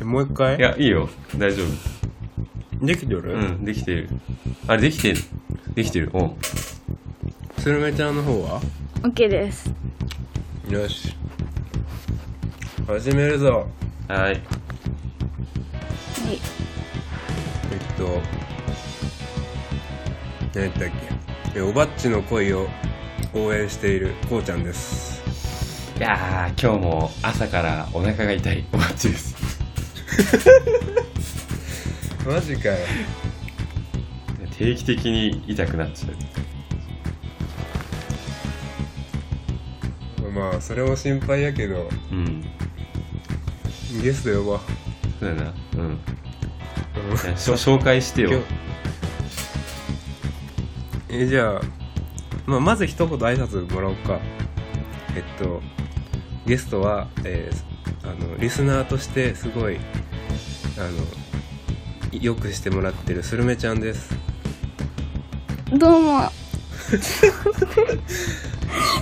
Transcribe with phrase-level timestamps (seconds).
[0.00, 0.56] え もう一回？
[0.56, 1.08] いや、いいよ。
[1.36, 1.66] 大丈夫。
[2.86, 4.08] できてる、うん、できてる。
[4.66, 5.20] あれ、できてる。
[5.74, 6.10] できてる。
[6.12, 6.34] おう
[7.58, 8.60] スルメちゃんの方は
[9.02, 9.72] ？OK です
[10.68, 11.14] よし
[12.88, 13.68] 始めるぞ
[14.08, 14.20] はい。
[14.20, 14.40] はい
[17.70, 18.20] えっと
[20.54, 20.88] 何やったっ
[21.54, 21.58] け？
[21.58, 22.68] えおばっちの恋を
[23.32, 25.21] 応援しているこうちゃんですい
[26.02, 29.36] やー、今日も朝からお腹が痛いおばっちです。
[32.26, 32.76] マジかよ
[34.58, 36.08] 定期的に痛くなっちゃ
[40.26, 40.30] う。
[40.32, 42.42] まあそれも心配やけどうん。
[44.02, 44.60] ゲスト呼ぼう
[45.20, 45.54] そうだな。
[45.74, 45.80] うん。
[45.80, 45.98] うん
[47.36, 48.42] 紹介してよ。
[51.08, 51.60] えじゃあ、
[52.46, 54.18] まあ、まず一言挨拶もらおうか
[55.14, 55.62] えっと
[56.46, 57.72] ゲストは、えー
[58.04, 59.78] あのリスナーとしてすごい
[60.76, 60.80] あ
[62.12, 64.12] のよくしてもらってるスルメちゃんです。
[65.72, 66.28] どうも。
[66.90, 67.26] ス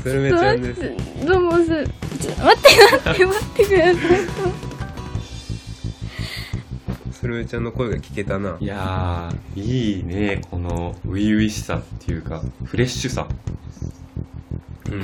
[0.05, 1.27] ルメちゃんです。
[1.27, 2.69] どうもすちょ待って
[3.09, 3.97] 待って待ってください。
[7.13, 8.59] スルメちゃんの声が聞けたな。
[8.61, 10.43] いやー、いいね。
[10.51, 13.27] この、初々しさっていうか、フレッシュさ。
[14.91, 15.03] うん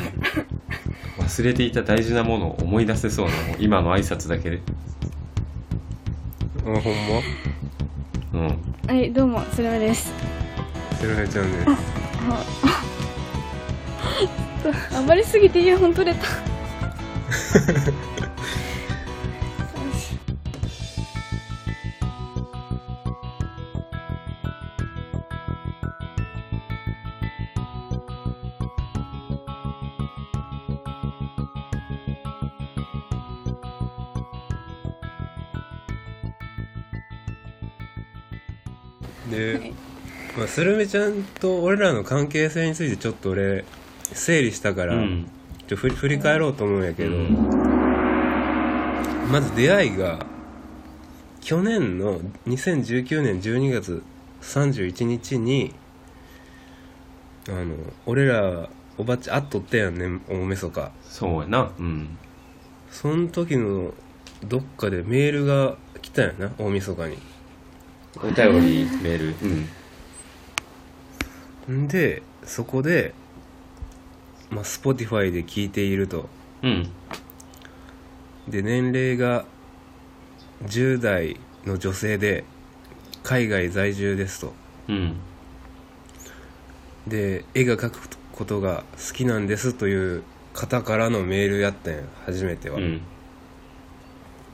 [1.18, 4.60] 忘れていた大事なものを思い出せそうな、もう今の挨拶だけで。
[6.60, 6.80] あほんま？
[8.34, 8.58] うん。
[8.86, 10.12] はいどうもスルメです
[11.00, 11.68] スルメちゃんです
[14.96, 16.26] あまりすぎてイヤホン取れた
[39.36, 39.72] で、
[40.36, 43.64] まあ、スルメちゃんと俺らの関係性についてちょっと俺
[44.12, 45.30] 整理したから、うん。
[45.66, 47.76] ちょ振り振り返ろうと思うんやけど、うん
[49.30, 50.24] まず出会いが
[51.40, 54.04] 去年の2019年12月
[54.40, 55.74] 31日に
[57.48, 57.74] あの
[58.06, 61.72] 俺らおばっち会っとったやんね大晦日そうやな。
[61.76, 62.16] うん。
[62.90, 63.92] その時の
[64.44, 67.18] どっかでメールが来たんやな大晦日に
[68.22, 69.34] お便り、メール。
[71.68, 71.84] うん。
[71.84, 73.12] んでそこで、
[74.50, 76.28] まあ、Spotify で聞いていると
[76.62, 76.90] うん。
[78.48, 79.44] で年齢が
[80.64, 82.44] 10代の女性で
[83.22, 84.52] 海外在住ですと
[84.88, 85.16] うん。
[87.06, 88.00] で絵が描く
[88.32, 90.22] ことが好きなんですという
[90.52, 93.00] 方からのメールやったんや初めては、うん。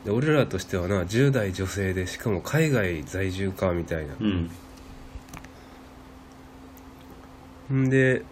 [0.04, 4.50] で俺らとしてはな10代女性でしかも海外在住かみたいなうん。
[7.86, 8.22] んで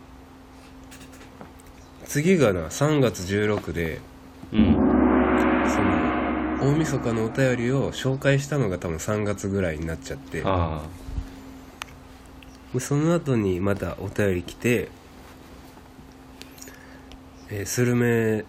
[2.07, 4.01] 次がな3月16で
[4.53, 4.65] うん。
[5.69, 5.81] そ
[6.67, 10.83] の大晦日のお便りを紹介したのが多分3月ぐらいになっちゃってあ
[12.75, 14.89] でその後にまたお便り来て
[17.49, 18.45] 「えースルメ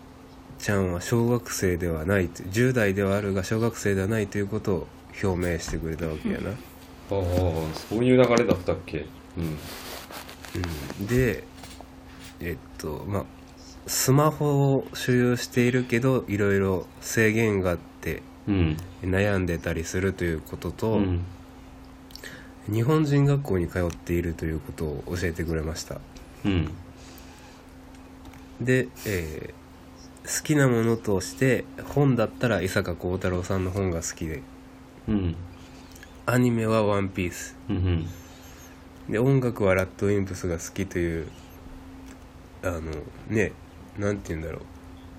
[0.61, 4.87] ちゃんは小学生ではない」と10代ではあるが小学生ではないということを
[5.23, 6.53] 表明してくれたわけやな、あ。
[6.53, 6.55] あ
[7.15, 9.05] あ、そういう流れだったっけ？
[9.37, 9.57] うん。
[10.99, 11.43] うん、で
[12.39, 13.25] えっとまあ
[13.87, 18.77] スマホを所有しているけどいろいろ制限があってうん。
[19.03, 21.21] 悩んでたりするということと、うん。
[22.71, 25.99] 日本人学校に通っているということを教えてくれました
[26.45, 26.69] うん。
[28.61, 29.60] で、えー
[30.25, 34.41] 好きなものとして本だったら伊坂幸太郎さんの本が好きで
[35.07, 35.35] うん。
[36.25, 38.07] アニメは「ワンピースうん。
[39.09, 41.27] で音楽はラッドウィンプスが好きという
[42.63, 42.81] あの
[43.27, 43.51] ね
[43.97, 44.61] なんて言うんだろう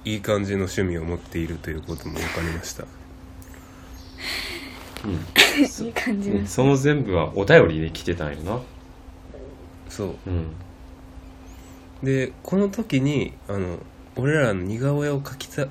[0.04, 2.84] いい感じの趣味を持っているということも分かりました
[5.04, 5.12] うん。
[5.84, 8.60] いい感じうんですその全部はお便りで来てたんよな。
[9.88, 10.46] そううん。
[12.02, 13.78] でこの時にあの
[14.16, 15.62] 俺らの似顔絵を描きた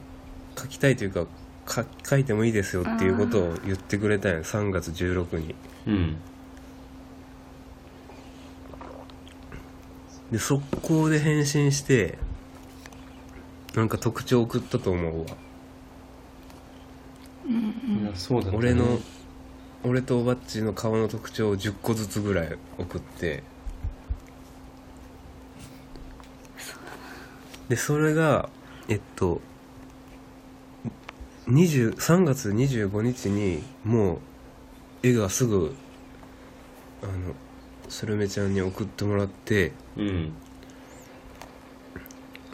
[0.55, 1.25] 描きたいというか
[1.65, 4.39] か描いてもいいですよっていうことを言ってくれたんや。
[4.39, 5.55] 3月16に
[5.88, 6.17] うん。
[10.31, 12.17] で速攻で返信して
[13.75, 15.27] なんか特徴送ったと思うわ。
[17.47, 18.57] いやそうだったね。
[18.57, 18.99] 俺の
[19.83, 23.43] 俺とおばっちの顔の特徴を10個ずつぐらい送って
[27.71, 28.50] でそれが
[28.89, 29.39] えっと
[31.47, 34.19] 20 3月25日にもう
[35.03, 35.73] 絵がすぐ
[37.01, 37.33] あの
[37.88, 40.33] スルメちゃんに送ってもらってうん。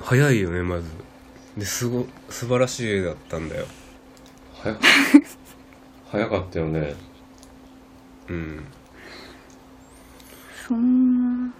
[0.03, 0.83] 早いよねまず。
[1.57, 3.65] ですご素晴らしい絵だったんだよ。
[4.53, 4.77] 早
[6.11, 6.95] 早かったよね。
[8.29, 8.63] うん。
[10.67, 11.53] そんな。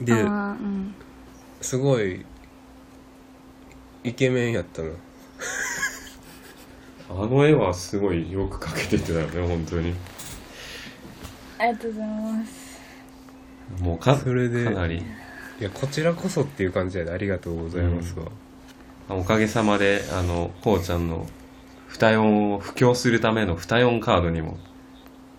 [0.00, 0.94] であーうん。
[1.60, 2.24] すごい
[4.02, 4.88] イケメンやったな
[7.10, 9.94] あの絵はすごいよく描けててだよね本当に。
[11.58, 12.80] ありがとうございます。
[13.82, 14.98] もうかそれでかなり。
[14.98, 15.02] い
[15.62, 18.26] やこちらこそっていう感じでありがとうございますわ、
[19.10, 21.26] おかげさまであのこうちゃんの
[21.86, 24.56] 二音を布教するための二音カードにも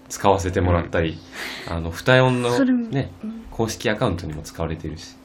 [0.10, 1.18] 使わせてもらったり、
[1.68, 3.12] あの二音のね
[3.50, 5.16] 公式アカウントにも使われてるし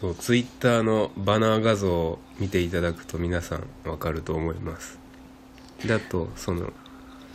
[0.00, 4.96] そうツイッターのバナー画像を見ていただくと皆さんわかると思います。
[5.84, 6.72] であとその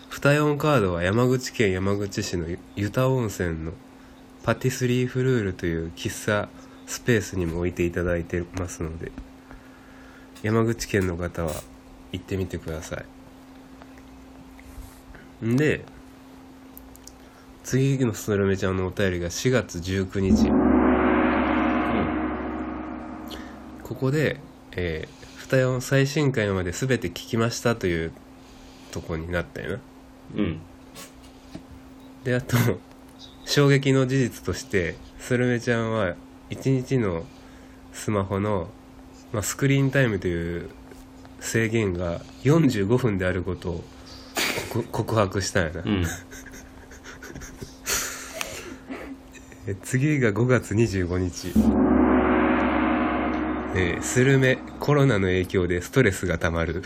[0.09, 2.45] 二四カードは山口県山口市の
[2.77, 3.73] 湯田温泉の
[4.43, 6.47] パティスリーフルールという喫茶
[6.85, 9.11] スペースにも置いていただいてますので
[10.41, 11.51] 山口県の方は
[12.13, 13.03] 行ってみてくださ
[15.41, 15.45] い。
[15.45, 15.83] んで
[17.65, 20.72] 次のスルメちゃんのお便りが4月19日。
[24.03, 24.41] ここで、
[24.73, 28.11] えー、二四最新回まで全て聞きましたという
[28.91, 29.79] とこになったよな。
[30.35, 30.59] うん。
[32.25, 32.57] であと
[33.45, 36.15] 衝撃の事実としてスルメちゃんは
[36.49, 37.23] 1日の
[37.93, 38.67] スマホの、
[39.31, 40.69] まあ、スクリーンタイムという
[41.39, 43.85] 制限が45分であることを
[44.73, 46.05] 告告白したんやな、うん。
[49.67, 51.53] え次が5月25日
[53.75, 56.83] えースルメコロナの影響でストレスがたまる。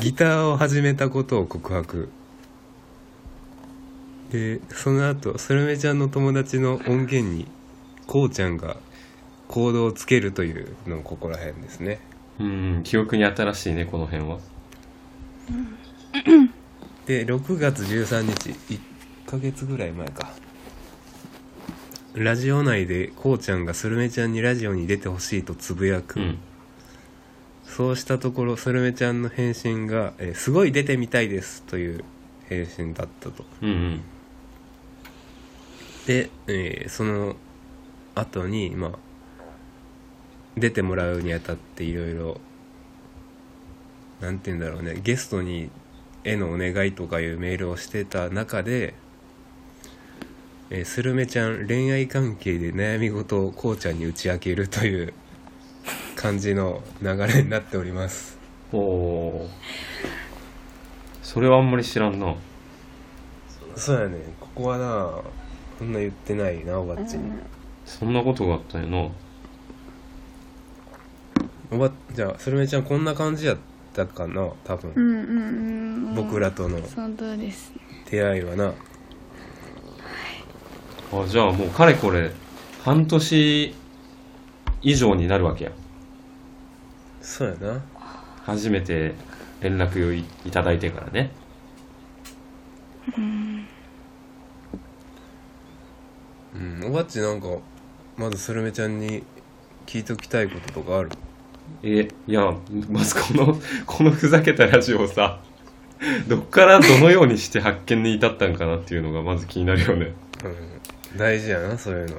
[0.00, 2.08] ギターを始めたことを告白。
[4.30, 7.46] でその後スルメちゃんの友達の音源に
[8.06, 8.76] こうちゃんが
[9.48, 12.00] コードをつけるというのここら辺ですね。
[12.38, 14.38] うん、うん、記憶に新しいねこの辺は。
[17.06, 18.80] で6月13日1
[19.26, 20.32] ヶ月ぐらい前か
[22.16, 26.38] ラジオ内でこうちゃんがスルメちゃんにラジオに出てほしいとつぶやく、うん。
[27.62, 32.04] そうしたところスルメちゃんの返信が、えーすごい出てみたいです」という
[32.48, 33.44] 返信だったと。
[33.60, 34.00] うんうん。
[36.06, 37.36] で、えーその
[38.14, 38.98] 後にまあ
[40.56, 42.40] 出てもらうにあたっていろいろ
[44.22, 45.68] なんて言うんだろうねゲストに
[46.24, 48.94] 絵のお願いとかいうメールをしてた中で、
[50.68, 55.14] えースルメちゃん恋愛関係で悩み事をこうちゃんに打ち明けるという
[56.16, 58.36] 感じの流れになっております。
[58.72, 59.48] おお
[61.22, 62.34] それはあんまり知らんな。
[63.76, 64.18] そうやね。
[64.40, 65.20] ここはな
[65.78, 67.30] そんな言ってないなおばっちに、
[67.84, 69.08] そんなことがあったんやな。
[71.70, 73.58] おばじゃあスルメちゃんこんな感じやっ
[73.92, 76.14] たかな多分、うんうんうん。
[76.16, 76.80] 僕らとの。
[78.10, 78.72] 出会いはな
[81.12, 82.30] あじゃあもうかれこれ
[82.82, 83.74] 半年
[84.82, 85.70] 以上になるわけや。
[87.20, 87.82] そうやな。
[88.44, 89.14] 初めて
[89.60, 91.30] 連絡をいいただいてからね。
[93.16, 93.66] うん。
[96.84, 97.48] おばっちなんか
[98.16, 99.24] まずスルメちゃんに
[99.86, 101.10] 聞いときたいこととかある？
[101.82, 102.54] えいや
[102.88, 105.40] まずこの このふざけたラジオをさ
[106.28, 110.12] どっからどのようにして発見に至ったんかなっていうのがまず気になるよね。
[110.44, 110.76] うん
[111.14, 112.18] 大事やなそういうの。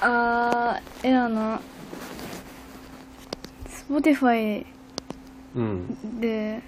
[0.00, 1.60] あーえあの
[3.88, 4.64] Spotify
[5.54, 6.20] うん。
[6.20, 6.62] で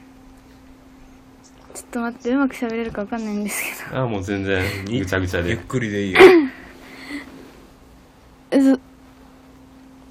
[1.75, 5.51] ちょっと待ってうまく喋れるか分かんないんですけああもう全然ぐちゃぐちゃで。
[5.51, 6.21] ゆっくりでいいよ。
[8.51, 8.81] どそ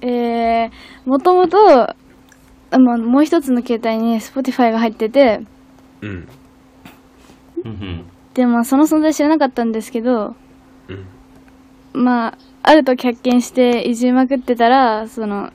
[0.00, 0.70] えー、
[1.04, 1.96] もともとあ
[2.78, 5.40] まあもう一つの携帯に Spotify が入ってて。
[6.02, 6.28] うん。
[7.64, 8.04] うんうん
[8.38, 10.36] でまあその存在知らなかったんですけど
[10.86, 10.94] う
[11.98, 15.50] んまあある時発見していじりまくってたらその、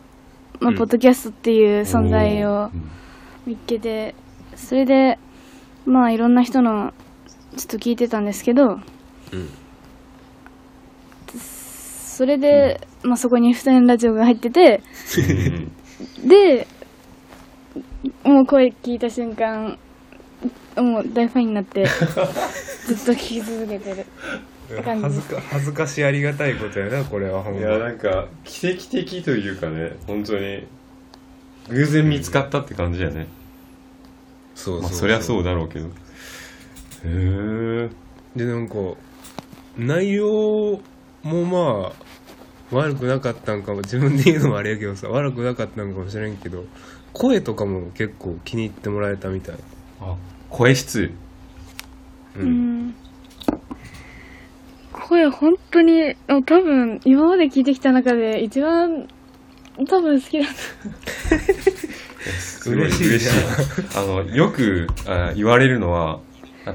[0.60, 0.76] まあうん。
[0.76, 2.90] ポッドキャストっていう存在をうん
[3.46, 4.16] 見っけて
[4.56, 5.18] それで
[5.86, 6.92] まあいろんな人の
[7.56, 8.82] ちょっと聞いてたんですけどうん
[11.38, 14.84] それで、まあ、そこに二人ラジオが入ってて
[16.22, 16.28] うん。
[16.28, 16.68] で
[18.26, 19.80] もう声聞いた瞬間
[20.82, 21.86] もう大ファンになって
[22.88, 24.06] ずっと聞き続けてる。
[24.84, 30.66] 恥ずか恥ずかしありがたいことやなこれはほんいまやなんか奇跡的というかね本当に
[31.70, 33.28] 偶然見つかったって感じだよね、
[34.56, 35.88] そうそうまあそりゃそうだろうけど。
[35.88, 35.92] へ
[37.06, 37.90] え
[38.36, 38.76] でなんか
[39.78, 40.82] 内容
[41.24, 46.66] もまあ悪くなかったんかも自分で言うのもあれやけどさ悪くなかったんかもしれんけど
[47.14, 49.56] 声とかも結構気に入ってもらえたみたい。
[50.02, 50.16] あ
[50.54, 51.12] 声質。
[52.38, 52.88] う、うん。
[52.88, 52.96] ん。
[54.92, 59.08] 声本当に、あ多分今まで聞いてきた中で一番
[59.90, 61.40] 多分好きだった。
[62.40, 62.86] すごい。
[62.86, 63.08] 嬉しい。
[63.10, 63.32] 嬉しい
[63.98, 66.20] あのよくあ言われるのは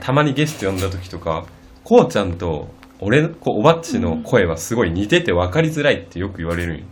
[0.00, 1.46] たまにゲスト呼んだ時とか
[1.84, 2.68] こうちゃんと
[3.00, 6.84] 俺こうおばっちの声はすごい似てて分かりづらいってよく言われるんよ、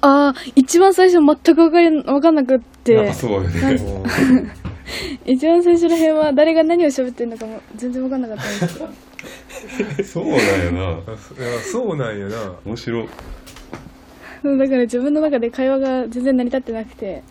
[0.00, 3.08] ああ、一番最初全くわかり、わかんなくって。
[3.08, 3.78] あ、そうよね
[5.24, 8.88] 一番最初の辺は誰が何を喋ってるのかも全然わかんなかったんですけど。
[10.04, 11.12] そうなんよな。
[11.12, 12.54] あそいやそうなんやな。
[12.64, 13.04] 面白。
[13.04, 13.08] い
[14.42, 17.22] そうだから自分の中で会話が全然成り立ってなくて、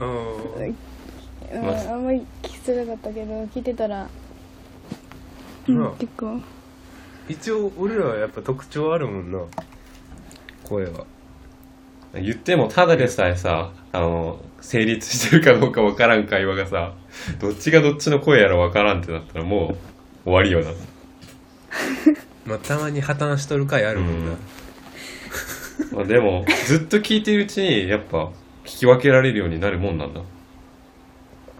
[0.00, 1.92] うんうんまあ。
[1.92, 4.08] あんまり聞きづらかったけど、聞いてたら、
[5.68, 6.40] うんうん結構。
[7.28, 9.38] 一応俺らはやっぱ特徴あるもんな
[10.64, 11.06] 声は。
[12.14, 16.94] 言ってもただでさえさあの成立してるかどうか分からん会話がさ
[17.38, 19.76] どっちがどっちの声やら分からんってなったらも
[20.26, 20.72] う終わりよな。
[22.44, 24.32] まあたまに破綻しとる回あるもんな、
[25.92, 28.32] まあでもずっと聞いてるうちにやっぱ
[28.64, 30.20] 聞き分けられるようになるもんなんだ。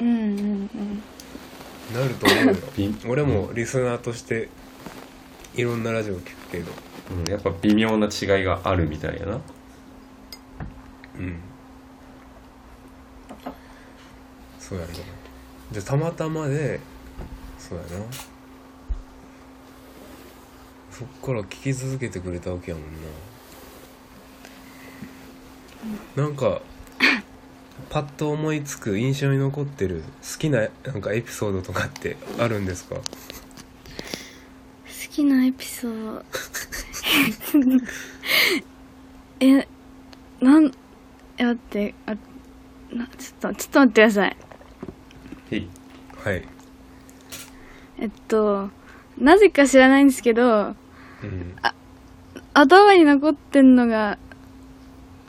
[0.00, 1.02] うんうんうん。
[1.94, 2.56] なると思うよ。
[2.76, 4.48] び俺もリスナーとして
[5.54, 6.72] いろんなラジオ聞くけど。
[7.16, 9.40] うん、やっぱ微妙な違いがあるみたいやな。
[11.20, 11.36] うん
[14.66, 14.92] そうやな
[15.72, 16.80] じゃたまたまで
[17.58, 17.88] そうやな。
[20.90, 22.86] そっから聞き続けてくれたわけやもん
[26.16, 26.22] な。
[26.24, 26.62] なんか
[27.90, 32.94] パッと思いつく印象に残ってる好きななんかエピソードとかってあるんですか？
[32.96, 33.02] 好
[35.10, 36.24] きなエピソード。
[39.40, 39.66] え
[40.40, 40.72] なん
[41.38, 42.14] え待ってあ
[42.94, 44.36] なちょっとちょっと待ってください。
[45.50, 46.44] はい、
[47.98, 48.70] えっと
[49.18, 50.74] なぜか知らないんですけど
[51.22, 51.56] うん、
[52.52, 54.18] 頭に残ってんのが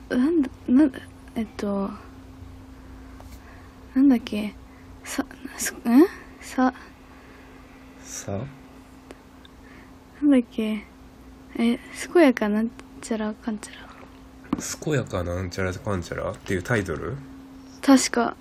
[0.10, 1.00] なんだなんだ
[1.36, 1.90] えっと
[3.94, 4.56] なんだっけ
[5.04, 5.26] さ
[5.58, 5.78] すん？
[6.42, 6.74] さ。
[8.02, 8.32] さ？
[10.22, 10.84] なんだっけ
[11.58, 11.80] え
[12.14, 13.86] 健やかなんちゃらかんちゃら。
[14.84, 17.16] 健やかなんちゃらかんちゃらっていうタイトル？
[17.82, 18.36] 確か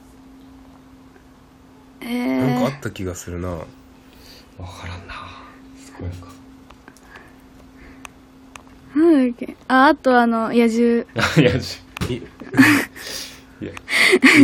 [2.05, 3.49] えー、なんかあった気がするな。
[3.49, 3.67] 分
[4.67, 5.15] からんな。
[5.77, 6.29] すごいか
[8.95, 11.07] なんだっけああとあの 野獣。
[11.39, 11.59] いや。
[11.59, 11.79] じ
[12.17, 12.23] い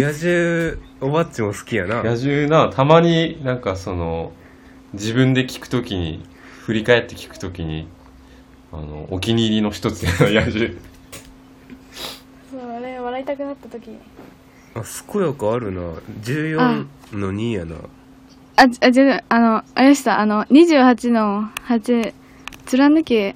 [0.01, 2.03] 野獣おばっちも好きやな。
[2.03, 2.73] 野獣な。
[2.73, 4.33] たまになんかその
[4.95, 6.25] 自分で聞くときに
[6.63, 7.89] 振り返って聞くときに
[8.73, 10.75] あのお気に入りの一つやな野獣。
[12.51, 13.91] そうあれ笑いたくなった時
[14.75, 15.81] あ健やかあるな。
[16.23, 17.77] 14の2やな。
[18.57, 20.21] ああ違うあのあれでした。
[20.21, 22.15] あの28の8
[22.67, 23.35] 貫け。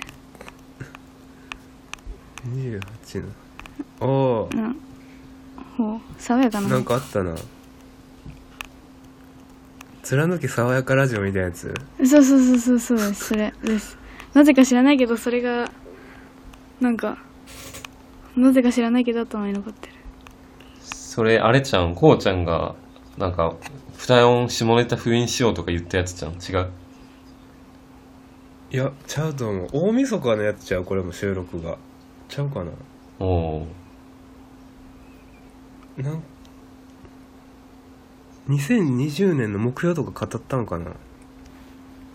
[2.48, 3.24] 28
[4.00, 4.48] の。
[4.50, 4.74] あな
[5.76, 6.66] ほう爽やかな。
[6.68, 7.34] あなんかあったな。
[10.02, 11.74] 貫き爽やかラジオみたいなやつ？
[12.06, 13.24] そうそうそうそうそうです。
[13.24, 13.96] それです。
[14.34, 15.70] なぜか知らないけどそれが
[16.80, 17.16] なんか
[18.36, 19.93] なぜか知らないけど頭に残ってる
[21.14, 22.74] それあれちゃんこうちゃんが
[23.18, 23.54] なんか
[23.96, 26.32] 二音下ネタ封印しようとか言ったやつちゃん？
[26.32, 26.70] 違う。
[28.72, 29.68] いやちゃうと思う。
[29.72, 31.78] 大晦日のやつちゃうこれも収録が。
[32.28, 32.72] ちゃうかな？
[33.20, 33.66] おお
[35.98, 36.22] なん
[38.48, 40.90] 2020年の目標とか語ったんかな？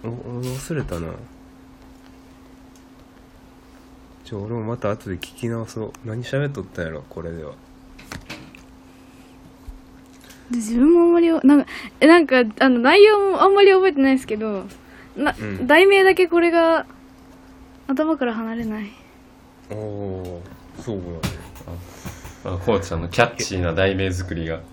[0.03, 1.07] おお忘れたな。
[4.25, 5.93] ちょ俺もまた後で聞き直そう。
[6.03, 7.05] 何喋っとったんやろ？
[7.07, 7.53] これでは。
[7.53, 7.57] で
[10.51, 14.65] 自分もあんまりなんかえなんかあの内容もあんまり覚えてないですけど
[15.15, 15.67] な、うん。
[15.67, 16.85] 題名だけこれが
[17.87, 18.91] 頭から離れない。
[19.69, 20.41] おお
[20.79, 21.29] そうなんだ。
[22.45, 24.61] あこうちゃんのキャッチーな題名作りが。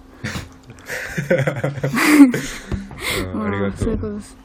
[3.35, 4.37] うんありがとそういううことです。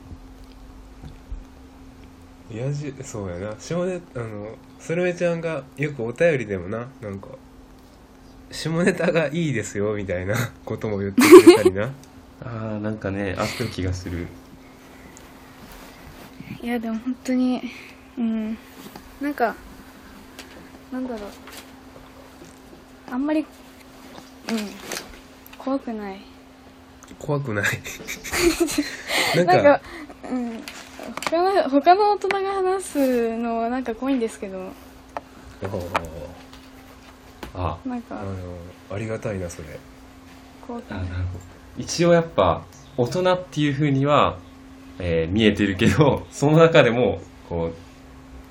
[2.54, 3.56] やじそうやな。
[3.60, 7.28] 下ネあのスルメちゃんがよくお便りでもななんか
[8.52, 11.92] 下ネタがいいですよみたいな ことも言ってくれたりな。
[12.44, 14.28] ああなんかねあった気がする。
[16.62, 17.62] いやでも本当に
[18.18, 18.58] うん。
[19.22, 19.56] なんか
[20.92, 21.30] なんだろう。
[23.12, 23.46] あんまり
[25.58, 26.22] 怖くない。
[27.20, 27.66] 怖くない。
[29.36, 29.82] なんかなんか
[30.30, 30.64] うん。
[31.30, 34.72] 他の他の大人が話すのはなんか怖いんですけど。
[35.62, 36.41] おー
[37.54, 38.32] あなんかあの
[38.92, 39.80] ありがたいなそれ。
[40.66, 41.40] 怖くないあなるほど。
[41.78, 42.64] 一応やっぱ
[42.98, 44.38] 大人っていう風には、
[45.00, 47.76] えー見えてるけど その中でもこう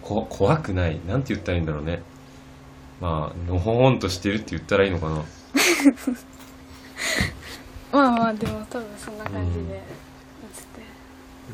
[0.02, 1.00] こ怖くない。
[1.06, 2.02] なんて言ったらいいんだろうね。
[3.00, 5.16] まあのほほんとしてるって言ったらいいのかな。
[7.92, 9.82] まあまあでも多分そんな感じで映って。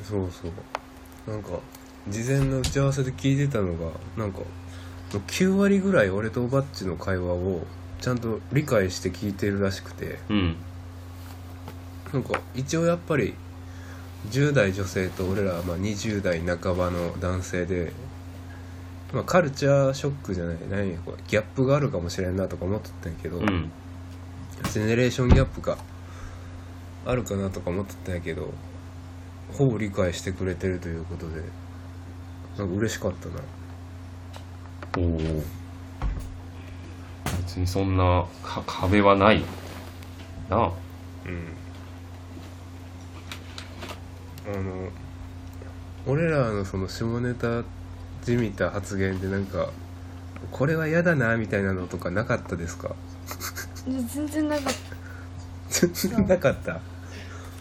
[0.04, 1.30] そうそう。
[1.30, 1.50] なんか
[2.08, 4.40] 事前の打ち合わせで聞いてたのがなんか
[5.10, 7.62] 9割ぐらい俺とおばっちの会話を
[8.00, 10.18] ちゃんと理解して聞いてるらしくて。
[10.28, 10.56] うん。
[12.12, 13.34] なんか一応やっぱり
[14.30, 17.92] 10代女性と俺らはまあ20代半ばの男性で、
[19.12, 23.70] まあ、カルチャーショックじゃない何やこれギャップがあるかもしれんなとか思っとったんやけど、うん。
[24.72, 25.76] ジェネレーションギャップが
[27.04, 28.52] あるかなとか思っとったんやけど
[29.52, 31.40] ほぼ理解してくれてるということで
[32.58, 33.34] なんか嬉しかったな
[37.38, 39.42] 別にそんなか壁はない。
[40.48, 40.72] な。
[41.26, 41.48] うん。
[44.48, 44.88] あの
[46.06, 47.64] 俺らのその下ネタ
[48.22, 49.70] じみた発言でなんか
[50.52, 52.94] これは嫌だなみたいなのとかなかったですか？
[53.86, 54.74] で全然なかっ
[55.68, 56.74] 全然なかった？
[56.74, 56.80] た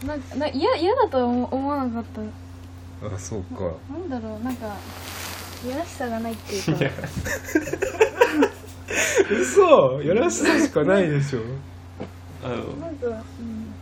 [0.06, 2.22] なんかな嫌嫌だとは思思わなかった。
[3.16, 3.72] あそうか。
[3.92, 4.76] なんだろうなんか
[5.66, 6.74] いやらしさがないっていうか
[9.32, 11.40] 嘘やらしさしかないでしょ。
[12.44, 13.74] あのなんか、うん、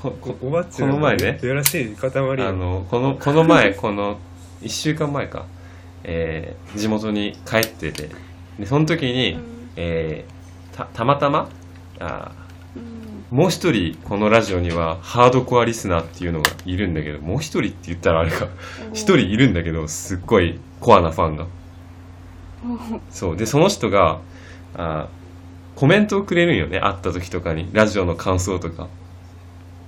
[0.00, 1.38] ここおばっちこの前ね。
[1.42, 4.18] やらしい塊よあのこのこの前 この
[4.62, 5.44] 1週間前か、
[6.04, 8.08] えー地元に帰ってて。
[8.58, 9.42] でその時に、うん。
[9.76, 11.50] えーたたまたま
[11.98, 12.39] あうん、
[13.30, 18.48] もう一人このラジオにはハードコアリスナーっていうのがいるんだけどもう一人って言ったらあれか。
[18.92, 21.46] 一人いるんだけどすっごいコアなファンが。
[23.10, 23.36] そう。
[23.36, 24.20] でその人が
[24.74, 25.08] あ
[25.76, 26.80] コメントをくれるんよね。
[26.80, 27.70] 会った時とかに。
[27.72, 28.88] ラジオの感想とか。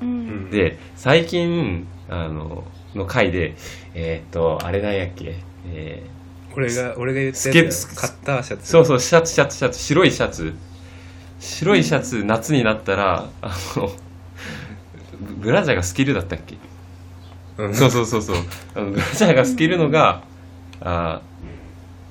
[0.00, 0.46] ううん。
[0.46, 3.56] んで最近あのの回で
[3.94, 5.34] えーっとあれなんやっけ？
[5.66, 6.06] え
[6.54, 8.62] 俺が俺が言ったスケやつカッターシャツ。
[8.62, 9.78] ーそうそうシャツシャツシャツ。
[9.80, 10.54] 白いシャツ
[11.42, 13.88] 白いシャツ夏になったらあの
[15.20, 16.56] ブブラジャーがスキルだったっけ？
[17.58, 17.74] うん。
[17.74, 18.36] そうそうそうそう。
[18.76, 20.22] あのブラジャーが透けるのが
[20.80, 21.20] あ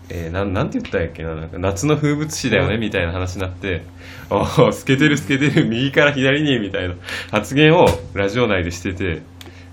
[0.10, 1.34] ーえーなんなんて言ったんやっけな？
[1.36, 2.78] なんか夏の風物詩だよね？
[2.78, 3.84] みたいな話になって
[4.30, 6.96] 「ああ透けてる透けてる右から左に」みたいな
[7.32, 9.22] 発言をラジオ内でしてて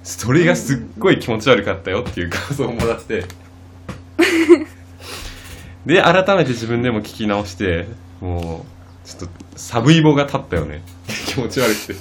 [0.05, 3.25] それがすっごい気持ち悪かったよっていう感想をもらって。
[5.87, 7.87] で改めて自分でも聞き直して
[8.21, 8.78] もう
[9.09, 10.83] ちょっとサブイボが立ったよね。
[11.27, 12.01] 気持ち悪くて。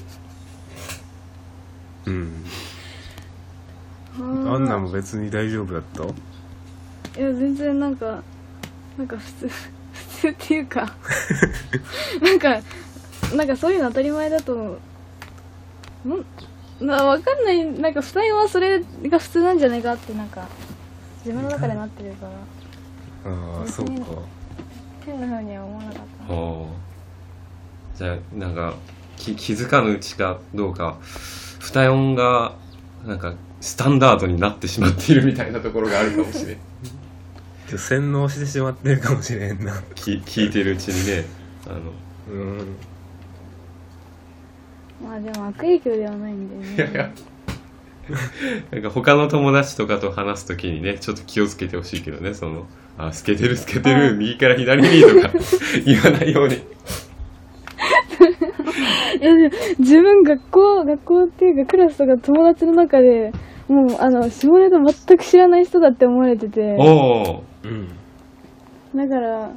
[2.06, 2.46] うん。
[4.20, 6.04] ああんなんも別に大丈夫だった？
[6.04, 8.22] いや全然なんか
[8.98, 9.48] なんか普通
[9.93, 10.93] 普通っていうか。
[12.22, 12.62] なんか
[13.36, 14.78] なんかそういうの当たり前だとん
[16.82, 17.65] なわかんない。
[17.65, 20.48] なんか二人はそれが普通なんじゃないかってなんか
[21.26, 22.26] 自分の中でなってるか
[23.26, 23.32] ら。
[23.32, 23.93] ああそうか。
[25.06, 26.34] 変な風には思わなかった。
[26.34, 26.87] おー
[27.97, 28.75] じゃあなんか
[29.17, 30.97] き気づかぬうちかどうか
[31.60, 32.55] 二音が
[33.05, 36.57] なんかスタンダードになってしまっているみたいなところがあるかもしれん。
[37.77, 39.73] 洗脳してしまってるかもしれんな。
[39.95, 41.25] き聞いてるうちにね
[41.65, 41.79] あの。
[42.31, 42.75] うん。
[45.03, 46.75] まあでも悪影響ではないんでね。
[46.75, 47.12] いやいや。
[48.71, 52.65] なんか他の友達とかと話すときにねちょっと気をつけてほしいけどねその
[52.97, 55.33] あ透けてる透けてる右から左にとか
[55.83, 56.62] 言わないように
[59.80, 63.32] 自分学校学校っていうかクラスとか友達の中で
[63.67, 66.75] もうあの下ネタ全く知らない人だって思われてて。
[66.80, 67.89] おおうん
[68.95, 69.49] だから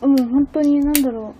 [0.00, 1.34] もう本当になんだろ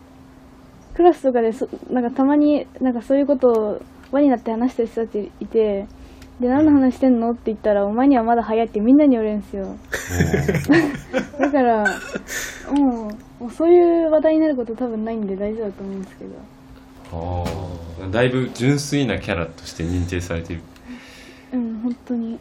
[0.93, 0.95] う。
[0.95, 5.87] クラスとかでそなんかたまになんかそういうことを輪になって話してる人たちいて。
[6.41, 9.77] で何の話してんのって言ったらお前にはまだ早いってみんなに言われるんですよ。
[11.39, 11.85] だから
[12.73, 16.31] もうもうそういう話題になること多分ないんで大丈夫だと思うんですけど
[18.11, 20.63] だいぶ純粋なキャラとして認定されている。
[21.53, 22.39] うん本当に。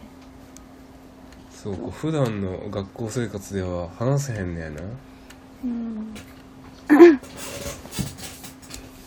[1.51, 4.81] そうか普段の学校生活では話せへんねやな。
[5.63, 6.13] うん。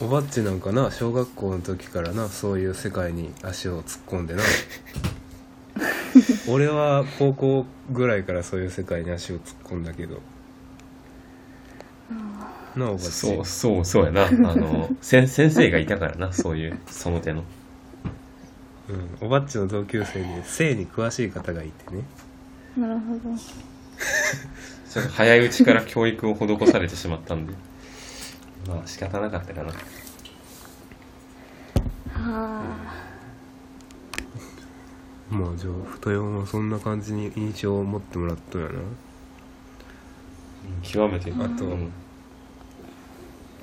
[0.00, 4.42] おばっちなんかな小学校の時からなそういう世界に足を突っ込んでな。
[6.50, 10.20] 俺は高校ぐらいからそういう世界に足を突っ込んだけど
[12.76, 14.26] なそうそうそうやな。
[14.26, 17.44] あの先 先生がいたからなそういうその手の。
[18.88, 22.02] うん、おばっちの同級生に性に詳しい方がいてね。
[22.76, 23.20] なるほど。
[24.90, 27.54] ちょっと早いうちから教育を施されてしまったんで。
[28.66, 29.68] まあ仕方なかったかな。
[29.68, 29.74] は
[32.14, 32.62] あ。
[35.30, 38.74] まあじゃあ太陽もそんな感じに印象を持ってもらったんやな
[40.82, 41.32] 極めて。
[41.32, 41.92] あとうん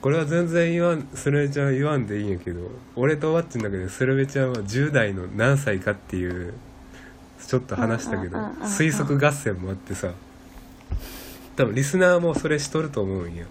[0.01, 6.53] これは全然言わんスルメちゃんは言わんでいいんやけど俺とおばっちの中でスルメちゃんは10代の何歳かっていう
[7.45, 10.11] ちょっと話したけど推測合戦もあってさ
[11.55, 13.45] 多分リスナーもそれしとると思うんよ。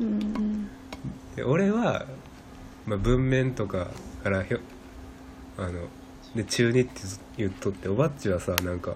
[0.00, 0.68] うん
[1.34, 2.06] で俺は、
[2.86, 3.88] まあ、文面とか
[4.22, 4.58] からひょ
[5.58, 5.88] あの
[6.34, 6.92] で中二って
[7.36, 8.94] 言っとっておばっちはさなんか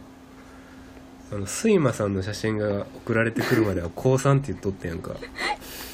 [1.33, 5.15] あの睡魔さんの写真が送られてくるまでは高3って言っとってやんか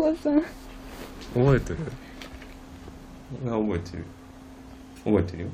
[0.00, 0.42] 高三
[1.34, 1.78] 覚えてる？
[3.46, 4.04] あ覚えてる。
[5.04, 5.48] 覚えてるよ。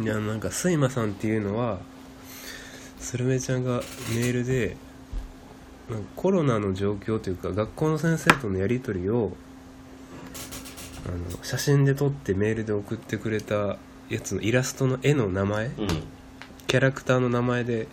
[0.00, 1.80] いやなんか睡魔さんっていうのは
[2.98, 3.82] スルメちゃんが
[4.14, 4.78] メールで
[5.90, 9.36] なんかコロナの状況というか学校の先生とのやり取りを
[11.06, 13.76] あの写真で撮ってメールで送ってくれた
[14.08, 15.72] やつのイラストの絵の名前うん。
[16.66, 17.86] キャラクターの名前で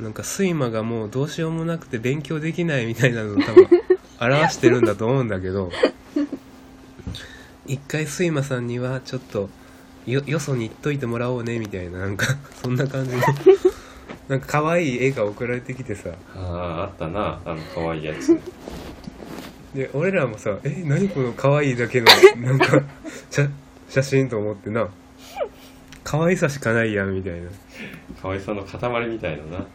[0.00, 3.68] なんか睡魔がもうどうしようもなくて勉強できないみたいなのを多分
[4.20, 5.70] 表してるんだと思うんだけど
[7.66, 9.50] 一回睡魔さんにはちょっと
[10.06, 12.26] よよそに行っといてもらおうねみたいななんか
[12.62, 13.22] そんな感じの
[14.28, 16.10] なんか可愛い絵が送られてきてさ。
[16.34, 18.38] あああったなあの可愛いやつ。
[19.74, 22.82] で俺らもさ「え何この可愛いだけのなんか
[23.30, 23.48] 写
[23.88, 24.88] 写真?」と思ってな。
[26.04, 27.48] 可愛さしかないやんみたいな。
[28.20, 29.66] 可愛さの塊みたいなな、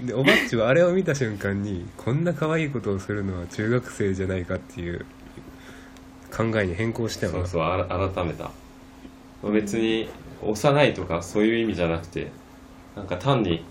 [0.00, 5.04] うん、でおばっちはあれを見た瞬間にこんな可愛いことをするのは中学生じゃないかっていう
[6.34, 8.50] 考えに変更したよなそうそうあら改めた。
[9.42, 10.08] 別に
[10.42, 12.30] 幼いとかそういう意味じゃなくて
[12.94, 13.64] なんか単に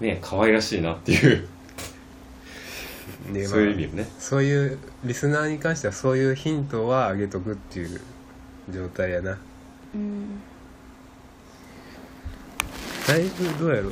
[0.00, 1.48] ね可愛らしいなっていう。
[3.32, 4.08] でそういう意味よね。
[4.18, 8.00] そういうリスナーに関してはそういうヒントはあげとくっていう
[8.70, 9.38] 状態やな。
[9.94, 10.40] うん。
[13.06, 13.90] だいぶどうやろ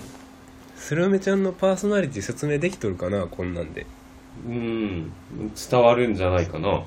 [0.77, 3.87] スルメちゃんのパーソナリティ説明できとるかなこんなんで。
[4.47, 5.13] うん。
[5.71, 6.85] 伝わるんじゃないかな。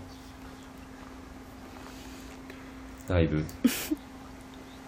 [3.08, 3.43] だいぶ。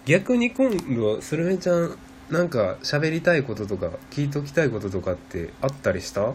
[0.06, 1.98] 逆に今度スルメちゃん
[2.30, 6.34] なんか喋りたいこととか聞いときたいこととかってあったりした？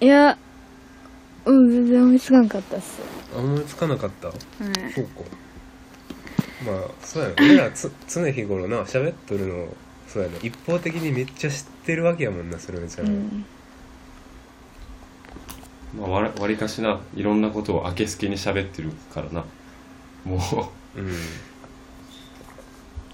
[0.00, 0.36] いや
[1.46, 3.00] うん全然思いつかんかったっす。
[3.34, 4.28] あ思いつかなかった？
[4.28, 4.36] はい。
[4.94, 5.10] そうか。
[6.66, 7.34] まあそうやな。
[7.38, 9.68] 俺らつ常日頃な喋っとるの
[10.12, 13.46] そうやな一方的にめっちゃ知ってるわけやもんなスルメちゃんは、うん。
[15.98, 19.44] まあ、わりわりかしないろんなことを明けすけに喋ってるからな。
[20.24, 20.36] も
[20.96, 21.10] ううん。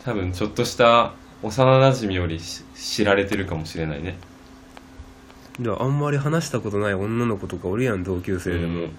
[0.04, 4.18] 多分ちょっとした幼なじみよりし知られてるかもしれないね。
[5.60, 8.90] であんまり話したことない女の子とかおるやん同級生でも、うん。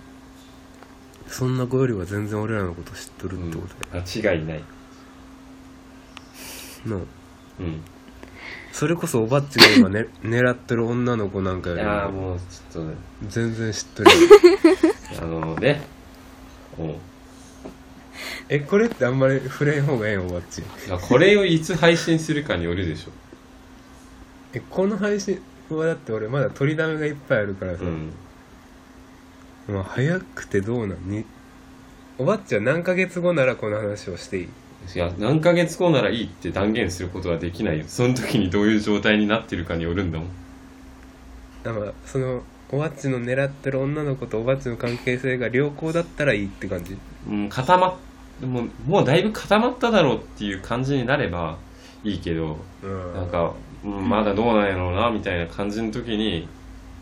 [1.27, 4.63] そんな子よりは全然俺らのこと知っとるってことや、間違いない。
[6.85, 6.99] なあ
[7.59, 7.81] うん。
[8.71, 12.39] それこそおばっちが今、ね、 狙ってる女の子なんかよりいやーももう
[12.71, 12.95] ちょっとね。
[13.27, 14.09] 全然知っとる
[15.21, 15.81] あのね
[16.77, 16.95] もう
[18.47, 20.59] えこれってあんまり触れん方がええんおばっち？
[20.59, 23.11] いやこれをいつ配信するかによるでしょ。
[24.53, 28.11] えこの配信はだって俺まだ取りだめがいっぱいあるからさ、うん。
[29.67, 31.09] まあ、早くてどうなん？
[31.09, 31.25] に
[32.17, 34.49] おばっちは何ヶ月後ならこの話をしていい？
[34.95, 37.85] いや何ヶ月後ならいいって断言することはできないよ。
[37.87, 40.27] その時にどういう状態になってるかによるんだもん。
[41.65, 46.97] あまあそのおばっちの狙ってる女の子とおばっちの関係性が良好だったらいいって感じ。
[47.27, 47.95] うん固まっ
[48.45, 51.57] もうもうだいぶ固まっただろうっていう感じになれば
[52.03, 53.13] いいけどうん。
[53.13, 56.47] なんか、うん、まだどうなんやろうなみたいな感じの時に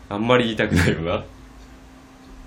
[0.08, 1.24] あんまり言いたくないよな。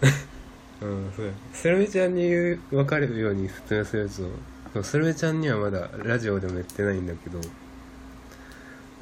[0.82, 1.32] うんそうや。
[1.54, 4.51] スルメちゃんに言う分かるように説明すると
[4.84, 7.40] スルメちゃんにはまだラジオでも言ってないんだけど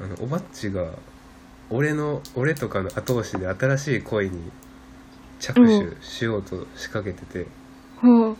[0.00, 0.94] あのおばっちが
[1.70, 4.50] 俺の俺とかの後押しで新しい恋に
[5.38, 5.54] 着
[5.98, 7.46] 手しようと仕掛けてて、
[8.00, 8.36] ほう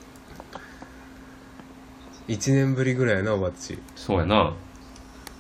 [2.29, 3.79] 1年ぶりぐらいやなおばっち。
[3.97, 4.55] そうやな。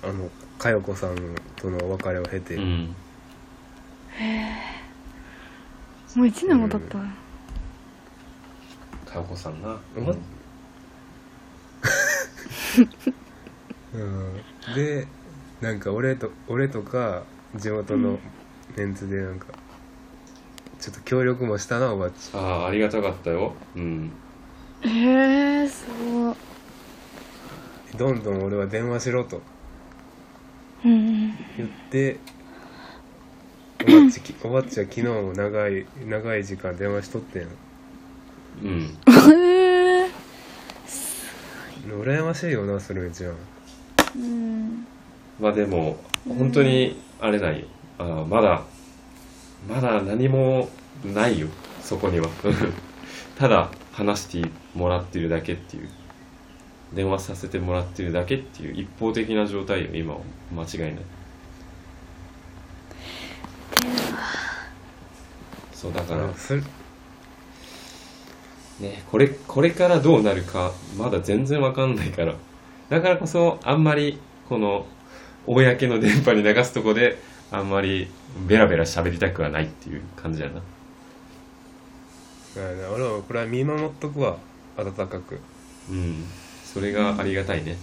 [0.02, 1.16] あの佳代子さん
[1.56, 2.94] とのお別れを経て、うん。
[6.16, 6.98] もう一年も経った、
[9.06, 9.78] 佳代子さんな。
[9.96, 10.14] おば
[13.94, 14.74] うん。
[14.74, 15.06] で
[15.60, 17.22] なんか俺と俺とか
[17.56, 18.18] 地元の
[18.76, 19.46] メンツでなんか
[20.80, 22.30] ちょっと協力もしたなおばっち。
[22.34, 23.54] ああありがたかったよ。
[23.76, 24.12] うん。
[24.82, 25.84] へえそ
[26.30, 26.36] う
[27.98, 29.42] どんどん俺は電話しろと
[30.84, 31.36] うん。
[31.56, 32.16] 言って
[33.86, 37.48] おばっちき おばっちは昨日も長い長い時間電話しとってん。
[38.62, 38.98] うん。
[39.32, 39.69] へ え
[41.86, 43.34] 羨ましいよなそれじゃん
[44.16, 44.86] うん。
[45.38, 45.96] まあでも
[46.28, 47.66] 本当にあれないよ。
[47.98, 48.62] あーまだ
[49.68, 50.68] まだ何も
[51.04, 51.48] ないよ。
[51.82, 52.28] そこには。
[53.38, 55.88] ただ話してもらってるだけっていう。
[56.94, 58.80] 電話させてもらってるだけっていう。
[58.80, 60.20] 一方的な状態よ今は。
[60.52, 61.04] 間違いない。
[65.72, 66.26] そうだから。
[66.26, 66.62] あそれ
[68.80, 72.34] ねこれこれからどうなるかまだ全然わかんないから。
[72.88, 74.86] だからこそあんまりこの
[75.46, 77.18] 公の電波に流すとこで
[77.52, 78.08] あんまり
[78.46, 80.60] ベラベラ喋りたくはないっていう感じやな。
[82.56, 84.36] 俺はこれは見守っとくわ。
[84.76, 85.40] 温かく。
[85.88, 86.24] うん。
[86.64, 87.76] それがありがたいね。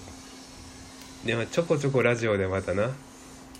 [1.25, 2.91] でもちょこちょこラジオでまたな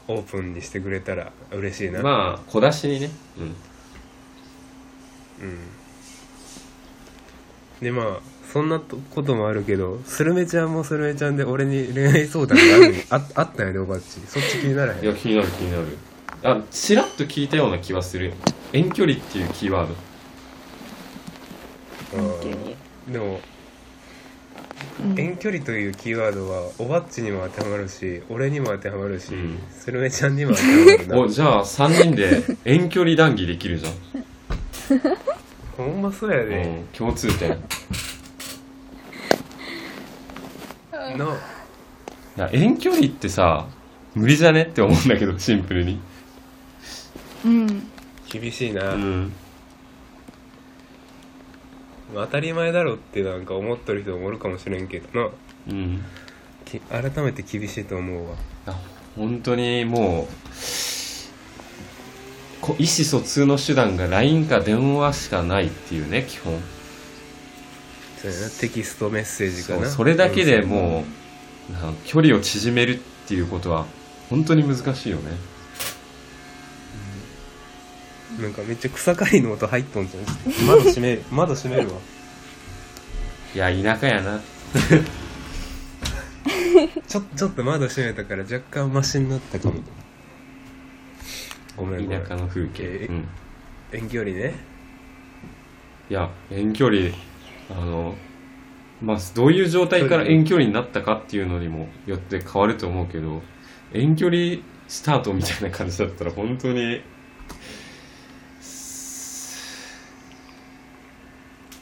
[0.08, 2.02] オープンにしてくれたら嬉しいな。
[2.02, 3.10] まあ小出しにね。
[3.38, 3.43] うん。
[3.43, 3.56] うん
[7.82, 8.20] でまあ
[8.52, 14.20] そんなこともあるけどスルメちゃんもスルメちゃんで俺に恋愛相談があるあ あったんやでおばっち。
[14.28, 15.04] そっち気にならへん。
[15.04, 15.98] いや気になる気になる。
[16.44, 18.34] あちらっと聞いたような気はする
[18.72, 19.96] 遠距離っていうキーワード。
[22.13, 22.54] あ遠
[23.08, 23.42] 距でも
[25.04, 25.20] うん。
[25.20, 29.60] 遠距離というキーワードはおばっちにも当てはまるし俺にも当てはまるし、うん。
[29.70, 31.18] スルメちゃんにも当てはまるな。
[31.20, 33.94] おじゃあ3人で遠距離談義できるじゃん、
[35.78, 37.58] ほんまそうやで、うん、共通点。
[41.16, 43.68] ないや遠距離ってさ
[44.13, 46.00] 無理じゃねって思うんだけどシンプルに。
[47.46, 47.88] うん。
[48.30, 49.32] 厳しいな、うん。
[52.13, 55.30] 当たり前だろってなんか思っとる人もおるかもしれんけどな。
[55.70, 56.04] うん。
[56.66, 58.36] き改めて厳しいと思うわ。
[58.66, 58.80] あ
[59.16, 60.30] 本当にもうこ
[62.73, 66.60] 意思疎通の手段が LINE か電話しかないっていうね基本。
[68.60, 69.88] テキストメッセージかな。
[69.88, 71.03] それだけでもう
[72.06, 73.86] 距離を縮めるっていうことは
[74.30, 75.32] 本当に難しいよね。
[78.41, 80.67] なんかめっちゃ草刈りの音入っとんじゃん。
[80.67, 81.23] 窓閉める。
[81.32, 81.93] 窓閉めるわ。
[83.56, 84.41] いや田舎やな。
[87.08, 89.75] ちょちょっと窓閉めたから若干マシになったかも
[91.78, 92.22] ごめんごめん。
[92.22, 93.28] 田舎の風景、えうん。
[93.94, 94.54] 遠距離ね。
[96.10, 97.10] いや遠距離
[97.70, 98.16] あの
[99.02, 100.68] まあどういう状態から遠距離。
[100.68, 103.42] になったかっていうのにもよって変わると思うけど
[103.94, 107.02] 遠距離スタートみたいな感じだったら本当に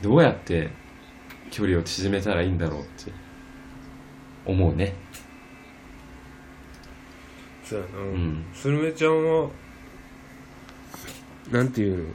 [0.02, 0.70] どうやって
[1.52, 3.12] 距離を縮めたらいいんだろうって
[4.46, 4.94] 思うね。
[7.64, 8.46] そうやな、うん。
[8.54, 9.50] スルメちゃんは
[11.52, 12.14] なんていうの？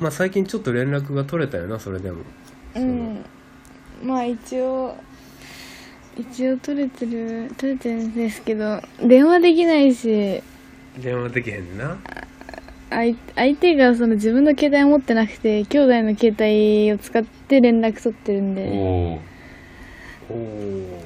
[0.00, 2.22] まあ最近ちょっと連絡が取れたよなそれでも。
[2.76, 3.24] うん。
[4.02, 4.96] まあ一応
[6.16, 10.42] 一応取れてる取れてるんですけど電話できないし。
[10.98, 11.96] 電話できへんな。
[12.90, 19.20] 相相手がその自分の携帯を持ってなくて兄弟の携帯を使って連絡取ってるんおで。
[20.30, 21.04] おおお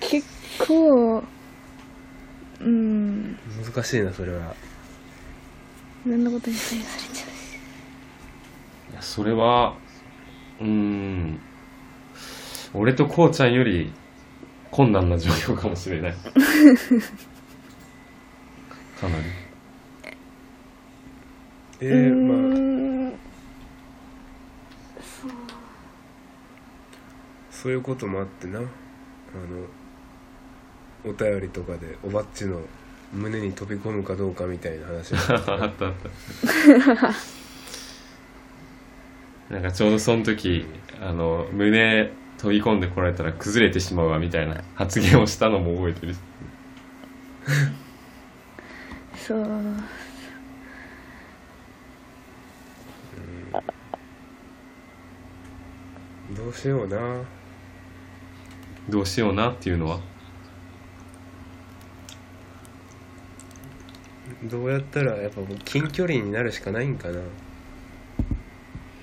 [0.00, 0.26] 結
[0.66, 1.22] 構
[2.60, 3.38] うん。
[3.64, 4.54] 難しいなそれは
[6.08, 7.26] いろんなことに左右されちゃ
[8.92, 9.76] いやそれは
[10.58, 11.38] うーん
[12.72, 13.92] 俺とこうちゃんより
[14.70, 16.12] 困難な状況かもしれない。
[19.00, 19.24] かなり。
[19.24, 19.28] う
[21.80, 22.36] えー、まあ。
[22.36, 23.14] ん
[27.50, 28.60] そういうこともあってな。
[28.60, 28.66] あの
[31.04, 32.60] お便りとかでおばっちの
[33.12, 36.08] 胸に飛び込むかどうかみたいな話が あったあった。
[39.54, 40.66] なんかちょうどその時
[41.00, 46.14] あの胸飛び込んでこられたら崩れてしまうわみたいな発言をしたのも覚えてる。
[49.16, 49.46] そう。
[56.36, 57.22] どうしような。
[58.88, 59.98] どうしようなっていうのは？
[64.44, 67.20] どうやったらやっぱもう近距離になるしかないんかな。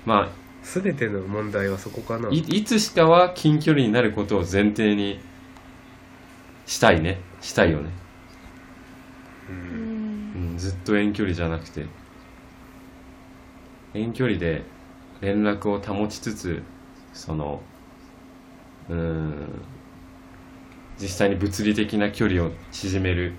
[0.06, 0.32] ま
[0.64, 2.30] 全ての問題はそこかな。
[2.30, 5.20] あいいつしかは近距離になることを前提に
[6.66, 7.20] したいね。
[7.42, 7.90] したいよね、
[9.50, 10.50] ううん。
[10.50, 11.86] んうん、ずっと遠距離じゃなくて。
[13.94, 14.64] 遠距離で
[15.22, 16.62] 連絡を保ちつつ
[17.14, 17.62] その
[18.90, 19.62] うーん
[21.00, 23.34] 実際に物理的な距離を縮める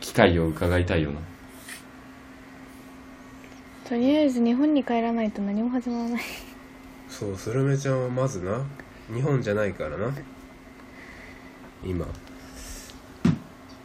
[0.00, 1.20] 機会を伺いたいよな
[3.88, 6.22] とりあえず日本に帰らないと何も始まらない。
[7.08, 8.64] そうスルメちゃんはまずな
[9.12, 10.12] 日本じゃないからな。
[11.84, 12.06] 今。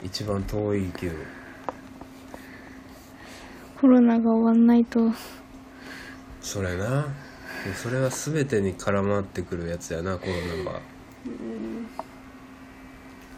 [0.03, 1.15] 一番遠いけど。
[3.79, 5.11] コロナが終わんないと。
[6.41, 7.07] それな。
[7.67, 10.33] でそれは全てに絡まってくるやつやなコロ
[10.63, 10.79] ナは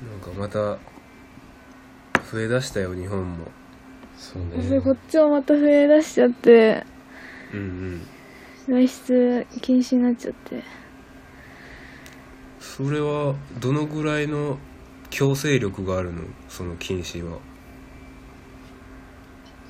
[0.01, 0.77] なんかまた
[2.31, 3.45] 増えだしたよ日本も
[4.19, 6.85] そうそれこっちもまた増え出しちゃって
[7.53, 8.01] うんうん。
[8.67, 10.61] 外出禁止になっちゃって。
[12.59, 14.57] それはどのぐらいの
[15.09, 16.23] 強制力があるの？
[16.49, 17.39] その禁止は。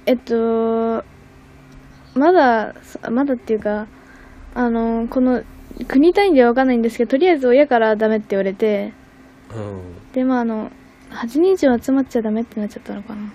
[0.08, 1.06] えっと
[2.16, 3.88] まだそまだっていうか
[4.56, 5.44] あのこの
[5.88, 8.94] 国単位では分かんないんですけどとりあえず親からダメって言われて
[9.56, 10.12] うん。
[10.12, 10.72] でまああの
[11.12, 13.32] 8人以上集まっちゃダメってなっちゃったのかな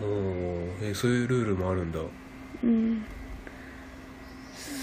[0.00, 1.98] おーえそういうルールもあるんだ。
[2.62, 3.04] うん。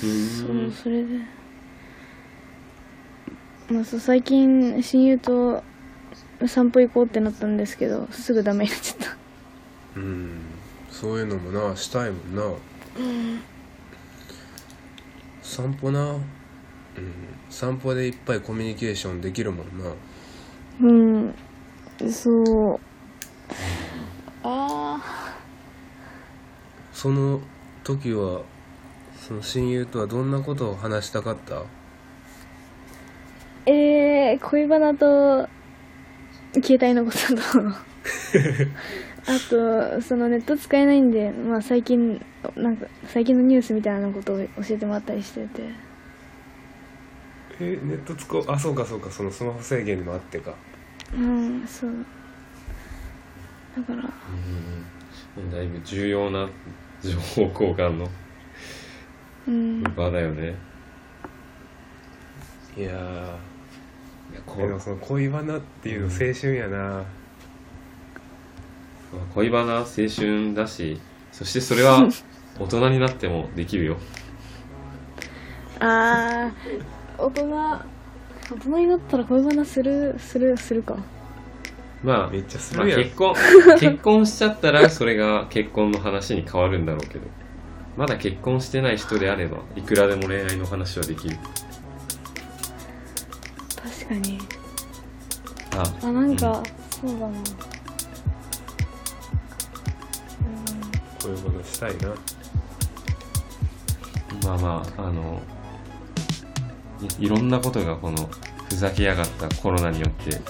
[0.02, 1.20] そうそれで。
[3.70, 5.64] まあそう最近親友と
[6.46, 9.18] 散歩行こうってなったんですけどすぐダメになっちゃった。
[9.96, 10.42] うん。
[10.92, 12.44] そういうのもなしたいもんな。
[15.42, 16.12] 散歩な。
[16.12, 16.22] うん。
[17.50, 19.94] 散歩でいっぱいコミュニケーションできるもんな。
[20.82, 21.36] うん。
[22.12, 22.80] そう
[24.48, 25.00] あ
[26.94, 27.42] その
[27.84, 28.44] 時は
[29.18, 31.56] その親友とはどんなことを話したかった？
[31.56, 31.64] ー
[33.66, 35.50] えー、恋バナと
[36.64, 37.42] 携帯のことと。
[39.28, 42.24] あとそのネット使えないんで、まあ、最近
[42.56, 45.64] なんか最近のニュースみたいなことを教えてもらったりしてて。
[47.60, 48.44] えネット使う？
[48.48, 50.54] あそうかそうかそのスマホ制限もあってか。
[51.16, 51.92] うんそう
[53.76, 54.10] だから。
[55.38, 55.52] うん。
[55.52, 56.48] だいぶ重要な
[57.02, 58.08] 情報交換の
[59.48, 59.84] うん。
[59.96, 60.56] 場だよね、
[62.76, 67.04] いやいやこーでもその恋バナっていうの青春やな。
[69.34, 71.00] 恋バナ青春だし
[71.32, 72.08] そしてそれは
[72.60, 73.98] 大人になってもできるよ。
[75.80, 77.82] あー大人大
[78.60, 80.98] 人になったら恋バナするするするか
[82.06, 83.36] まあめっちゃすまあるやん、結婚
[83.80, 87.22] 結婚しちゃったらそれが結婚の話に変わるんだろうけど。
[87.98, 91.38] まだ結婚してない人であればいくらでも恋愛の話はできる。
[93.82, 94.40] 確かに。
[95.78, 97.28] ああなんか、そうだな。
[101.24, 102.10] 恋バナしたいな。
[104.44, 105.42] まあまああの
[107.20, 108.30] いいろんなことがこの
[108.70, 110.42] ふざけやがったコロナによって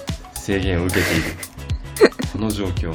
[0.46, 2.10] 制限を受けている。
[2.32, 2.94] この状況。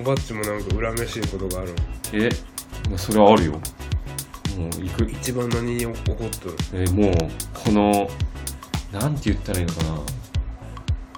[0.00, 1.70] おばっちもなんか恨めしいことがある。
[1.70, 1.74] の
[2.12, 2.28] え
[2.96, 3.52] それはあるよ。
[3.52, 3.60] もう
[4.80, 5.10] 行く。
[5.10, 6.14] 一番何に怒っと
[6.50, 6.56] る？
[6.72, 7.14] えーもう
[7.52, 8.08] この
[8.92, 9.98] なんて言ったらいいのかな。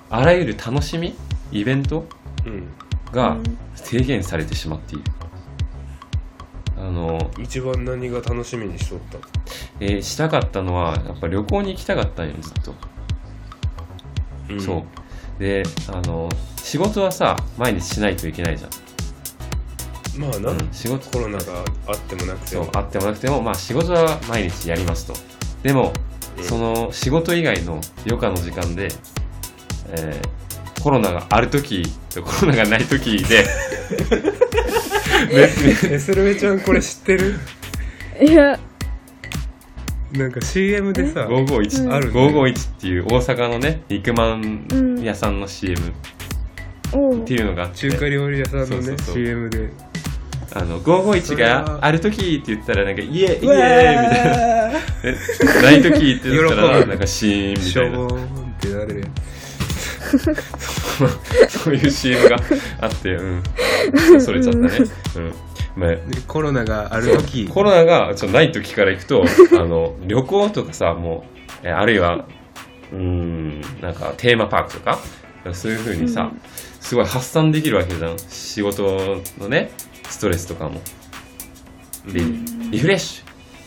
[0.09, 1.15] あらゆる楽しみ？
[1.53, 2.07] イベント？
[2.47, 2.69] うん。
[3.13, 3.43] がうん。
[3.75, 5.05] 制限されてしまっている。
[6.79, 9.19] あの、一番何が楽しみにしとった？
[9.81, 12.75] えーしたかったのはやっぱ旅行に行きたかったんよずっと、
[14.55, 14.61] うん。
[14.61, 14.85] そう。
[15.39, 18.71] であの仕事はさ毎日しないといけないじゃん、
[20.21, 21.11] まあな、うん仕事。
[21.11, 22.65] コロナがあってもなくても。
[22.65, 25.15] そうあってもなくてもまあ仕事は毎日やりますと。
[25.63, 25.93] でも、
[26.37, 26.45] うん。
[26.45, 28.89] その仕事以外の余暇の時間で、
[29.93, 30.41] えー
[30.83, 33.45] コロナがある時とコロナがない時で
[35.31, 37.39] えスルメちゃんこれ知ってる？
[38.19, 38.59] いや
[40.13, 42.21] なんか CM でさ551、あるね。
[42.21, 45.93] 551っていう大阪のね肉まん屋さんの CM っ
[47.25, 49.15] ていうのがあって、中華料理屋さんのねそうそうそう。
[49.15, 49.71] CM で。
[50.53, 51.63] あの551それは。
[51.63, 54.25] がある時って言ったらなんかイエイイエーイみたい
[55.55, 55.63] な。
[55.63, 58.09] ない時って言ったらなんかシーンみしたょいなっ
[58.61, 59.05] てなる。
[61.49, 62.37] そういう CM が
[62.81, 63.43] あって、うん。
[64.21, 64.69] それちゃったね。
[65.17, 65.33] うん。
[65.81, 69.25] まあ、でコロナがある時コロナがちょっとない時から行くと、
[69.59, 71.25] あの、旅行とかさ、も
[71.65, 72.27] う、えあるいは、
[72.93, 74.99] うーん、なんかテーマパークとか、
[75.53, 76.31] そういう風にさ、
[76.81, 78.19] すごい発散できるわけじゃん。
[78.19, 79.71] 仕事のね、
[80.09, 80.83] ストレスとかも。
[82.07, 82.21] で、
[82.71, 83.23] リフレッシ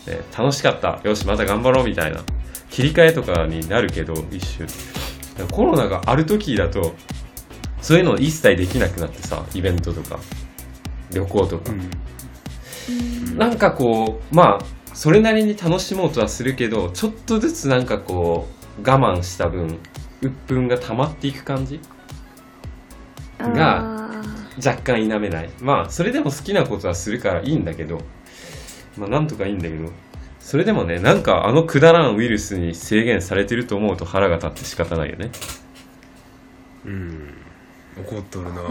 [0.08, 1.00] ュ、え楽しかった。
[1.04, 2.22] よし、また頑張ろうみたいな。
[2.70, 4.68] 切り替えとかになるけど、一瞬。
[5.52, 6.94] コロナがある時だと
[7.82, 10.20] そういうの一切できなくなってさイベントとか
[11.12, 11.72] 旅行とか、
[13.36, 19.80] なんかこうまあそれなりに楽しもうとはするけどちょっとずつなんかこう我慢した分
[20.22, 21.80] 鬱憤が溜まっていく感じ
[23.40, 24.24] があ
[24.64, 25.50] 若干否めない。
[25.62, 28.00] まあそれでも好きなことはするからいいんだけど
[28.98, 29.90] まあなんとかいいんだけど
[30.40, 35.32] それでもねなんかあのくだらんウイルスに制限されてると思うと腹が立って仕方ないよね。
[36.86, 37.34] うん。
[37.98, 38.62] 怒っとるな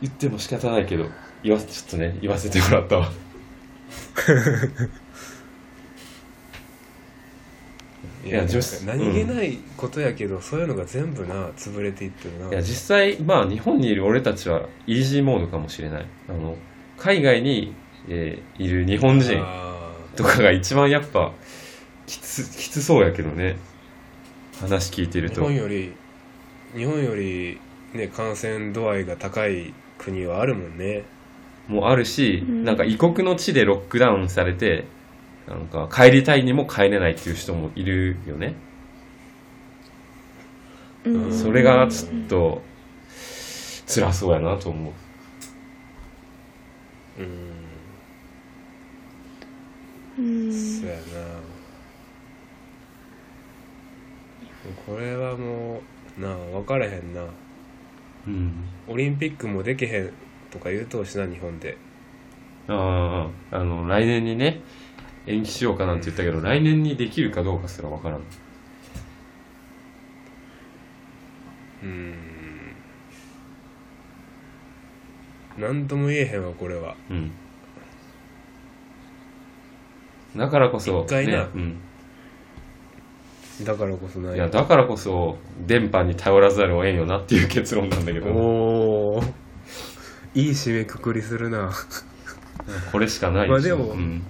[0.00, 1.06] 言っても仕方ないけど
[1.42, 3.10] 言わちょっとね言わせてもらったわ。
[8.24, 12.48] い いや女子何気ないことやけど、そういうのが全部な潰れていってるな。
[12.50, 16.06] いや実際まあ日本にいる俺たちはイージーモードかもしれない。
[16.28, 16.56] あの
[16.96, 17.74] 海外に、
[18.08, 21.32] えーいる日本人あとかが一番やっぱ
[22.06, 23.56] きつきつそうやけどね。
[24.60, 25.92] 話聞いてるー日と本より
[26.76, 27.60] 日本より
[27.94, 31.04] ね感染度合いが高い国はあるもんね。
[31.66, 32.64] もあるし、うん。
[32.64, 34.86] なんか異国の地でロックダウンされて
[35.46, 41.32] なんか帰りたいにも帰れないっていう人もいるよね、ーうん。
[41.32, 42.62] それがちょっと
[43.86, 44.92] 辛そうやなと思う。
[47.20, 47.58] うん。
[50.18, 50.52] うん。
[50.52, 51.00] そうやな。
[54.86, 55.80] これはも
[56.18, 57.24] うなあ分からへんな
[58.28, 58.52] うん。
[58.86, 60.12] オリンピックもできへん
[60.50, 61.76] とか言うとうしな日本で。
[62.68, 64.60] あああの来年にね
[65.26, 68.22] 延期しようかなんて言ったけど、来年にできるかどうかすらわからん。
[71.82, 72.14] うん。
[75.58, 76.94] 何とも言えへんわこれは。
[77.10, 77.32] うん。
[80.36, 81.44] だからこそ一回な。
[81.44, 81.76] ねうん、
[83.64, 85.36] だからこそないいやだからこそ
[85.66, 89.22] 電波に頼らざるを得んよなっていう結論なんだけどおお
[90.34, 91.70] いい締めくくりするな。
[92.92, 94.22] これしかないまあでもうん、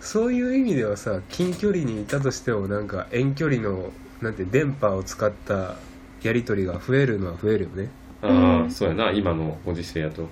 [0.00, 3.90] そういう意味ではさ近距離にいたとしてもなんか遠距離の
[4.22, 5.76] なんて電波を使った
[6.22, 7.90] やり取りが増えるのは増えるよね。
[8.22, 9.12] ああ、うんそうやな。
[9.12, 10.22] 今のご時世やと。
[10.22, 10.26] う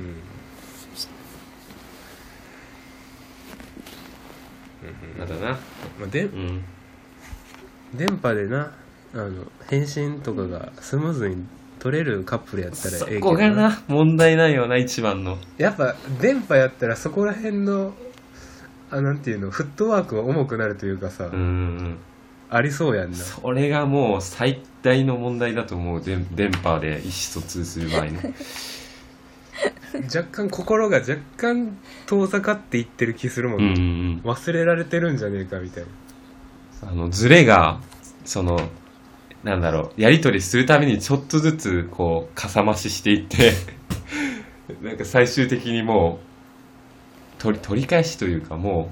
[0.00, 0.35] ん
[5.18, 5.58] まだなま
[6.04, 6.64] あ、でうん。
[7.94, 8.72] 電波でな
[9.14, 11.46] あの返信とかがスムーズに
[11.78, 15.38] 取れるカップルやったらそええけどこがな問題ないよな一番の。
[15.58, 17.94] やっぱ電波やったらそこら辺の
[18.90, 21.98] あなんていうのフットワークが重くなるというかさ、うんうん
[22.48, 23.16] ありそうやんな。
[23.16, 28.20] それがもう最大の問題だと思うで電波で意思疎通する場合の
[29.94, 31.76] 若干心が若干
[32.06, 33.74] 遠ざかっていってる気するもんうんうね、
[34.16, 34.20] ん。
[34.22, 35.88] 忘れられてるんじゃねえかみたいな。
[35.88, 36.06] うん
[36.82, 37.80] あのズレが
[38.24, 38.58] その
[39.42, 43.52] なんだろうやり取りするためにちょっとずつこうかさ増ししていって
[44.82, 46.20] なんか最終的にも
[47.38, 48.90] う取り取り返しというかも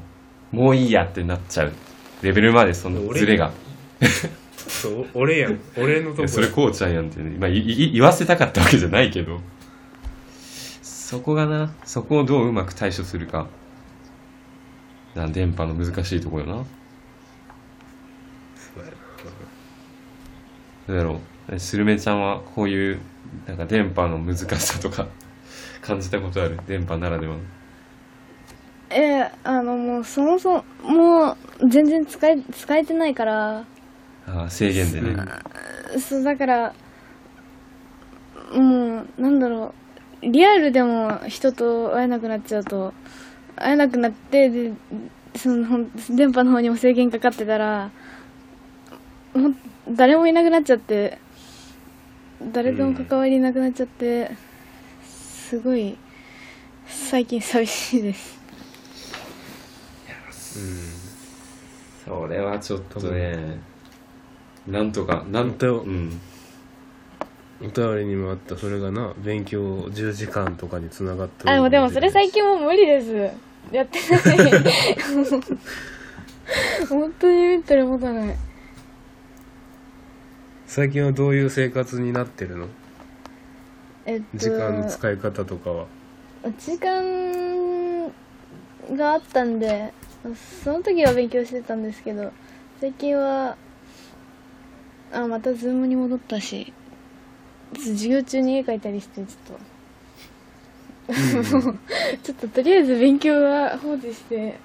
[0.53, 1.73] うもういいやってなっちゃう
[2.23, 3.53] レベルまでそのズレが。
[4.67, 5.59] そう俺やん。
[5.77, 6.29] 俺のとこ。
[6.29, 9.41] それこうちゃんやんってね、まあ、言わせたかったわけじゃないけど
[11.05, 13.47] そこがなそこをどううまく対処するか。
[15.15, 16.65] な電波の難しいところよな。
[18.57, 18.81] そ
[20.91, 21.21] うやろ。
[21.51, 23.01] うスルメちゃんはこういう
[23.47, 25.07] なんか電波の難しさとか
[25.83, 26.59] 感じたことある？
[26.67, 27.41] 電波ならではの。
[28.89, 33.59] えーあのもうそもそももう全然使え使えてないから。
[33.59, 35.17] あー制限でね。
[36.01, 36.75] そうだから
[38.55, 39.84] もうなんだろう
[40.31, 42.93] リアルでも人と会えなくなっちゃうと
[43.57, 44.73] 会えなくなってで
[45.37, 47.91] そのほん電波の方にも制限かかってたら
[49.33, 49.57] ほん
[49.89, 51.19] 誰もいなくなっちゃって
[52.53, 54.31] 誰とも関わりなくなっちゃって、
[55.07, 55.97] すごい
[56.87, 58.39] 最近寂しいです。
[62.05, 63.59] それはちょっとね
[64.67, 66.21] なんとかなん本当うん
[67.65, 73.31] お便りにもあったそれがな勉強10時間とかにつながってるあでもでもそれ最近もう無理です。
[73.73, 74.55] やってない。
[76.89, 78.37] 本当にメンタル持たない。
[80.67, 82.69] 最近はどういう生活になってるの？
[84.05, 85.87] えっと時間の使い方とかは。
[86.59, 88.13] 時間
[88.95, 89.95] があったんで
[90.63, 92.33] その時は勉強してたんですけど
[92.81, 93.57] 最近は
[95.11, 96.73] あまた Zoomに戻ったし
[97.81, 99.59] 授業中に絵描いたりしてちょっ
[101.09, 101.15] と、
[102.23, 104.59] ちょっととりあえず勉強は放置して。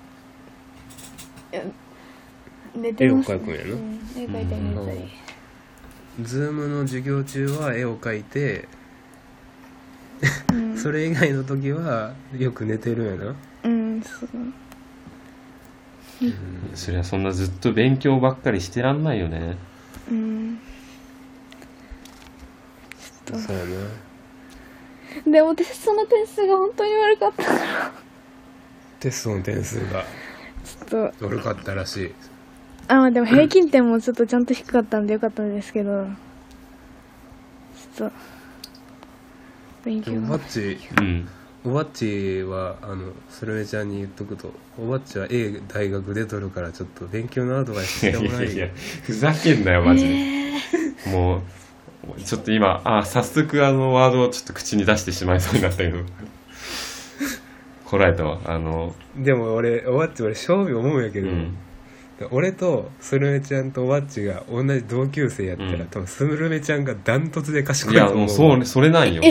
[2.75, 3.63] 寝てます、絵を描くんやな。
[3.63, 5.29] うん、絵描いたり寝たり。
[6.21, 8.67] Zoomの授業中は絵を描いて
[10.51, 10.77] うん。
[10.77, 13.35] それ以外の時はよく寝てるんやな。
[13.63, 14.29] うんそう。
[16.75, 19.57] そりゃそんなずっと勉強ばっかりしてらんないよね。
[20.11, 20.59] うん
[23.37, 27.43] そうやなでもテストの点数が本当に悪かった。
[27.43, 27.91] から
[28.99, 30.03] テストの点数が。
[30.63, 31.25] ちょっと。
[31.25, 32.13] 悪かったらしい。
[32.87, 36.07] あまあでも平均点もちょっとちゃんと低かったんでよかったんですけど。
[37.95, 38.15] ちょっと。
[39.83, 40.13] 勉強。
[40.13, 41.27] おばっちうん。
[41.65, 48.71] おばっちはあのスルメちゃんに言っとくとおばっちは A 大学出とるからちょっと勉強のアドバイスしてもらえいやいやよ
[49.03, 51.41] ふざけんなよマジで、もう
[52.23, 55.97] ちょっと今あ早速あのワードをちょっと口に出してしまいそうになったけど。
[57.85, 58.39] こらえたわ。
[58.45, 61.57] あのでも俺おばっち俺正味思うんやけど、うん。
[62.31, 65.85] 俺とスルメちゃんとおばっちが同じ同級生やったら、うん。
[65.87, 68.25] 多分スルメちゃんがダントツで賢いいやと思う。
[68.25, 69.21] もうそうそれなんよ。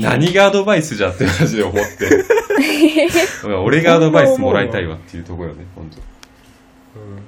[0.00, 2.24] 何がアドバイスじゃってマジで思って。
[3.64, 5.96] 俺がアドバイスもらいたいわっていうところよね本当。
[7.00, 7.18] うん。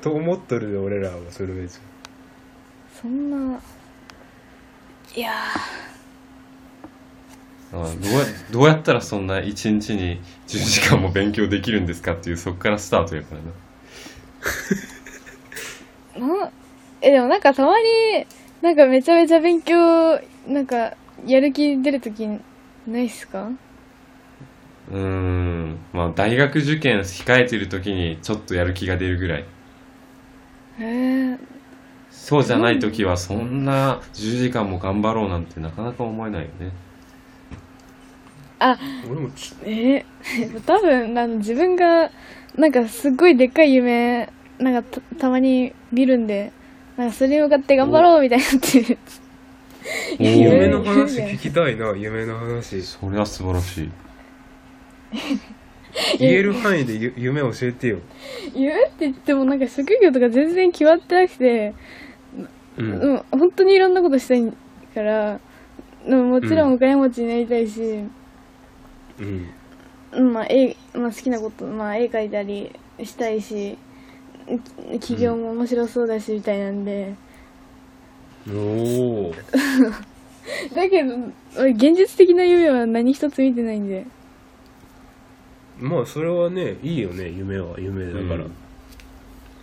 [0.00, 1.78] と思っとるで俺らはスルメち
[3.00, 3.58] そんな
[5.16, 5.32] いや
[7.72, 13.52] あどうやどうやったらそんな1日に10時間も勉強できるんですかっていうそこからスタートやからな。
[17.02, 18.26] えでもなんかたまに
[18.60, 20.94] なんかめちゃめちゃ勉強なんか
[21.26, 23.50] やる気出るときないっすか？
[24.90, 25.78] うーん。
[25.92, 29.44] まあ大学受験控えてる時にちょっとやる気が出るぐらい。
[30.78, 30.84] へ
[31.32, 31.38] え
[32.20, 36.70] そうじゃない時はそんな10時間も頑張ろうなんてなかなか思えないよね。
[38.58, 38.78] あ
[39.10, 42.10] 俺もちえー、多分あの自分が
[42.56, 46.52] なんかすっごいでっかい夢なんかたたまに見るんで
[46.98, 48.98] なんかそれに向かって頑張ろうみたいになって
[50.18, 52.82] 夢の話聞きたいな夢の話。
[52.82, 53.90] それは素晴らしい。
[56.18, 57.98] 言える範囲でゆ夢教えてよ。
[58.54, 61.74] 夢って言ってもなんか職業とか全然決まってなくて
[62.80, 64.52] ううんん、本当にいろんなことしたい
[64.94, 65.40] から
[66.06, 67.80] うんもちろんお金持ちになりたいし、
[69.18, 69.54] うん。
[70.12, 72.72] うんまあ絵まあ、好きなこと、まあ、絵描いたり
[73.02, 73.78] したいし
[74.98, 77.14] き起業も面白そうだしみたいなんで、
[78.48, 79.34] おお
[80.74, 81.14] だけど
[81.56, 84.06] 俺現実的な夢は何一つ見てないんで。
[85.78, 87.78] まあそれはねいいよね夢は。
[87.78, 88.52] 夢だから、うん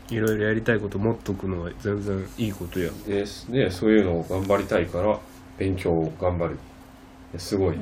[0.10, 2.92] いろいろやりたいこと持っとくのは全然いいことや。
[3.06, 5.20] ででそういうのを頑張りたいから
[5.58, 6.60] 勉強を頑張る。
[7.38, 7.78] すごい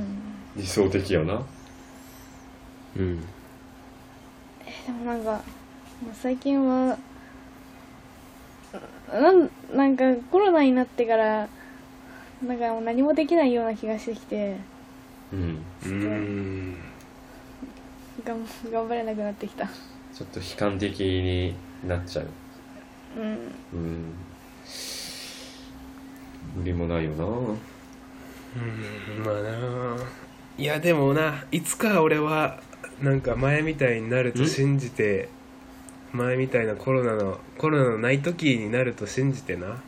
[0.56, 1.44] 理想的やな。
[2.98, 3.22] うん。
[3.22, 3.26] で
[4.92, 5.32] もなんか
[6.04, 6.98] まあ最近は
[9.12, 11.48] なんなんかコロナになってから
[12.46, 14.58] なんかもう何もできないような気がしてきて。
[15.32, 15.64] うん。
[15.84, 16.78] うーん。
[18.26, 19.68] がん頑張れなくなってきた。
[19.68, 22.28] ちょっと悲観的になっちゃう。
[23.18, 23.38] うん。
[23.74, 24.14] うん。
[26.58, 27.26] 無理もないよな。
[27.26, 27.58] うん
[29.24, 29.98] まあな。
[30.58, 32.62] いやでもないつか俺は
[33.02, 35.28] なんか前みたいになると信じて
[36.14, 39.82] 前みたいなコロナのコロナのない時になると信じてな。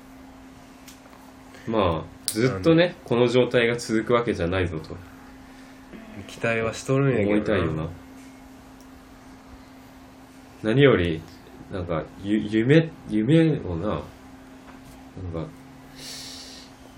[1.67, 4.97] まあずっとねこの状態が続くわけじゃないぞと。
[6.27, 7.88] 期待はしとるんやけど思いたいよな。
[10.63, 11.21] 何より
[11.72, 14.03] なんかゆ夢夢をななんか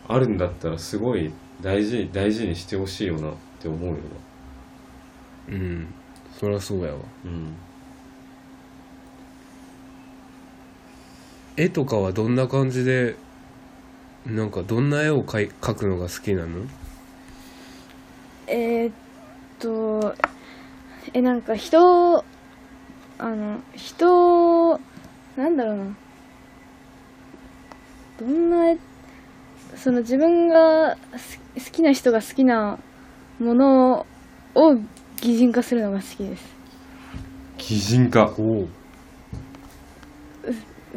[0.07, 3.99] あるんだったらすごい大事に大事にしてほしいよなって思うよな。
[5.49, 5.87] うん。
[6.31, 6.99] そりゃそうやわ。
[7.25, 7.55] うん。
[11.57, 13.15] 絵とかはどんな感じで
[14.25, 16.65] なんかどんな絵を描い描くのが好きなの？
[18.47, 18.93] えー、っ
[19.59, 20.15] と
[21.13, 22.23] えなんか人あ
[23.19, 24.07] の人
[25.39, 25.85] なんだろうな。
[28.19, 28.77] どんな絵
[29.77, 32.77] その自分がす好きな人が好きな
[33.39, 34.05] もの
[34.53, 34.75] を
[35.21, 36.43] 擬人化するのが好きです。
[37.57, 38.25] 擬人化？
[38.37, 38.67] おお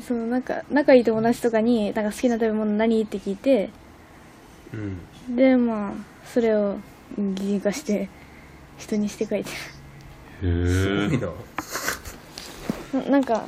[0.00, 3.00] そのなんか仲いい友達とかになんか好きな食べ物何？
[3.00, 3.70] って聞いて
[4.74, 5.36] うん。
[5.36, 5.92] でまあ
[6.26, 6.78] それを
[7.16, 8.08] 擬人化して
[8.76, 9.54] 人にして書いてへ
[10.42, 11.28] えすごいな。
[13.04, 13.44] ななんか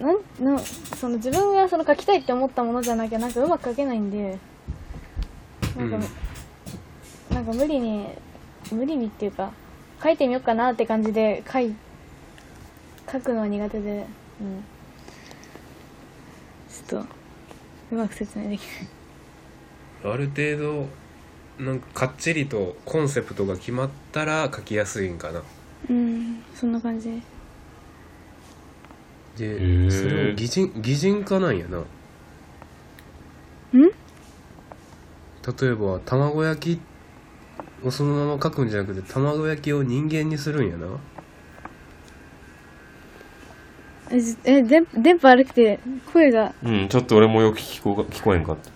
[0.00, 4.38] なんなその自分がその書きたいって思ったものじゃなきゃなんかうまく書けないんで
[5.76, 5.98] なんか、
[7.30, 8.06] なんか無理に
[8.72, 9.52] 無理にっていうか
[10.02, 11.74] 書いてみようかなって感じで書い
[13.10, 14.06] 書くのは苦手で
[14.40, 14.64] うん。
[16.68, 17.08] ちょっと
[17.92, 18.60] うまく説明でき
[20.04, 20.14] ない。
[20.14, 20.88] ある程度
[21.58, 25.42] なんかかっちりとコンセプトが決まったら書きやすいんかな。
[25.88, 27.22] うんそんな感じ
[29.36, 29.90] でー。
[29.90, 31.78] それを擬人擬人化なんやな。
[31.78, 31.84] ん？
[33.74, 33.90] 例
[35.68, 36.80] えば卵焼き
[37.86, 40.86] をそのまま書くんじゃなくて卵焼きを人間にするんやな。
[44.10, 45.80] えじえ電電波悪くて
[46.12, 46.54] 声が。
[46.62, 48.70] うんちょっと俺もよく聞こ聞こえんかった。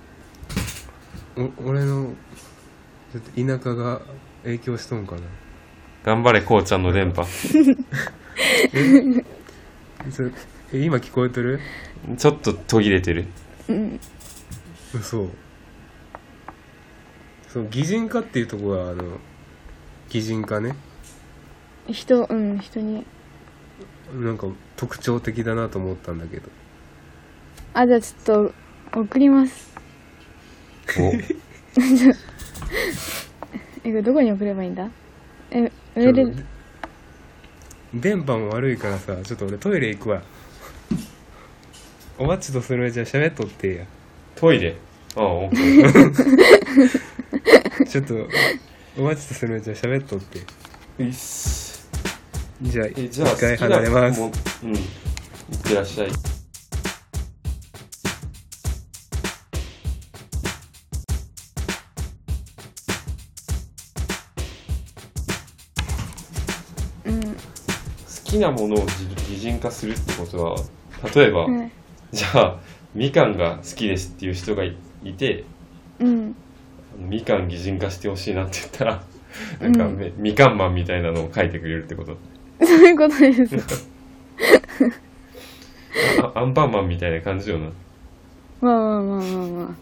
[1.40, 2.12] お俺の
[3.12, 4.02] ちょっと田舎が
[4.44, 5.22] 影響しとんかな。
[6.04, 7.24] 頑張れこうちゃんの電波
[10.11, 10.30] それ
[10.72, 11.61] え今聞こえてる？
[12.16, 13.26] ちょっと途切れてる。
[13.68, 14.01] うん。
[15.03, 15.28] そう。
[17.48, 19.18] そう擬人化っていうところはあの
[20.09, 20.74] 擬人化ね。
[21.88, 23.05] 人うん人に。
[24.14, 24.46] なんか
[24.76, 26.48] 特徴的だなと思ったんだけど。
[27.74, 28.53] あじゃあちょっ
[28.92, 29.74] と送ります。
[30.98, 31.12] お。
[33.84, 34.90] えこれどこに送ればいいんだ？
[35.51, 36.42] えメールちょっと
[37.95, 40.22] 電波も悪いからさちょっと俺トイレ行くわ。
[42.18, 43.84] おばっちとするめちゃん喋っとってや。
[44.36, 44.76] トイレ？
[45.16, 47.01] ああオッケー。
[47.88, 48.14] ちょっと
[48.99, 50.41] おばっちとするめちゃん喋っとって。
[50.99, 51.88] ういっす
[52.62, 54.20] じゃあ一回離れます。
[54.20, 54.24] う
[54.66, 54.74] ん。
[54.74, 54.82] いっ
[55.64, 56.09] てらっしゃい
[68.31, 70.57] きなものを擬擬人化するってことは
[71.14, 71.70] 例えば、はい
[72.12, 72.57] じゃあ
[72.93, 75.45] みかんが好きですっていう人がいいて
[76.01, 76.35] うん。
[76.99, 79.03] みかん擬人化してほしいなって言ったら
[79.61, 82.16] なんか、うんめみかんマンみたいなのを書いてくれるってこと？
[82.66, 83.89] そういうことです。
[86.20, 87.70] あアンパンマンみたいな感じよな。
[88.61, 89.76] まあまあまあまあま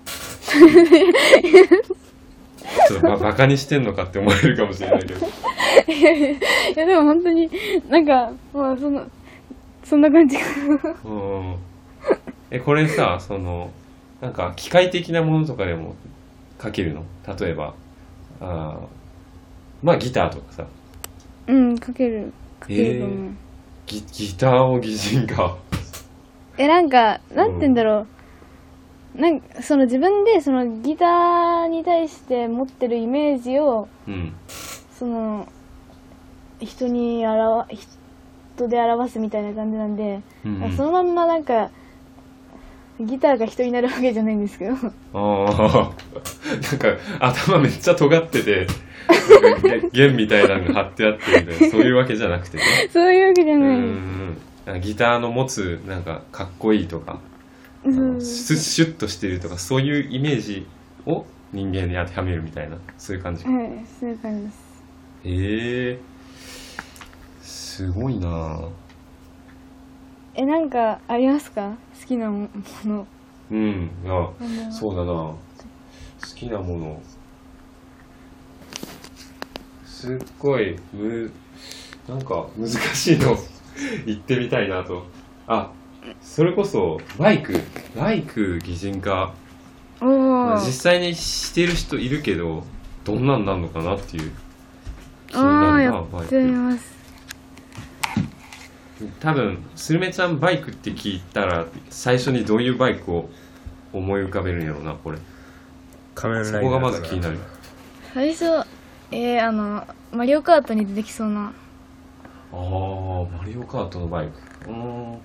[2.89, 5.27] ちょっとババカにしてんのかって思われるかもしれないけど。
[5.27, 6.03] あ い
[6.77, 7.51] やでも本当に
[7.89, 9.07] なんかまあその
[9.85, 10.45] そんな感じか。
[11.05, 11.55] うん。
[12.51, 13.71] えこれさその
[14.21, 15.95] なんか機械的なものとかでも
[16.63, 17.05] 書けるの？
[17.39, 17.75] 例えば
[18.41, 18.87] あー
[19.83, 20.67] まあギターとかさ。
[21.47, 22.33] うんかける。
[22.61, 23.19] かけると思う、
[23.87, 25.57] ギギターを擬人化。
[26.59, 28.07] えなんかなんて言うんだろう、
[29.15, 34.33] なんかその自分でそのギターに対して持ってるイメージをうん。
[34.93, 35.49] その
[36.61, 37.77] 人に表
[38.57, 40.77] 人で表すみたいな感じなんで、うんうん。
[40.77, 41.71] そのまんまなんか
[43.01, 44.75] ギターが人になるわけじゃないんですけど。
[44.75, 44.79] あ
[45.15, 45.15] あ、
[46.73, 48.67] なんか頭めっちゃ尖ってて、
[49.93, 52.63] 弦みたいなのが貼ってあってみたいな、そういうわけじゃなくてね。
[52.93, 57.19] そういうわけじゃうない、ギターの持つ、なんかかっこいいとか、あ
[57.85, 58.15] うん。
[58.15, 60.67] のシュッシュッとしてるとか、そういうイメージ
[61.07, 63.45] を人間に当てはめるみたいな、そういう感じ。
[63.45, 64.69] へはいそういう感じです。
[65.25, 66.01] え
[67.41, 68.29] すごいな。
[68.29, 68.69] ぁ
[70.35, 71.77] えなんかありますか？
[72.01, 72.49] 好きなも
[72.85, 73.07] の。
[73.51, 75.13] うん、いや、なんだそうだな。
[75.13, 75.37] 好
[76.35, 77.03] きなもの。
[79.87, 81.31] すっごいむ
[82.09, 83.37] なんか難しいの。
[84.07, 85.07] 言ってみたいなと。
[85.47, 85.73] あ
[86.23, 87.61] それこそバイク
[87.97, 89.35] バイク擬人化
[90.01, 92.65] 実際にしてる人いるけど
[93.05, 94.33] どんなんなんのかなっていう。
[95.29, 96.41] 気にああなるやなバイク。
[96.41, 96.99] ます
[99.21, 103.29] 多分スルメちゃんバイクって聞いたら最初にどういうバイクを
[103.93, 105.19] 思い浮かべるんやろうなこれ。
[106.45, 107.39] そこがまず気になる。
[108.13, 108.67] 最初
[109.11, 111.53] えー、あのマリオカートに出てきそうな。
[112.53, 114.71] ああ、マリオカートのバイク。
[114.71, 114.77] うー。
[114.77, 115.21] ん。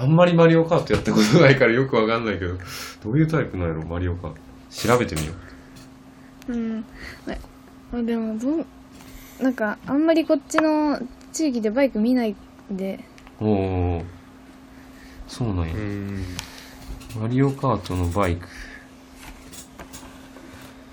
[0.00, 2.54] あんまりマリオカートやったことないからよくわかんないけど、
[3.04, 4.38] どういうタイプなんやろ、マリオカート。
[4.70, 5.32] 調べてみよ
[6.48, 6.84] うん
[7.92, 8.66] まあでもどう
[9.42, 10.98] なんかあんまりこっちの
[11.32, 12.36] 地域でバイク見ない
[12.72, 13.00] んで
[13.40, 13.44] う。
[13.44, 14.04] おー。
[15.28, 15.76] そうなんやう。
[15.76, 16.24] ん
[17.20, 18.46] マリオカートのバイク。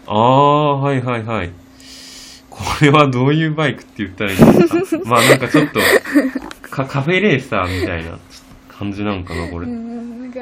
[0.08, 1.52] ああ、はいはいはい。
[2.50, 4.54] これはどういうバイクって言ったらいいのか。
[5.06, 5.80] まあなんかちょっと、
[6.62, 8.18] かカフェレーサーみたいな
[8.78, 9.66] 感じなんかな、これ。
[9.66, 10.40] うんなんか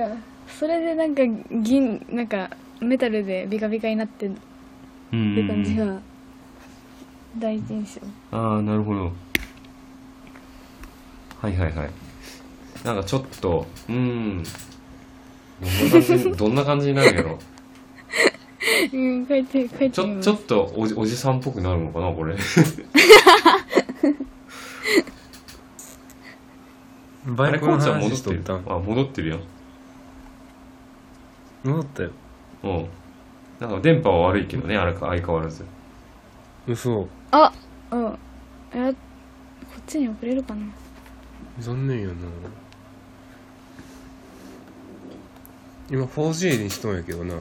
[0.48, 2.50] それでなんか銀なんか
[2.82, 4.36] メタルでビカビカになってる。
[5.12, 6.02] 感じが
[7.38, 8.00] 第一印
[8.32, 9.14] 象ああ、なるほど。
[11.42, 11.90] はいはいはい。
[12.84, 14.44] なんかちょっと、うーん。
[15.62, 17.40] どんな感じ、 どんな感じになるんやろ。
[18.94, 22.36] うん書いて書いちょ、てみますちょっとおじおじさんっぽくなるのかな、これ。
[27.28, 28.54] あバイクのれコーチは戻ってとった。
[28.54, 29.40] んあ戻ってるやん
[31.64, 32.12] 戻ったよ。
[32.64, 32.88] うん。
[33.60, 35.66] なんか電波は悪いけどねあれか相変わらず。
[36.68, 37.08] 嘘。
[37.32, 37.52] あ
[37.92, 38.18] うん。
[38.74, 38.98] えこ
[39.80, 40.66] っちに送れるかな？
[41.60, 42.14] 残念やな。
[45.90, 47.36] 今 4G にしとんやけどな。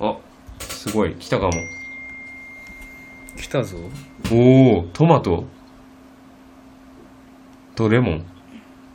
[0.00, 0.16] あ
[0.60, 1.14] すごい。
[1.14, 1.52] 来たかも。
[3.40, 3.78] 来たぞ。
[4.30, 5.44] おおトマト？
[7.78, 8.24] とレモン。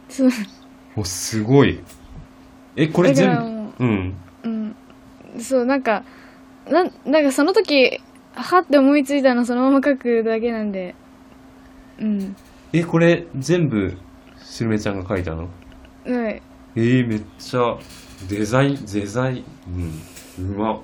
[0.10, 0.30] そう。
[0.98, 1.80] おすごい。
[2.76, 3.86] えこれだか全らも部？
[3.86, 4.14] うん。
[4.44, 4.76] ううん。
[5.42, 6.04] そうなんか
[6.70, 8.02] なんなんかその時
[8.34, 10.96] はって思いついたのそのまま書くだけなんで。
[11.98, 12.36] うん。
[12.74, 13.98] えこれ全部
[14.38, 15.48] スルメちゃんが書いたの？
[16.06, 16.42] はい。
[16.76, 17.78] えー、めっちゃ
[18.28, 19.46] デザインデザイン
[20.38, 20.56] うん。
[20.56, 20.74] うま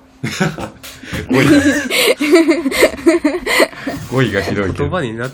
[1.42, 1.44] 彙
[4.10, 4.84] 語彙がひどいけど。
[4.84, 5.28] 言葉にな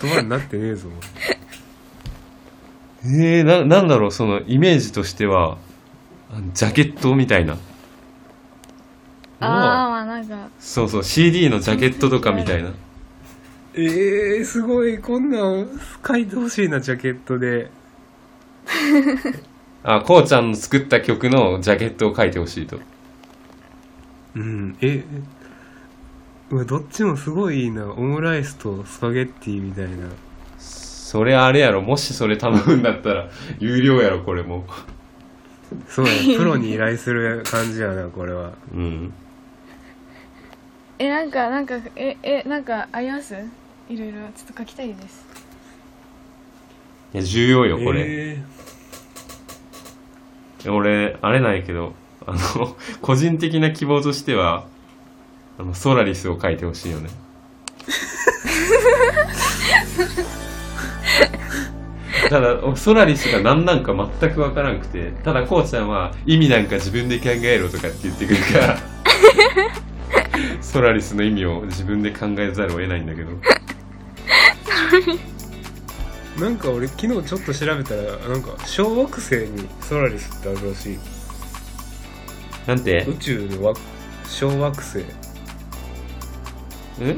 [0.00, 0.88] 言葉になってねえぞ
[3.08, 5.58] えー、ななんだろうそのイメージとしては
[6.54, 7.54] ジャケットみたいな。
[7.54, 7.56] あ
[9.38, 9.48] あ
[9.88, 10.48] まあなんか。
[10.58, 12.70] そうそう CD のジャケットとかみたいな。
[13.74, 15.68] えー、すごいこんなん
[16.06, 17.70] 書いてほしいなジャケットで。
[19.84, 22.80] あこうちゃんの作った曲のジャケットを書いてほしいと。
[24.34, 25.04] うんえ
[26.50, 27.86] どっちもすごいいいな。
[27.92, 30.08] オムライスとスパゲッティみたいな
[31.06, 31.82] それあれやろ。
[31.82, 33.28] もしそれ頼むんだったら
[33.60, 34.66] 有料やろこれも。
[35.88, 38.54] そうやプロに依頼する感じやなこれは。
[38.74, 39.12] うん。
[40.98, 43.36] えなんかなんかええなんかあります？
[43.88, 44.14] いろいろ。
[44.34, 45.24] ちょっと書きたいです。
[47.14, 48.38] いや重要よこれ、
[50.64, 51.92] え俺あれなんやけど
[52.26, 54.66] あの個人的な希望としては
[55.56, 57.10] あのソラリスを書いてほしいよね
[62.30, 68.78] ただソラリスが何なんか全く分からんくてただこうちゃんは意味なんか自分で考えろとかって言ってくるから
[70.60, 73.30] ソラリスの意味を自分で考えざるを得ないんだけど。
[76.36, 80.98] ー、 なんか俺昨日ちょっと調べたらなんか小惑星にソラリスってあるらしい。
[82.66, 83.04] なんて？
[83.08, 83.74] 宇宙のわ
[84.28, 85.04] 小惑星。
[87.00, 87.16] え？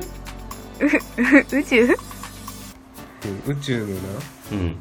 [1.50, 2.07] 宇宙？
[3.46, 3.52] うん。
[3.52, 3.92] 宇宙のな
[4.52, 4.76] うん。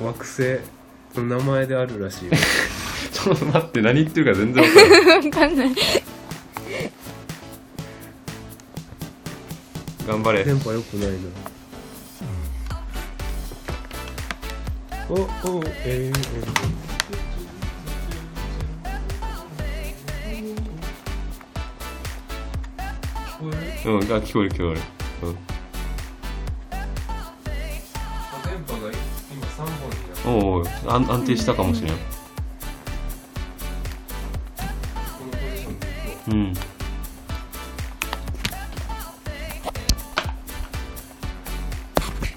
[0.00, 0.82] 惑星。
[1.14, 2.32] の名前であるらしいよ。
[3.12, 5.74] ちょっと待って何言ってるか全然分からん わかんない。
[10.06, 10.44] 頑張れ。
[10.44, 11.16] 電波良くないな。
[15.08, 16.18] おおえー、
[23.84, 24.80] うんあ聞こえる聞こえる。
[25.22, 25.51] うん
[30.24, 31.92] おうおう安安定したかもしれん。
[36.28, 36.52] うん。
[36.52, 36.54] う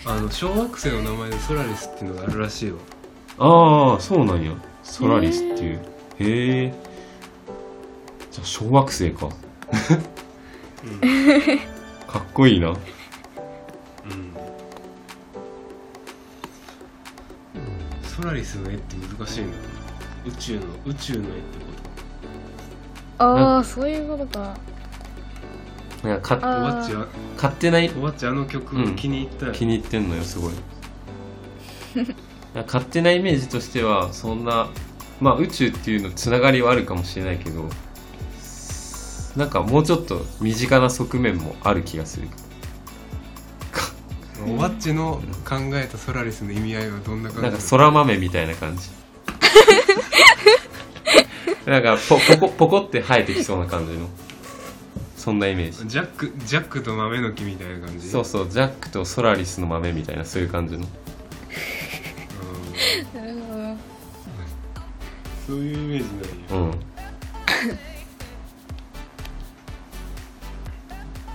[0.08, 2.78] あの小惑星の名前でソラリスっていうのがあるらしいわ
[3.38, 4.52] ああそうなんや。
[4.84, 5.80] ソラリスっていう。
[6.20, 6.74] へえ
[8.32, 9.30] じゃあ小惑星か。
[12.08, 12.76] かっこいいな
[18.36, 19.48] リスの絵って難しいな
[20.28, 21.30] 宇宙の宇宙の絵って
[23.18, 24.58] こああそういうことか。
[26.04, 27.08] なんかおばっちあ
[27.38, 27.90] 買ってない？
[27.98, 30.54] おばっちあの曲うん気に入ったよ、気に入ってんのよすごい。
[32.54, 34.70] 勝手なイメージとしてはそんな
[35.20, 37.70] まあ宇宙っていうのつながりはあるかもしれないけど
[39.36, 42.28] なんかもうちょっと身近な側面もある気がする
[44.48, 47.44] おばっちの考えたソラリスの意味合いはどんな感じ？
[47.44, 48.90] なんか空豆みたいな感じ。
[51.70, 54.08] なんかポポコポコって生えてきそうな感じの。
[55.18, 55.88] そんなイメージ。
[55.88, 58.08] ジャックジャックと豆の木みたいな感じ？
[58.08, 58.50] そうそう。
[58.50, 60.86] ジャックとソラリスの豆みたいなそういう感じの。
[63.16, 63.22] うん。
[63.22, 63.78] なるほど
[65.48, 66.06] そういうイメージ
[66.52, 66.70] なんや。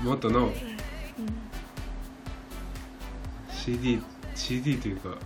[0.02, 0.08] うん。
[0.08, 0.50] もっとの、
[3.64, 4.02] CD,
[4.34, 5.16] CD というか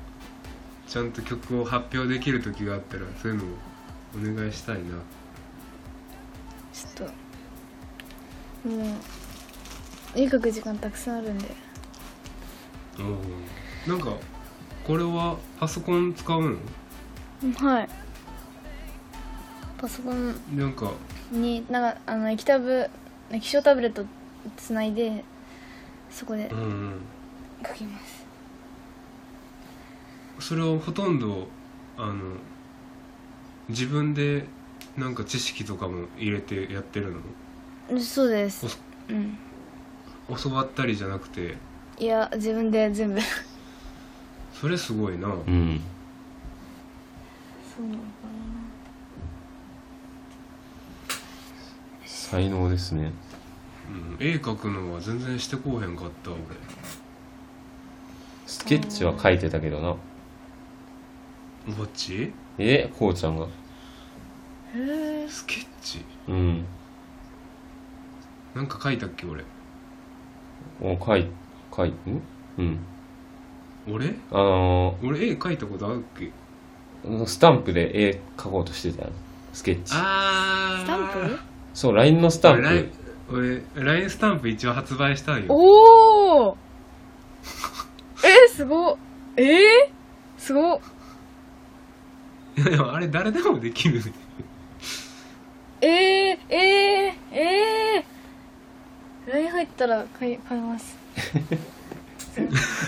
[0.88, 3.46] ちゃんと曲を発表できる時があったらそういうのを
[4.16, 4.82] お願いしたいな。
[6.72, 7.08] ちょっ
[8.64, 8.86] ともう
[10.16, 11.48] 絵描く時間たくさんあるんで。
[13.86, 14.16] なんか
[14.84, 16.56] これはパソコン使うの？
[17.44, 17.88] うんはい。
[19.78, 20.92] パソコンなんか
[21.30, 22.88] になんかあの液タブ
[23.30, 24.04] 液晶タブレット
[24.56, 25.24] つないで
[26.10, 27.00] そこでうんうん。
[27.62, 28.13] 描きます
[30.40, 31.48] それをほとんど
[31.96, 32.36] あの
[33.68, 34.46] 自分で
[34.96, 37.14] なんか知識とかも入れてやってる
[37.90, 38.00] の？
[38.00, 38.78] そうです。
[39.08, 39.38] うん。
[40.42, 41.56] 教わったりじゃなくて？
[41.98, 43.20] いや自分で全部。
[44.52, 45.80] それすごいな、うん。
[47.76, 48.04] そうなのか
[52.04, 53.12] 才能ですね。
[54.18, 56.40] うん、絵描くのは全然してこうへんかった俺。
[58.46, 59.96] スケッチは描いてたけどな
[61.66, 62.32] ぼっち？
[62.58, 63.46] えこうちゃんが。
[64.76, 66.04] えスケッチ？
[66.28, 66.66] うん。
[68.54, 69.44] なんか描いたっけ俺？
[70.80, 71.30] お描い
[71.70, 72.22] 描いん？
[72.58, 72.78] うん。
[73.88, 74.14] 俺？
[74.30, 76.30] あの俺絵描いたことあるっけ？
[77.06, 79.10] ースタンプで絵描こうとしてたよ。
[79.52, 79.92] スケッチ。
[79.94, 80.84] あー。
[80.84, 81.38] スタンプ？
[81.72, 82.90] そう LINE のスタン俺プ
[83.76, 85.46] 俺 LINE スタンプ一応発売したんよ。
[85.48, 86.56] おお
[88.24, 88.96] えすごっ。
[89.36, 89.56] えー、
[90.38, 90.80] すごっ
[92.56, 94.00] いやでもあれ誰でもできる。
[94.04, 94.12] ね
[95.80, 95.90] えー、
[96.48, 100.96] えー、えー、LINE 入ったら買い買います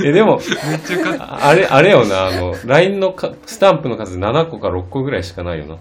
[0.03, 5.77] えでもめっちゃかあれあれよなあの LINE のかスタンプの数7個か6個ぐらいしかないよな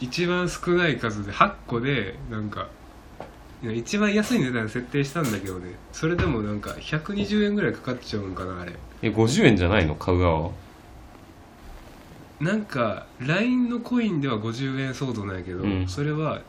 [0.00, 2.68] 一番少ない数で8個でなんか
[3.62, 8.72] 一番安い値段設定したんだけどねそれでもなんか120円ぐらいかかっちゃうんかなあれ
[9.02, 10.50] え50円じゃないの買う側は
[12.42, 15.86] なんか LINE のコインでは50円相当なんやけど、うん。
[15.86, 16.42] それは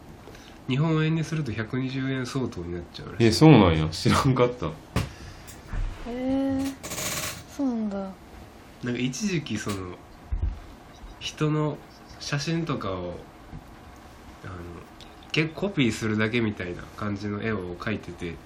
[0.68, 3.26] 日本円にすると120円相当になっちゃうらしい。
[3.28, 3.88] えそうなんや。
[3.90, 4.66] 知らんかった。
[4.66, 4.72] へ
[6.08, 6.74] えー、
[7.56, 7.98] そうなんだ。
[8.84, 9.76] なんか一時期その
[11.20, 11.78] 人の
[12.20, 13.14] 写真とかを
[14.44, 14.54] あの
[15.32, 18.30] 結構コピーするだけみたいな感じの絵を描いてて。
[18.30, 18.38] うん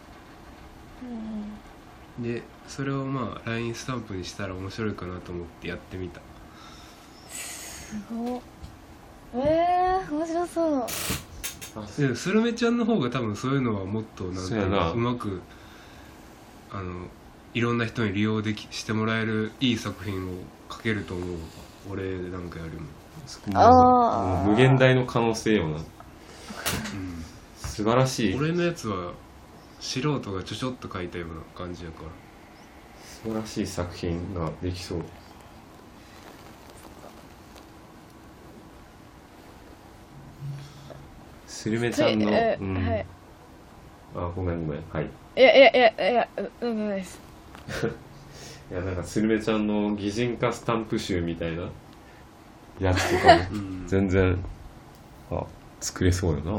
[2.20, 6.20] でそれをまあ LINE スタンプにしたら面白いかなと思ってやってみた
[7.88, 8.42] すごっ。
[9.36, 10.86] えー、面白そう。
[11.98, 14.78] でスルメちゃんの方が多分そういうのはもっとなんそうやな。
[14.78, 15.42] かうまく
[16.72, 17.08] あの
[17.54, 20.34] いろんな人に利用できしてもらえるいい作品を
[20.70, 21.38] 描けると思う
[21.90, 22.88] 俺なんかよりも、
[23.54, 24.44] あー。
[24.44, 25.76] もう無限大の可能性よな。
[25.76, 25.84] うん。
[27.56, 28.36] 素晴らしい。
[28.36, 29.14] 俺のやつは
[29.80, 32.10] 素人がちょちょっと描いたような感じやから
[33.04, 35.04] 素晴らしい作品ができそう
[41.58, 42.76] スルメちゃんの、えうん。
[42.76, 43.06] はい。
[44.16, 44.84] あごめんごめん。
[44.94, 45.06] はい。
[45.06, 47.20] いやいやいやいやううんないです。
[48.72, 51.64] いやなんかスルメちゃんの擬人化スタンプ集みたいな。
[52.80, 53.42] やつとかも。
[53.54, 53.88] うん。
[53.88, 54.38] 全然
[55.32, 55.44] あ
[55.82, 56.52] 作れそうよな。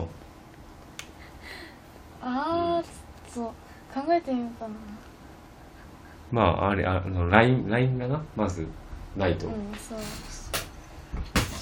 [2.20, 2.84] ああ
[3.28, 3.46] そう
[3.94, 4.74] 考えてみようかな。
[6.32, 8.22] まああれああの LINE, LINE がな。
[8.34, 8.66] まず
[9.16, 9.98] ないと、うんそう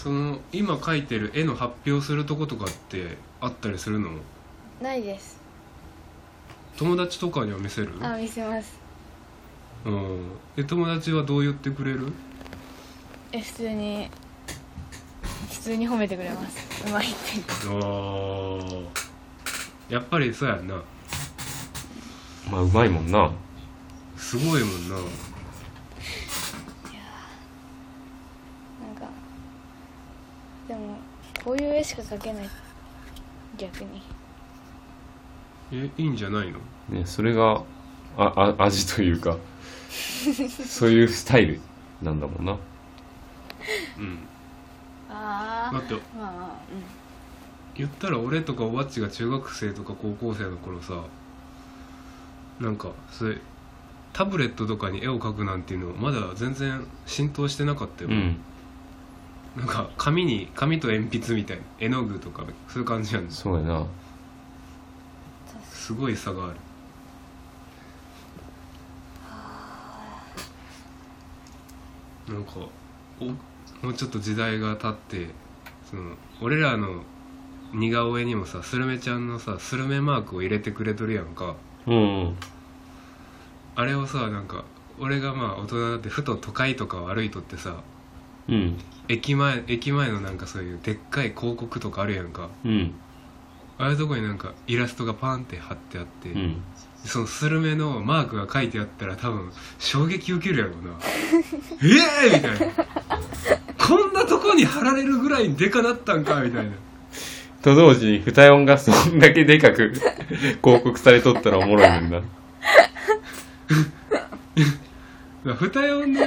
[0.07, 4.11] その今描いてる絵の発表するとことかってあったりするの？
[4.81, 5.37] ないです。
[6.77, 7.91] 友達とかには見せる？
[8.01, 8.79] あ見せます。
[9.85, 10.29] うん。
[10.55, 12.13] で友達はどう言ってくれる？
[13.33, 14.09] え普通に
[15.51, 16.89] 普通に褒めてくれます。
[16.89, 17.17] うまいって。
[17.65, 18.87] あー。
[19.89, 20.81] やっぱりそうやんな。
[22.49, 23.29] まあうまいもんな。
[24.17, 25.05] すごいもんななん
[28.95, 29.09] か
[30.67, 30.97] でも
[31.47, 32.49] こういう絵しか描けない。
[33.57, 34.03] 逆に。
[35.71, 36.59] えいいんじゃないの？
[36.89, 37.63] ね、それが
[38.19, 39.37] ああ味というか
[39.89, 41.61] そういうスタイル
[42.03, 42.57] なんだもんな。
[43.99, 44.19] うん。
[45.09, 46.57] あだってまあまあ
[47.77, 51.05] 言ったら俺とかおばっちが中学生とか高校生の頃さ
[52.59, 53.39] なんかそれ
[54.13, 58.37] タブレットとかに絵を描くなんていうのまだ全然浸透してなかったよ、うん
[59.57, 63.87] なんか紙に紙と鉛筆みたいな絵の具とかそういう感じなんですそうやな。
[65.71, 66.57] すごい差がある。
[72.29, 72.53] なんか
[73.21, 73.25] お
[73.87, 75.31] もうちょっと時代が経って
[75.89, 77.05] その俺らの
[77.73, 81.55] 似顔絵にもさスルメちゃんのさスルメマークを入れてくれとるやんか。
[81.87, 82.37] うん。
[83.77, 84.65] あれをさなんか
[84.99, 87.77] 俺がまあ大人になってふと都会とかを歩いとってさ
[88.49, 88.79] うん。
[89.09, 92.49] 駅前駅前のなんかそういうでっかい広告とかあるやんか。
[92.65, 92.95] うん。
[93.79, 96.63] あああいうとこになんかイラストがパンって貼ってあって、うん。
[97.05, 100.99] そのスルメのマークが書いてあったら多分衝撃受けるやろうな。
[101.83, 102.75] ええみたいな。
[103.79, 106.41] こんなとこに貼られるぐらいにデカなったんか？
[106.41, 106.73] みたいな。
[107.63, 109.93] と同時に二音がそんだけでかく
[110.63, 112.23] 広告されとったらおもろいもんな。
[115.45, 115.55] 二
[115.87, 116.21] 重の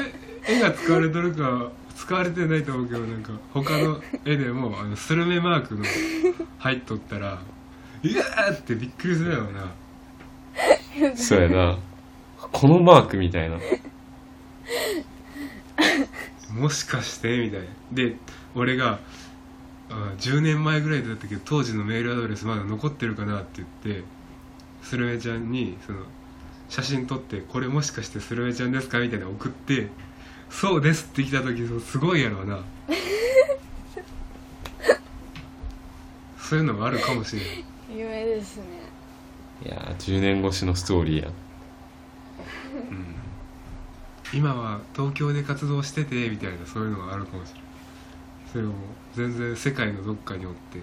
[0.47, 5.83] 絵が使われとるか使われてないと思うけどなんか他の絵でもあのスルメマークの
[6.57, 7.33] 入っとったらう
[8.17, 11.15] わーってびっくりするやろな。
[11.15, 11.77] そうやな。
[12.37, 13.57] このマークみたいな。
[16.53, 17.65] もしかしてみたいな。
[17.91, 18.15] で
[18.55, 18.99] 俺が
[19.89, 24.03] あ10年前ぐらいだったけど当時のメールアドレスまだ残ってるかなって言って
[24.83, 25.99] スルメちゃんにその
[26.69, 29.89] 写真撮って「これもしかしてスルメちゃんですか?」みたいなの送って
[30.49, 32.59] 「そうです」って来た時すごいやろうな。
[36.39, 38.63] そういうのもあるかもしれない夢ですね。
[39.65, 41.29] いやー10年越しのストーリーや。
[42.89, 43.15] うん。
[44.33, 47.63] 今は東京で活動しててみたいなそういうのがあるかもしれない
[48.51, 48.73] それも
[49.15, 50.79] 全然世界のどっかにおって。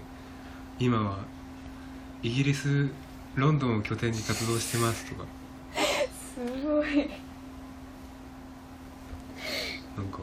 [0.79, 1.19] 今は
[2.23, 2.91] イギリス
[3.35, 5.25] ロンドンを拠点に活動してますとか。
[6.35, 7.11] すごい
[9.97, 10.19] なんか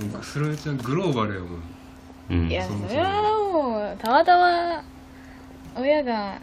[0.00, 1.62] なんかスルメちゃんグローバルやもん。
[2.30, 2.50] うん。
[2.50, 4.82] いやそれはもうたまたま
[5.76, 6.40] 親が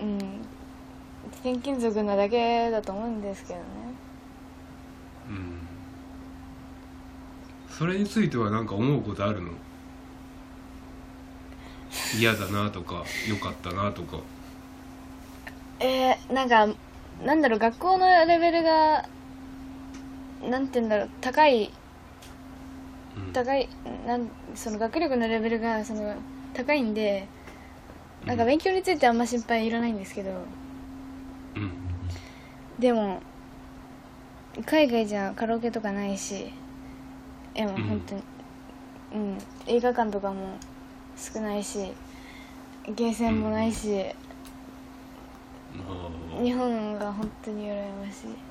[0.00, 0.18] うん
[1.32, 3.64] 転勤族なだけだと思うんですけどね。
[5.28, 5.68] うん。
[7.68, 9.50] それについては何か思うことあるの？
[12.18, 14.18] 嫌だなとか良かったなとか。
[15.80, 16.66] えー、なんか
[17.24, 19.08] なんだろう学校のレベルが
[20.42, 21.72] なんて言うんだろう高い
[23.16, 23.32] うん。
[23.32, 23.68] 高い
[24.06, 26.14] なんその学力のレベルがその
[26.54, 27.26] 高いんで
[28.26, 30.30] なんか勉強についてはあんま心配いらないんですけど。
[30.30, 31.70] うん。
[32.78, 33.20] でも
[34.66, 36.52] 海外じゃカラオケとかないし
[37.54, 38.22] いやもう本当に、
[39.14, 39.38] うん。
[39.66, 40.58] 映画館とかも
[41.16, 41.92] 少ないし
[42.86, 44.04] ゲーセンもないし、
[45.78, 46.10] あ
[46.42, 48.26] 日本が本当に羨ましい。
[48.26, 48.47] ー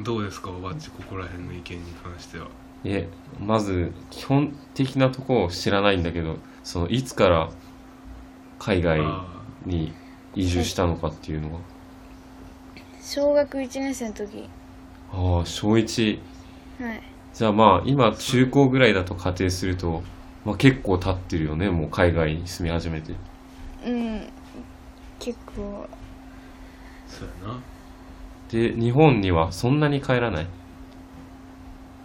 [0.00, 2.46] どうですかおばっちここら辺の意見に関しては？
[2.84, 7.50] えまず基本的なとこを知らないんだけどそのいつから
[8.58, 9.26] 海外あ
[9.66, 9.92] に
[10.34, 11.56] 移住したのかっていうのが
[13.00, 14.48] 小学1年生の時。
[15.12, 16.20] ああ小1
[16.80, 17.02] はい。
[17.34, 20.02] じゃあまあ今中高ぐらいだと仮定すると、
[20.44, 23.14] まあ、結構経ってるよねもう海外に住み始めて。
[23.84, 24.28] うん。
[25.18, 25.88] 結構。
[27.06, 27.62] そうやな
[28.52, 30.46] で日本にはそんなに帰らない？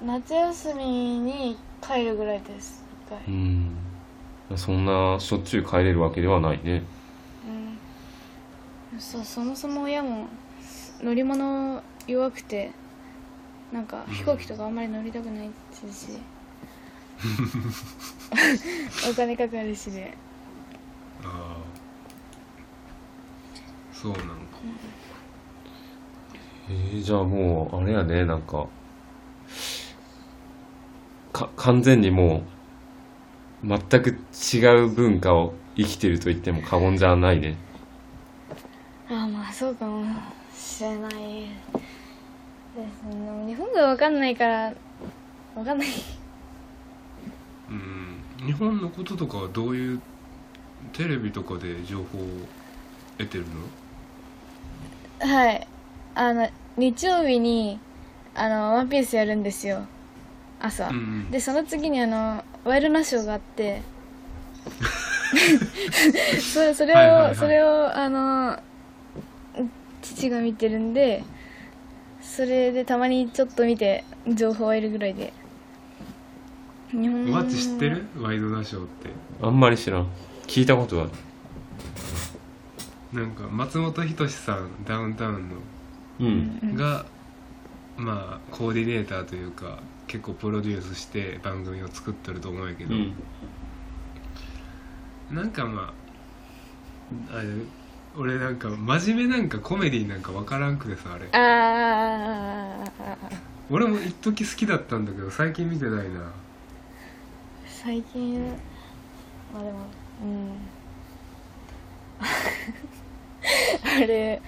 [0.05, 0.85] 夏休み
[1.19, 2.83] に帰るぐらいです。
[3.05, 3.19] 一回。
[3.27, 3.75] うん。
[4.55, 6.83] そんなしょっちゅう帰れるわけではないね。
[8.93, 8.99] うん。
[8.99, 10.27] そそもそも親も
[11.01, 12.71] 乗り物弱くて
[13.73, 15.53] なんか飛行機とかあんまり乗りたくないで
[15.91, 16.11] すし。
[19.09, 20.15] お金かかるしで
[21.23, 21.57] ああ
[23.91, 24.27] そうなんか
[26.69, 28.67] えー、じゃあもうあれやねなんか
[31.31, 32.43] か完全にも
[33.63, 34.17] う全く
[34.53, 37.57] 違う文化を生きてると言っても過言じゃないね。
[39.09, 40.05] ああまあそうかも
[40.53, 43.45] しれないですね。
[43.47, 44.73] 日本が分かんないから
[45.55, 45.87] 分かんない。
[47.69, 50.01] うん日本のこととかはどういう
[50.93, 52.05] テレビとかで情報を
[53.17, 53.45] 得てる
[55.21, 55.27] の？
[55.27, 55.67] はい
[56.17, 57.79] あの日曜日に
[58.33, 59.85] あのワンピースやるんですよ。
[60.59, 63.81] 朝、うんでその次にあのワイルドナショーがあって。
[66.41, 67.35] そそれを、はいはいはい。
[67.35, 68.59] それをあの
[70.01, 71.23] 父が見てるんで
[72.21, 75.33] それでたまにちょっと見て情報を得るぐらいで。
[76.91, 78.05] 日本おばっち知ってる？
[78.19, 79.09] ワイドナショーって。
[79.41, 80.07] あんまり知らん。
[80.47, 81.11] 聞いたことある。
[83.13, 85.55] なんか松本人志さんダウンタウンうんうんの
[86.19, 87.05] が
[87.97, 93.13] まあコーディネーターというか結構プロデュースして番組を作ってると思うんやけど、うん。
[95.31, 95.93] なんかま
[97.31, 97.47] ああれ
[98.15, 101.27] 俺なんか真面目なんかコメディなんか分からんくてさあれ。
[101.33, 103.17] ああ
[103.69, 106.31] 俺も一時好きだったんだけど最近見てないな。
[107.67, 108.41] 最近
[109.53, 109.79] まあでも
[110.23, 110.51] うん。
[113.83, 114.41] あれ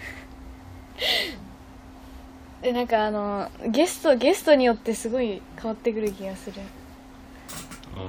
[2.61, 6.61] でなんかあのゲストゲストによってすごい変わってくる気がする。
[7.95, 7.99] あ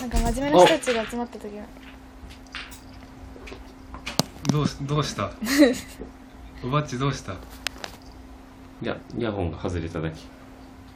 [0.00, 1.64] なんか真面目な人たちが集まった時は。
[4.50, 5.30] どうしどうした？
[6.64, 7.32] おばっちどうした？
[7.32, 7.36] い
[8.82, 10.16] やイヤホンが外れただけ。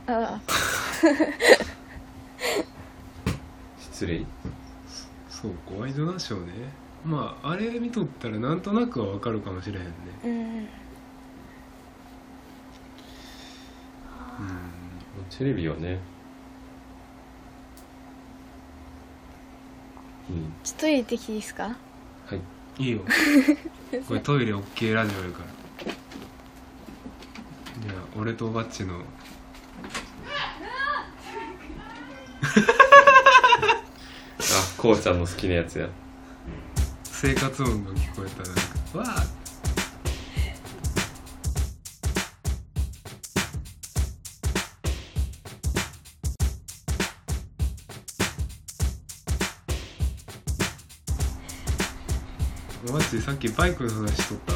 [0.08, 0.40] あ
[3.92, 4.24] 失礼。
[5.30, 6.52] そうかワイドナショーね
[7.04, 9.90] まああれ見とったらなんとなくは分かるかもしれへんね。
[10.24, 10.68] うん
[15.36, 15.98] テレビはね。
[20.30, 20.52] うん。
[20.62, 21.64] ちょっとトイレ行ってきていいですか？
[21.64, 21.74] は
[22.34, 22.40] い。
[22.82, 23.00] いいよ。
[24.06, 25.92] これトイレ OK ラジオやから。
[27.82, 29.00] じゃあ俺とおばっちの。
[34.40, 35.88] あこうちゃんの好きなやつや。
[37.04, 38.48] 生活音が聞こえたら
[39.04, 39.26] わーおば
[52.98, 54.52] っちさっきバイクの話しとった。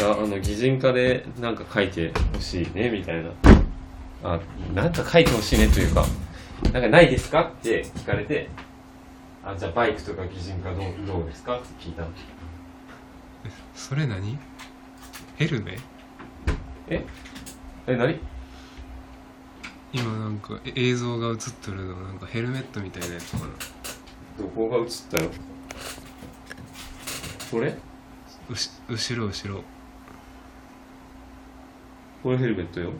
[0.00, 3.30] いやあの擬人化でなんか書いてほしいねみたいな。
[4.22, 4.40] あ
[4.74, 6.04] なんか書いてほしいねというか
[6.72, 7.42] なんかないですか？
[7.42, 8.48] って聞かれて。
[9.44, 11.58] あじゃあバイクとか擬人化どうどうですか？
[11.58, 12.08] って聞いたの。
[13.74, 14.38] それ何？
[15.36, 15.76] ヘルメ？
[16.88, 17.04] え？
[17.86, 18.18] え何？
[19.92, 23.44] 今なんかえ映像が映っとるのなんかヘルメットみたいなやつかな。
[24.38, 25.30] どこが映ったよ
[27.54, 27.72] これ？
[28.50, 29.62] うし後ろ後ろ。
[32.24, 32.90] これヘルメットよ。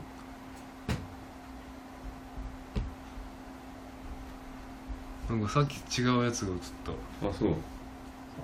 [5.29, 7.29] なんかさっき違うやつが映った。
[7.29, 7.55] あそう。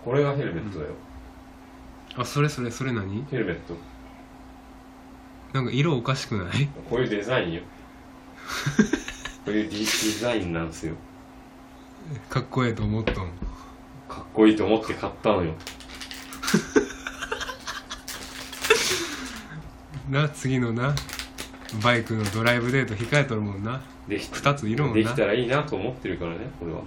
[0.04, 0.92] これがヘルメットだよ、
[2.16, 3.24] あそれそれそれ何？
[3.30, 3.74] ヘルメット。
[5.52, 6.68] なんか色おかしくない？
[6.88, 7.62] こういうデザインよ。
[9.44, 10.94] こういうディデザインなんですよ。
[12.28, 13.14] かっこええと思ったん
[14.08, 15.52] かっこいいと思って買ったのよ
[20.10, 20.94] な次のな
[21.82, 23.80] バイクのドライブデート控えとるもんな。
[24.08, 24.96] でき2ついるもんな。
[24.96, 26.80] できたらいいなと思ってるからねこれは。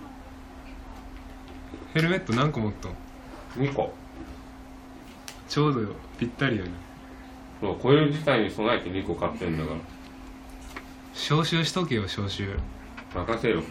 [1.93, 2.95] ヘルメット何個持っとん
[3.63, 3.93] ？2個。
[5.47, 5.89] ちょうどよ。
[6.19, 6.71] ぴったりよね
[7.61, 9.79] そうこういう事態に備えて2個買ってんだから。
[11.13, 12.57] 消臭しとけよ消臭
[13.13, 13.63] 任せろ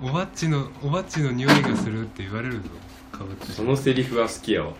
[0.00, 2.60] おばっちのおばっちの匂いがするって言われるぞ。
[3.10, 4.72] かぶってそのセリフは好きやわ。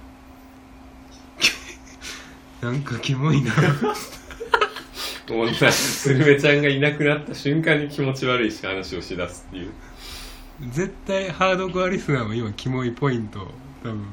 [2.63, 3.53] なんかキモいな。
[5.29, 9.73] もうなスルメちゃんがいなくなった瞬間に気持ち悪いし話をしだすっていう。
[10.71, 13.41] 絶対ハードコアリスナーも今キモいポイント
[13.83, 14.05] 多分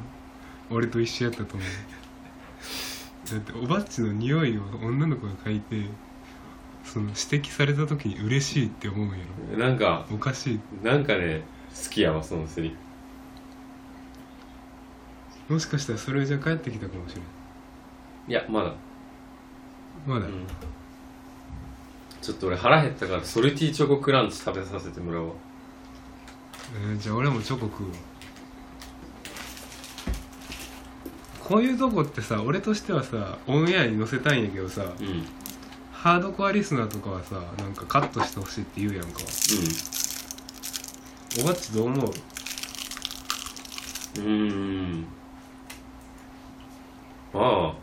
[0.69, 3.31] 俺と一緒やったと思う。
[3.31, 5.89] だっておばっちの匂いを女の子が嗅いて
[6.86, 9.17] その指摘された時に嬉しいって思うんや
[9.57, 10.59] なんかろおかしい。
[10.83, 11.41] なんかね
[11.83, 12.75] 好きやわそのセリ
[15.47, 15.53] フ。
[15.53, 17.21] もしかしたらそれじゃ帰ってきたかもしれ
[18.27, 18.67] いやまだ。
[18.67, 18.75] ない
[20.07, 20.47] まだ、うん。
[22.21, 25.33] ちょっと俺腹減ったからソルティチョコクランチ食べさせてもらうわ。
[26.89, 27.95] えーじゃあ俺もチョコ食うわ。
[31.43, 35.25] こういうとこってさ俺としてはさオンエアに載せたいんやけどさうんうん
[36.05, 39.21] ハードコアリスナーとかはさなんかカットしてほしいって言うやんか。
[41.41, 42.09] おばっちどう思う？
[44.19, 45.07] うーん。
[47.33, 47.73] まあ。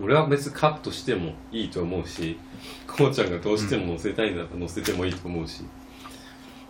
[0.00, 2.36] 俺は別にカットしてもいいと思うし
[2.88, 5.62] こうちゃんがどうしても載せたいんだったら載せてもいいと思うし。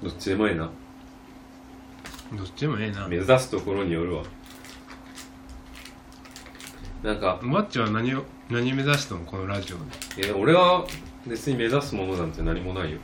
[0.03, 0.69] どっちでもいいな。
[2.35, 3.09] どっちでもええな。
[3.09, 4.23] 目指すところによるわ。
[7.03, 8.23] なんかおばっちは何を？
[8.53, 9.21] 何目指したの？
[9.21, 9.79] このラジオ
[10.21, 10.87] でえ俺は
[11.27, 12.99] 別に目指すものなんて何もないよ。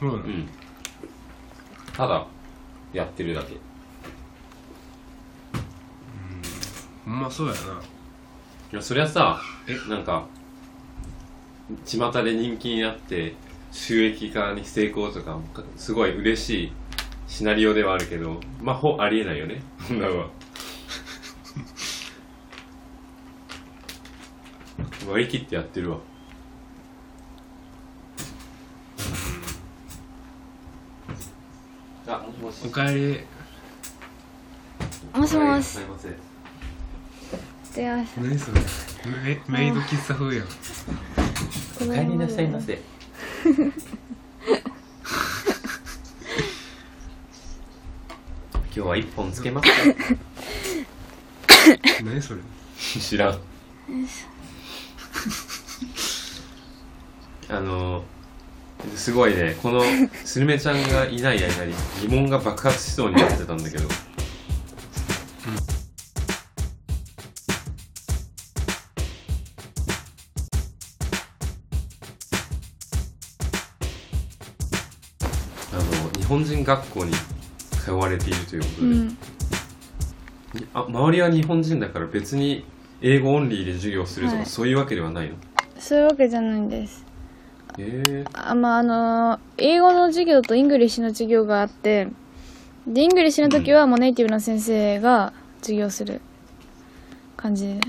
[0.00, 0.48] そうなの、うん。
[1.92, 2.26] ただ
[2.92, 3.56] やってるだけ。
[7.04, 7.58] ほんまそうやな。
[8.72, 9.76] いやそりゃさえ？
[9.88, 10.26] なんか
[11.86, 13.34] 巷で人気になって
[13.70, 15.38] 収益化に成功とか
[15.76, 16.72] すごい嬉しい
[17.28, 19.62] シナリオではあるけどまあほありえないよね。
[19.86, 20.28] そんなのは
[25.08, 25.98] 割り切ってやってるわ。
[32.06, 32.66] あもしもし。
[32.66, 33.20] おかえり。
[35.18, 35.78] もしもし。
[35.80, 36.16] ません。
[37.74, 38.60] 出ました何それ。
[39.24, 40.46] メメイド喫茶風やん。
[40.46, 42.80] お帰りなさいませ。
[48.76, 49.74] 今日は一本つけますか？
[52.04, 52.40] 何それ。
[52.76, 53.38] 知らん
[57.56, 58.02] あの
[58.96, 59.56] すごいね。
[59.62, 59.82] この
[60.24, 61.72] スルメちゃんがいない間に
[62.02, 63.88] 疑問が爆発しそうになってたんだけど。
[75.72, 75.82] あの
[76.18, 77.12] 日本人学校に
[77.84, 79.16] 通われているということで、うん。
[80.74, 82.64] あ周りは日本人だから別に
[83.00, 84.46] 英語オンリーで授業するとか、はい。
[84.46, 85.36] そういうわけではないの？
[85.78, 87.04] そういうわけじゃないんです
[87.78, 92.08] ええあまああの英語の授業と English の授業があって
[92.86, 96.20] で English の時はもうネイティブの先生が授業する
[97.36, 97.66] 感じ。
[97.66, 97.82] でうん。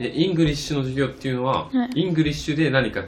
[0.00, 2.00] え English の授業っていうのは、はい。
[2.00, 3.04] English で何か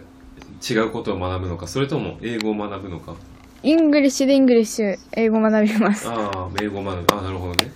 [0.68, 3.14] 違うことを学ぶのかそれとも英語を学ぶのか？
[3.62, 7.14] English で English 英語学びますああ英語を学ぶ。
[7.14, 7.70] ああなるほどね。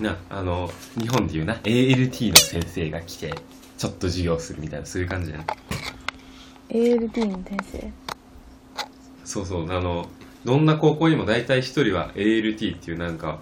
[0.00, 1.56] なあの日本でいうな。
[1.56, 3.34] ALT の先生が来て
[3.76, 5.46] ちょっと授業するみたいなそういう感じじゃない？
[6.72, 7.92] ALT の先生
[9.24, 10.06] そうそうあの
[10.44, 13.40] どんな高校にも大体一人は ALT っていうなんか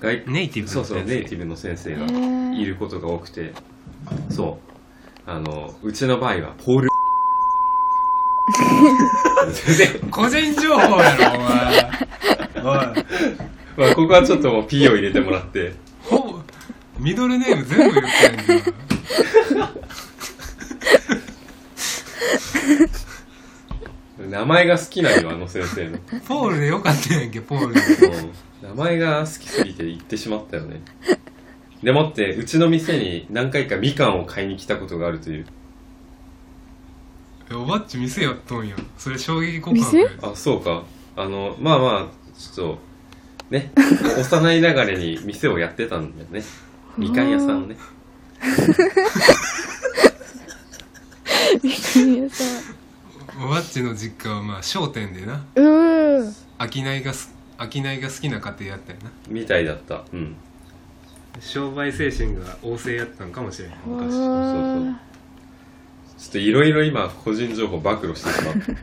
[0.00, 2.06] 外ネイティブそうそうの先生ネイティブの先生が
[2.56, 3.52] いることが多くて。
[4.30, 4.72] そう。
[5.24, 6.88] あのうちの場合はポール。
[9.52, 11.90] 全然個人情報やろお前。
[12.56, 12.64] お い
[13.76, 15.74] まあここはちょっともう P を入れてもらって。
[16.02, 16.40] ほぼ
[16.98, 18.06] ミドルネーム全部言っ
[18.46, 18.72] てんじ
[24.18, 25.98] 名前が好きなんよあの先生の。
[26.26, 27.74] ポールでよかったやんけポール。
[27.74, 27.80] で
[28.18, 28.32] うん。
[28.62, 30.80] 名前が好きすぎて言ってしまったよね。
[31.82, 35.46] でもってうちの店に何回かみかんを買いに来たことがあるという。
[37.50, 40.84] えおばっち店やっとんやんそれ衝撃告白店やあそうか。
[41.16, 42.78] あのまあまあちょっと
[43.50, 43.72] ね
[44.18, 46.42] 幼いながらに店をやってたんだよね。
[46.96, 47.76] みかん屋さんをね
[53.44, 55.34] おばっちの実家はまあ商店でな。
[55.36, 56.32] んうー
[56.72, 57.70] 商いがす商い
[58.00, 59.10] が好きな家庭やったよな。
[59.28, 60.04] みたいだった。
[60.12, 60.34] うん。
[61.40, 64.02] 商売精神が旺盛やったんかもしれん昔。
[64.04, 64.94] そうそう。
[66.18, 68.54] ちょっといろいろ今個人情報暴露してしまっ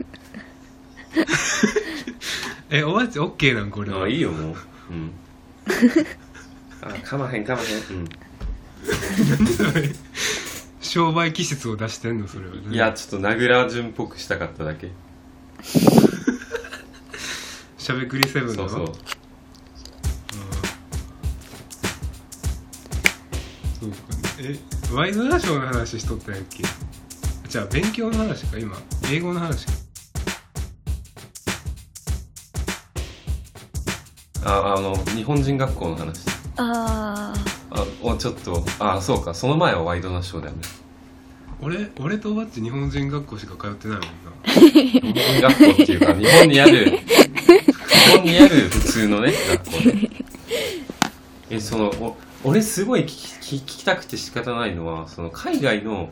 [2.70, 3.98] えおばっち OK なんこれは？
[3.98, 4.56] たあいいよもう。
[4.90, 5.10] うん。
[6.82, 7.68] あかまへんかまへん。
[7.98, 8.08] うん
[10.80, 14.90] 商売気質を出してんのそれは、ね、いやちょっと名倉潤っぽくしたかっただけ。
[17.78, 18.94] しゃべくりセブンのそうそう。
[23.80, 23.96] そうか
[24.40, 24.58] え
[24.92, 26.64] ワイドナショーの話しとったんやっけ？
[27.48, 28.76] じゃあ勉強の話か今。
[29.10, 29.72] 英語の話か。
[34.44, 36.20] ああの日本人学校の話。
[36.56, 37.49] ああ
[38.02, 40.62] おちょっとあそうかその前はワイドナショーだよね。
[41.62, 44.52] 俺俺とおばっち日本人学校しか通ってないもんな。
[44.52, 46.96] 日本人学校っていうか日本にある日
[48.16, 50.10] 本にある普通のね学校で。
[51.50, 56.08] えそのお俺すごい聞き聞聞きたくて仕方ないのはその海外の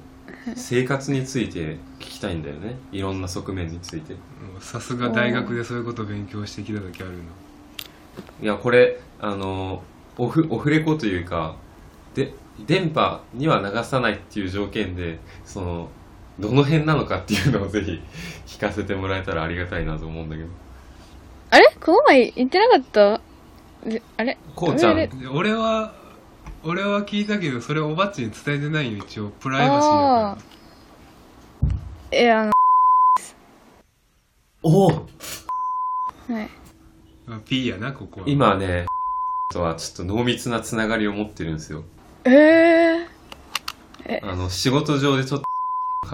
[0.55, 2.77] 生活について聞きたいんだよね。
[2.93, 4.15] いろんな側面について。
[4.61, 7.17] さすが大学でそういうことを勉強してきた時あるの
[8.43, 9.83] いやこれあの
[10.19, 11.57] オフオフレコというか
[12.15, 12.35] で
[12.67, 15.89] 電波には流さないっていう条件でその
[16.41, 18.01] どの辺なのかっていうのをぜひ
[18.47, 20.49] 聞かせてもらえたらありがたいなと思うんだけど。
[21.51, 21.75] あれ？
[21.81, 23.21] この前言ってなかった？
[23.91, 24.39] えあれ？
[24.55, 25.95] こうちゃん俺は
[26.65, 29.31] 俺は聞いたけどそれおばっちに伝えてないよ一応。
[29.31, 30.43] プライバシーだあか
[32.11, 32.53] えあの
[34.63, 34.89] おお。
[34.89, 35.03] は
[36.43, 36.51] い。
[37.47, 38.27] P やなここは。
[38.29, 38.87] 今ね
[39.53, 41.85] とはちょっと濃密なつながりを持ってるんですよ。
[42.25, 43.07] えー、
[44.23, 45.47] あの仕事上でちょっと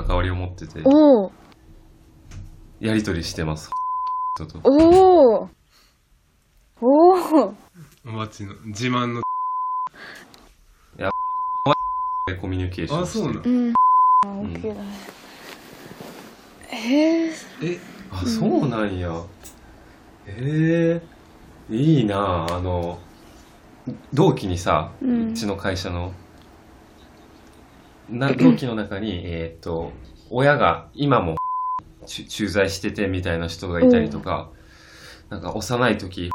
[0.03, 0.83] 関わりを持ってて。
[0.85, 1.33] おお
[2.81, 3.71] やり取りしてます。
[4.37, 4.61] 人と。
[4.63, 5.49] おお
[6.81, 7.55] おお
[8.07, 9.23] おばっちの自慢の。
[12.41, 13.29] コミュニケーションしてる。
[13.29, 13.43] あそうなの？
[13.45, 13.73] うん。
[13.73, 14.89] あオッケーだね。
[16.71, 16.75] え？
[17.31, 17.79] ー、え
[18.11, 19.23] あそうなんや。
[20.27, 21.03] へえ
[21.71, 22.99] いいなああの
[24.13, 26.13] 同期にさ、ううんちの会社の。
[28.09, 29.93] な同期の中に えーっと
[30.31, 31.37] 親が今も
[32.07, 34.51] ち駐在しててみたいな人がいたりとか、
[35.31, 36.31] なんか幼い時い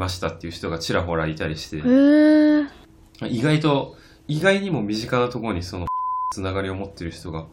[0.00, 1.78] ましたっていう人がちらほらいたりして。
[1.78, 2.68] えー、
[3.28, 3.96] 意外と
[4.28, 5.86] 意外にも身近なところにその
[6.32, 7.46] つながりを持ってる人が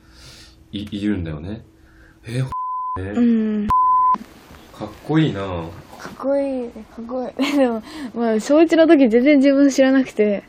[0.71, 1.65] いいるんだよね。
[2.23, 3.21] えー、ねう
[3.65, 3.67] ん。
[4.73, 5.41] かっこいいな
[5.99, 7.57] かっこいいかっこいい。
[7.57, 7.83] でも
[8.15, 10.43] まあ小一の時全然自分知らなくて。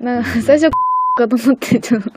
[0.00, 0.70] なんか最初
[1.16, 2.14] かと思ってちょっとち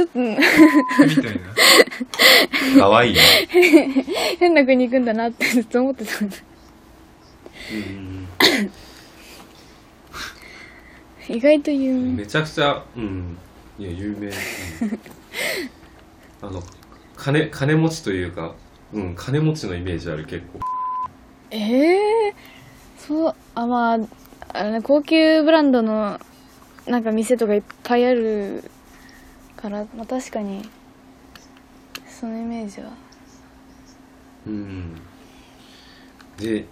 [0.00, 1.40] ょっとみたい
[2.74, 2.80] な。
[2.80, 3.20] かわいいね。
[4.40, 6.24] 変な国行くんだなってずっと思ってた。
[6.24, 6.36] んだ
[7.72, 8.26] うん
[11.28, 13.38] 意外と有名めちゃくちゃうん。
[13.78, 14.34] いや有名、うん
[16.42, 16.62] あの
[17.16, 18.54] 金金持ちというか
[18.92, 20.60] うん金持ちのイメージある結構。
[21.50, 22.34] ええ
[22.98, 23.98] そうあまあ
[24.52, 26.18] あの高級ブランドの
[26.86, 28.62] なんか店とかいっぱいある
[29.56, 30.62] から、まあ、確かに
[32.06, 32.90] そのイメージは。
[34.46, 34.94] うん。
[36.38, 36.66] で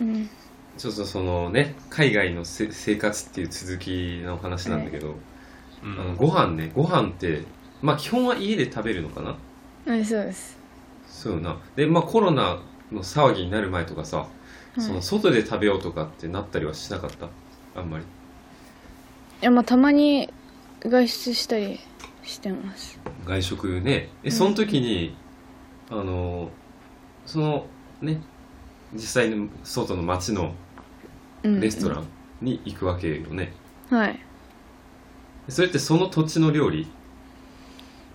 [0.00, 0.28] うん。
[0.78, 5.16] ちょっとそのね海外のせ生活っていう続きの話なんだけど、
[5.82, 7.42] うんあのご飯ねご飯って
[7.82, 9.36] まあ基本は家で食べるのかな？
[9.90, 10.56] はいそうです。
[11.08, 11.58] そうよな。
[11.74, 12.60] でまあコロナ
[12.92, 14.26] の騒ぎになる前とかさ、は
[14.78, 14.80] い。
[14.80, 17.28] その外で食べようとかってなったりはしなかった？
[17.74, 18.04] あんまり。
[18.04, 18.06] い
[19.40, 20.32] やまあたまに
[20.84, 21.80] 外出したり
[22.22, 23.00] してます。
[23.26, 24.10] 外食ね。
[24.22, 24.30] えん。
[24.30, 25.16] その時に、
[25.90, 26.50] あの
[27.26, 27.66] その
[28.00, 28.20] ね
[28.92, 30.54] 実際の外の街の
[31.42, 31.60] うん。
[31.60, 32.06] レストラン
[32.40, 33.54] に行くわけよね、
[33.88, 34.20] はい。
[35.48, 36.86] それってその土地の料理？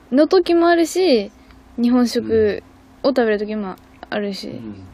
[0.09, 1.33] の時もあるし
[1.77, 2.63] 日本食
[3.03, 3.75] を食べる時も
[4.09, 4.85] あるし、うん。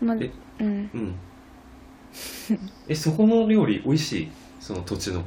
[0.00, 0.08] うん。
[0.08, 0.30] まあえ
[0.60, 1.14] うん。
[2.88, 4.30] えそこの料理美味しい？
[4.60, 5.22] その土地の。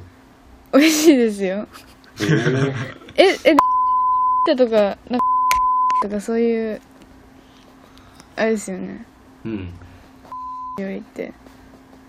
[0.73, 1.67] 美味しいですよ。
[3.15, 3.23] え
[4.51, 5.25] えとかなんか
[6.03, 6.81] とかそういう
[8.35, 9.05] あれですよね。
[9.45, 9.69] うん。
[10.77, 11.34] 料理って。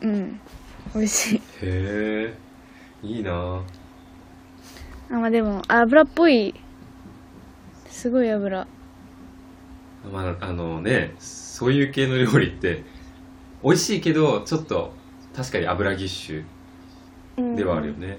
[0.01, 0.41] うん。
[0.95, 1.37] 美味しい。
[1.37, 2.35] へえ
[3.03, 3.61] いいな。
[5.11, 6.55] あまあでも油っぽい
[7.95, 8.67] すごい油。
[10.13, 12.85] まああのねそういう系の料理って
[13.65, 14.93] 美味しいけどちょっと
[15.35, 16.45] 確かに油ぎっしゅ
[17.55, 18.19] ではあるよね、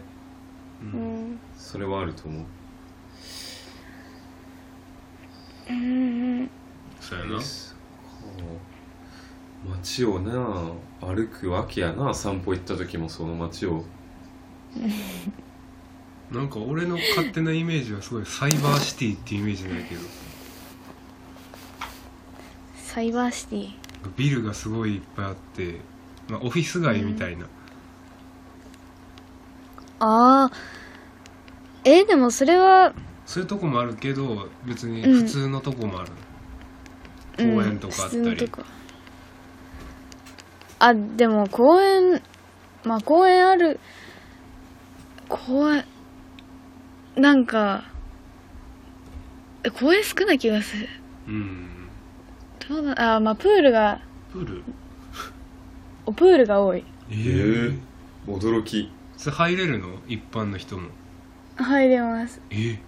[0.81, 0.99] ううん。
[0.99, 2.45] んそれはあると思う。
[5.69, 6.49] うん。
[6.99, 7.19] そう。
[7.19, 7.39] やな
[9.64, 10.72] 街をな
[11.02, 12.14] 歩くわけやな。
[12.14, 13.84] 散歩行った時もその街を
[16.31, 20.02] なんか俺の勝手なイメージはすごいサイバーシティっていうイメージなんやけど。
[22.77, 23.69] サイバーシティ？
[24.18, 25.81] ビルがすごいいっぱいあって、
[26.30, 27.45] まあ、オフィス街みたいな、
[29.99, 30.52] ああ
[31.84, 32.93] えでもそれは
[33.26, 35.22] そういうとこもあるけど別にうん。
[35.22, 36.11] 普通のとこもある、
[37.39, 37.56] うん。
[37.56, 38.23] 公園とかあったり。
[38.23, 38.64] 普通のとこ。
[40.80, 42.22] あでも公園
[42.84, 43.80] まあ公園ある。
[45.27, 45.84] 公園
[47.16, 47.84] なんか
[49.64, 50.88] え公園少ない気がする。
[51.28, 51.68] うん。
[52.68, 54.02] どうだあまあプールが
[54.32, 54.64] プール？
[56.06, 56.84] おプールが多い。
[57.10, 57.80] えへー、え
[58.28, 58.92] 驚き。
[59.18, 59.88] それ入れるの？
[60.08, 60.90] 一般の人も。
[61.58, 62.42] 入れます。
[62.52, 62.80] え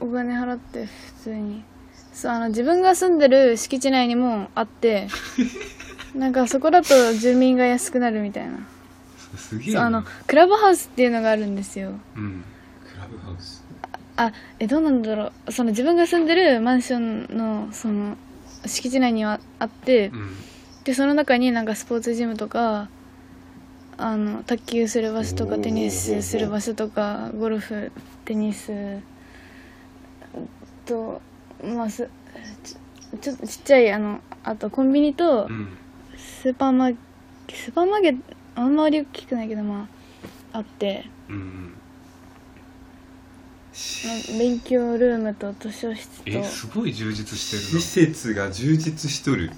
[0.00, 1.62] お金払って普通に。
[2.12, 5.06] そうあの自分が住んでる敷地内にもあって
[6.16, 8.58] なんかそこだと住民が安くなるみたいな。
[9.36, 9.80] すげえな。
[9.80, 11.92] そうあのクラブハウスっていうのがあるんですよ。
[12.16, 12.44] うん
[13.28, 13.64] ハウス。
[14.16, 15.52] あえどうなんだろう。
[15.52, 18.16] その自分が住んでるマンションのその
[18.66, 20.36] 敷地内にはあってうん。
[20.84, 22.88] でその中になんかスポーツジムとか
[23.98, 27.92] あの卓球する場所とかテニスする場所とかゴルフ
[28.24, 29.00] テニス
[30.86, 31.20] と
[31.62, 32.08] まあす
[32.64, 32.76] ち
[33.20, 35.68] ちょっとちっちゃいあのあとコンビニとうん。
[36.16, 36.96] スーパーマー
[37.52, 38.22] スーパーマーケット
[38.56, 39.88] あんまり大きくないけどま
[40.52, 41.04] ああって。
[41.28, 41.77] うん
[44.38, 46.22] 勉強ルームと図書室と。
[46.26, 49.50] えすごい充実して施る設が充実しとる。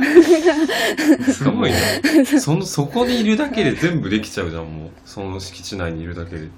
[0.00, 1.76] なすごいね
[2.40, 4.90] そのそこにいるだけで全部できちゃうじゃんもう。
[5.04, 6.44] その敷地内にいるだけで。
[6.44, 6.48] い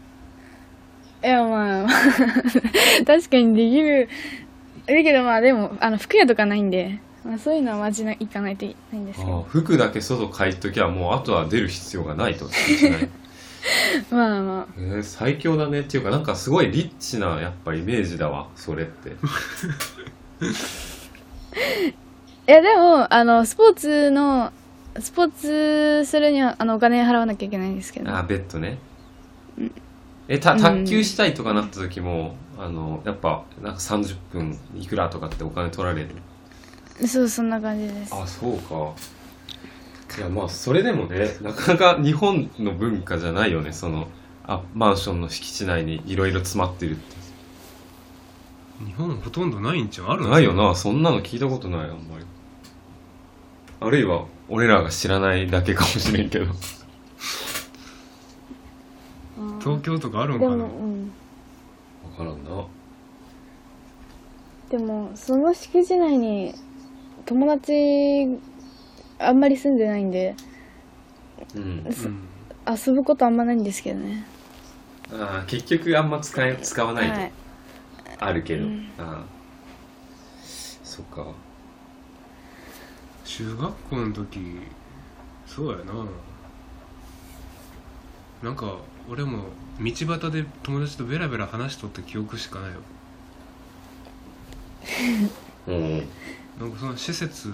[1.22, 1.86] やまあ
[3.06, 4.08] 確かにできる。
[4.86, 13.08] だけどまあでもあの服屋とかないんで、まあ、そういうのは街の行かないといけないんですけああど服だけ外帰っときゃもうあとは出る必要がないと敷地内
[14.10, 15.80] まあまえー最強だね。
[15.80, 18.48] っていうかなんかすごいリッチなやっぱイメージだわ。
[18.56, 19.16] それって。
[19.22, 19.26] あ
[22.48, 24.52] いやでもあのスポーツの
[24.98, 28.14] スポーツするにはあのお金払わなきゃいけないんですけど。
[28.14, 28.78] あベッドね。
[30.28, 36.10] えた卓球したいとかなった時も、あのやっぱなんか30分いくらとかってお金取られる
[37.06, 38.14] そうそんな感じです。
[38.14, 38.92] あそうか
[40.18, 44.08] いやまあそれでもね なかなか日本の文化じゃないよねその
[44.44, 47.22] あマンションの敷地内にいろいろ詰まってるって。
[48.84, 50.08] 日本ほとんどないんちゃう？
[50.08, 52.24] あるのないよなそんなの聞いたことないあんまり。
[53.80, 56.46] あるいは俺らが知らないだけかもしれんけど。
[59.38, 59.58] うん。
[59.60, 60.56] 東京とかあるんでかな？
[60.56, 61.12] もうん。
[62.16, 62.64] 分からんな。
[64.70, 66.52] でもその敷地内に
[67.24, 68.26] 友達
[69.28, 70.36] あんまり住んでないんで
[71.54, 71.62] うん。
[71.62, 72.28] うん。
[72.66, 74.24] 遊ぶことあんまないんですけどね。
[75.10, 77.32] あー結局あんま使え使わないと、はい。
[78.20, 78.94] あるけど、うん。
[78.98, 79.24] ああ
[80.84, 81.34] そっか。
[83.24, 84.40] 中学校の時
[85.46, 85.92] そうやな。
[88.42, 88.76] なんか
[89.08, 89.44] 俺も
[89.80, 92.80] 道端で友達とベラベラ話しとった記憶しかないよ
[95.68, 96.08] うん。
[96.58, 97.52] なんかその施設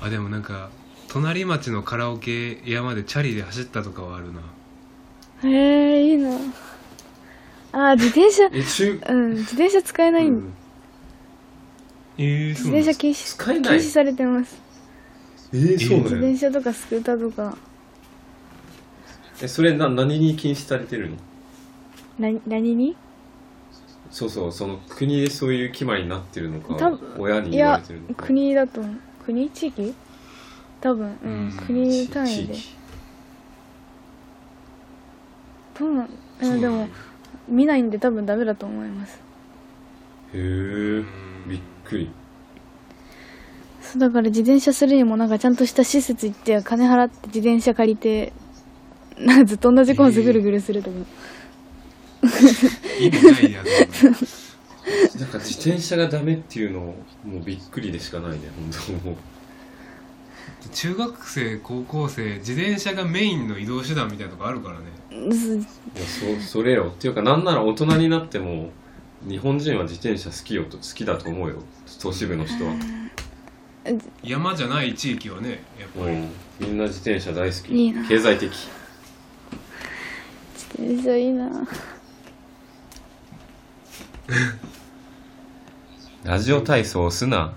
[0.00, 0.70] あでもなんか
[1.08, 4.40] 隣町のカラオケ屋までチャリで走ったとかはあるな。
[5.42, 6.30] へえいいな。
[7.72, 10.52] あー自転車え中うん自転車使えないん、うん。
[12.18, 13.78] えー、自そうなんです転車禁止使えない？
[13.78, 14.60] 禁止されてます。
[15.52, 17.56] えー、そう自なの転車とかスクーターとか。
[19.42, 21.16] えそれな何に禁止されてるの？
[22.32, 22.96] な何に？
[24.10, 28.26] そうそうその国でそういう決まりになってるのか多分親に言われてるのか。
[28.26, 28.96] 国だと思う
[29.28, 29.94] 国地域？
[30.80, 31.52] 多分うん、うん。
[31.66, 32.54] 国単位で。
[35.78, 36.08] どうなん
[36.40, 36.48] そう。
[36.48, 36.88] なんでも
[37.46, 39.20] 見ないんで多分ダメだと思います。
[40.32, 40.42] へえう
[41.02, 41.04] ん
[41.46, 42.10] びっくり。
[43.82, 48.32] そうだから自転車するにもなんかちゃんとした施設行って金払って自転車借りて
[49.18, 50.96] なんかずっと同じコースぐるぐるするとか、
[52.98, 54.10] 意味ないやつ
[55.18, 56.94] なんか自転車がダメっていうのも
[57.26, 59.08] うびっくりでしかないね本当。
[59.08, 59.16] もう
[60.72, 65.32] 中学生高校生自転車がメインの移動手段みたいなとこあるからね。
[65.32, 65.64] すいや
[66.40, 66.92] そそれよ。
[66.94, 68.70] っていうかなんなら大人になっても
[69.26, 71.56] 日本人は自転車好きよと好きだと思うよ。
[72.00, 72.74] 都市部の人は、
[74.22, 76.28] 山じゃない地域はねやっぱり、うん、
[76.60, 77.72] みんな自転車大好き。
[77.74, 78.06] いいな。
[78.06, 78.50] 経済的。
[78.50, 78.66] 自
[80.74, 81.66] 転車いいな
[86.24, 87.54] ラジオ体操押すな。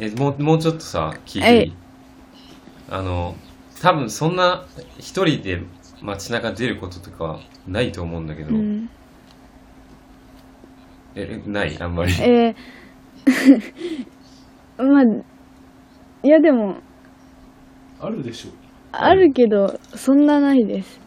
[0.00, 1.66] えもうもうちょっとさ聞いていはい。
[1.68, 1.72] い
[2.90, 3.36] あの
[3.80, 4.66] 多分そんな
[4.98, 5.62] 一人で
[6.02, 8.90] 街中出ることとかはないと思うんだけど、うん。
[11.14, 11.76] ええない？
[11.80, 12.12] あんまり。
[12.20, 15.02] えー、 まあ
[16.22, 16.76] いやでも
[18.00, 18.50] あるでしょ
[18.92, 21.00] あるけどそんなないです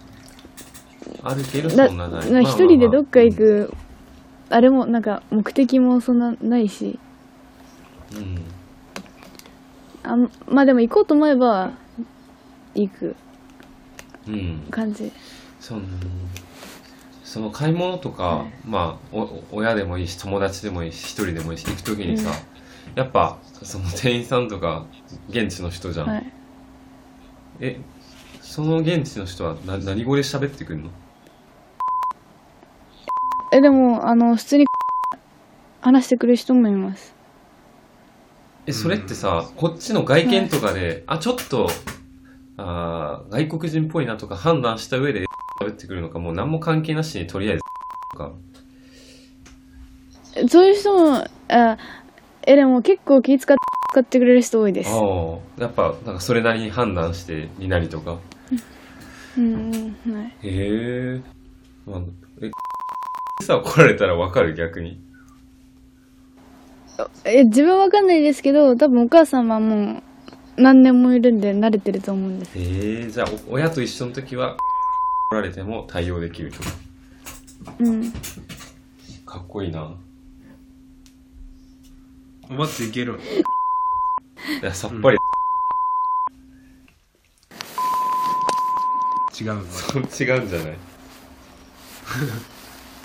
[1.24, 3.74] あるけどだそんなないな一人でどっか行まく、
[4.50, 4.62] あ。
[4.62, 7.00] れもなんか目的もそんなないし。
[10.04, 11.74] あまあまああまあでも行こうと思えば
[12.74, 13.16] 行く。
[14.28, 15.12] うん、うん、感じ。
[15.60, 15.82] その
[17.24, 22.32] その買い物とか、まあお親でもいいし友達でもいいし一人でもいいし行く時にさ、
[22.96, 24.86] やっぱその店員さんとか
[25.30, 26.34] 現地の人じゃん、はい。
[27.60, 27.82] え
[28.48, 30.90] その現地の人はな何語で喋ってくるの？
[33.52, 34.66] えでもあの普通に
[35.82, 37.14] 話してくる人もいます。
[38.66, 41.70] えそれってさ、こっちの外見とかで、あちょっと
[42.58, 45.26] あー外国人っぽいなとか判断した上で
[45.62, 47.62] 喋ってくるのかもう何も関係なしにとりあえず
[48.14, 48.32] とか。
[50.48, 51.78] そういう人もあ
[52.48, 53.60] えでも結構気使って
[53.92, 54.90] 使ってくれる人多いです。
[54.92, 58.18] ああやっぱなんかそれなりに判断してになりとか
[59.38, 59.54] うん
[60.06, 60.26] うんはい。
[60.26, 61.22] へえ、
[61.86, 62.02] まあ、
[62.42, 62.52] え
[63.44, 65.00] さ怒られたらわかる逆に？
[67.26, 70.02] え自分わかんないですけど多分お母さんはも
[70.58, 72.58] う何年もいるんで慣れてると思うんです。
[72.58, 74.58] へえじゃあお親と一緒の時は
[75.30, 76.58] 怒られても対応できると
[77.80, 78.12] うん。
[79.26, 79.96] かっこいいな。
[82.50, 83.20] おばっちいける
[84.62, 85.17] いやさっぱり、
[89.40, 89.64] 違うの？
[89.66, 90.06] そう違
[90.40, 90.78] うんじゃない？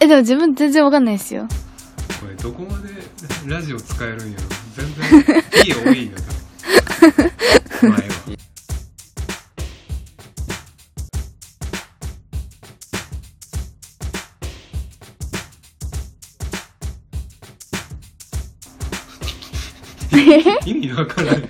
[0.01, 1.47] えでも自分全然わかんないですよ。
[2.21, 2.91] これどこまで
[3.47, 4.45] ラジオ使えるんやろ？
[4.77, 5.05] 全然
[5.67, 6.23] いい多いんやけ
[7.87, 8.09] どまあええ
[20.51, 21.49] わ意味わからない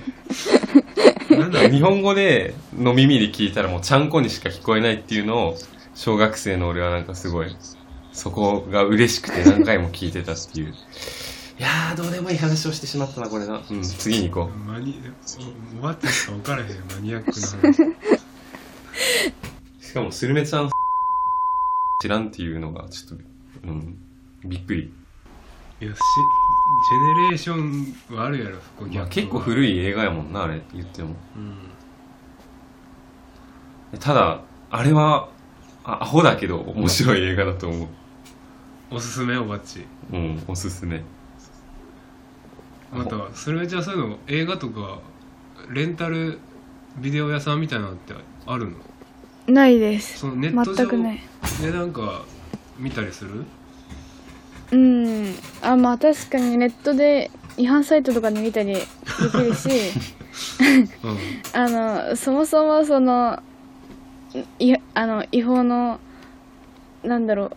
[1.72, 5.56] 日本語での耳で聞いたらもうちゃんこにしか聞こえないっていうのを
[5.94, 7.56] 小学生の俺はなんかすごい
[8.12, 10.68] そこが嬉しくて何回も聞いてたっていう。
[10.68, 13.62] いやーどうでもいい話をしてしまったなこれな。
[13.70, 14.58] うん次に行こう。
[14.58, 15.00] マニ
[15.74, 16.66] おおばっちしか分からへん。
[16.66, 17.76] マニアックな話
[19.80, 20.70] しかもスルメちゃん
[22.02, 23.24] 知らんっていうのがちょっと
[23.64, 23.98] うん。
[24.44, 24.92] びっくり、
[25.80, 25.98] いやし
[26.88, 31.14] ジェネレーションはあるやろそこまあ、逆結構古い映画やもんなあれ言っても。
[33.92, 33.98] うん。
[33.98, 34.40] ただ
[34.70, 35.28] あれは
[35.84, 37.88] あアホだけど面白い映画だと思う。
[38.90, 41.02] おすすめおばっちうんおすすめ。
[42.92, 44.98] またそれじゃあそういうの映画とか
[45.70, 46.38] レンタル
[46.98, 48.14] ビデオ屋さんみたいなのって
[48.46, 48.76] あるの？
[49.46, 50.18] ないです。
[50.18, 51.20] そのネット上全くない。
[51.60, 52.22] でなんか
[52.78, 53.44] 見たりする？
[54.72, 55.34] うん。
[55.62, 58.80] あまあ確かにネットで違反サイトとかで見たりで
[59.30, 59.68] きるし
[61.04, 61.18] うん。
[61.52, 63.40] あのそもそもその
[64.58, 66.00] いあの違法の
[67.04, 67.52] なんだろ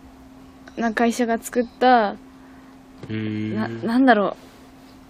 [0.76, 2.16] うな会社が作った
[3.54, 4.46] ななんだろう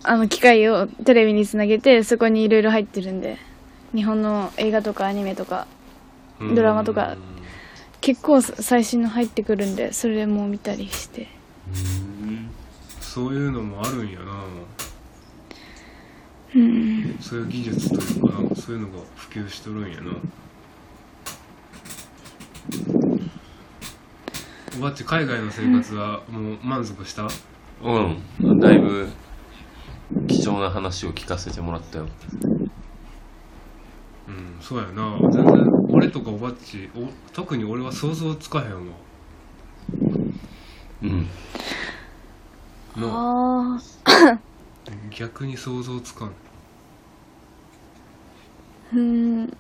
[0.05, 3.39] あの機械をテレビにつなげてそこにいろいろ入ってるんで
[3.95, 5.67] 日本の映画とかアニメとか
[6.55, 7.17] ドラマとか
[8.01, 11.29] 結構最新の入ってくるんでそれも見たりして
[13.01, 14.25] そういうのもあるんやな
[16.55, 16.59] う。
[16.59, 17.19] ん。
[17.21, 20.13] そういう技術というかなそういうのが普及しとるんやな。
[24.79, 27.27] おばっち海外の生活はもう満足した？
[27.83, 27.99] う
[28.45, 28.61] ん。
[28.61, 29.09] だいぶ
[30.29, 32.07] 貴重な話を聞かせてもらったよ。
[34.29, 35.19] うんそうやな。
[35.33, 38.81] 全然俺とかおばっちお特に俺は想像つかへんわ
[41.07, 43.03] うん。
[43.03, 44.39] なああ
[45.11, 46.33] 逆に想像つかん。
[48.95, 49.57] うん。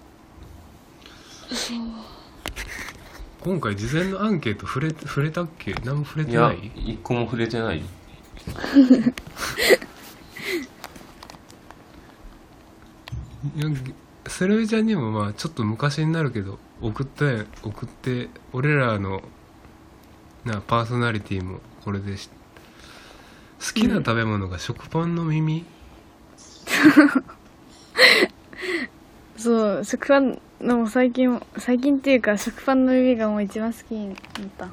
[3.40, 5.74] 今回事前のアンケート触れ触れたっけ？
[5.84, 6.72] 何も触れいやてない？
[6.92, 7.78] 一個も触れてない。
[7.78, 7.82] い
[13.60, 13.68] や
[14.26, 19.22] セルビちゃんにもまあちょっと昔になるけど送ったや送って俺らの
[20.46, 22.28] なパーソナリティもこれでし
[23.58, 25.64] 好きな食べ物が食パンの耳、
[29.36, 34.16] そう食パンのもう最近最近っていうか食パンの指がもう一番好きになっ
[34.58, 34.66] た。
[34.66, 34.70] う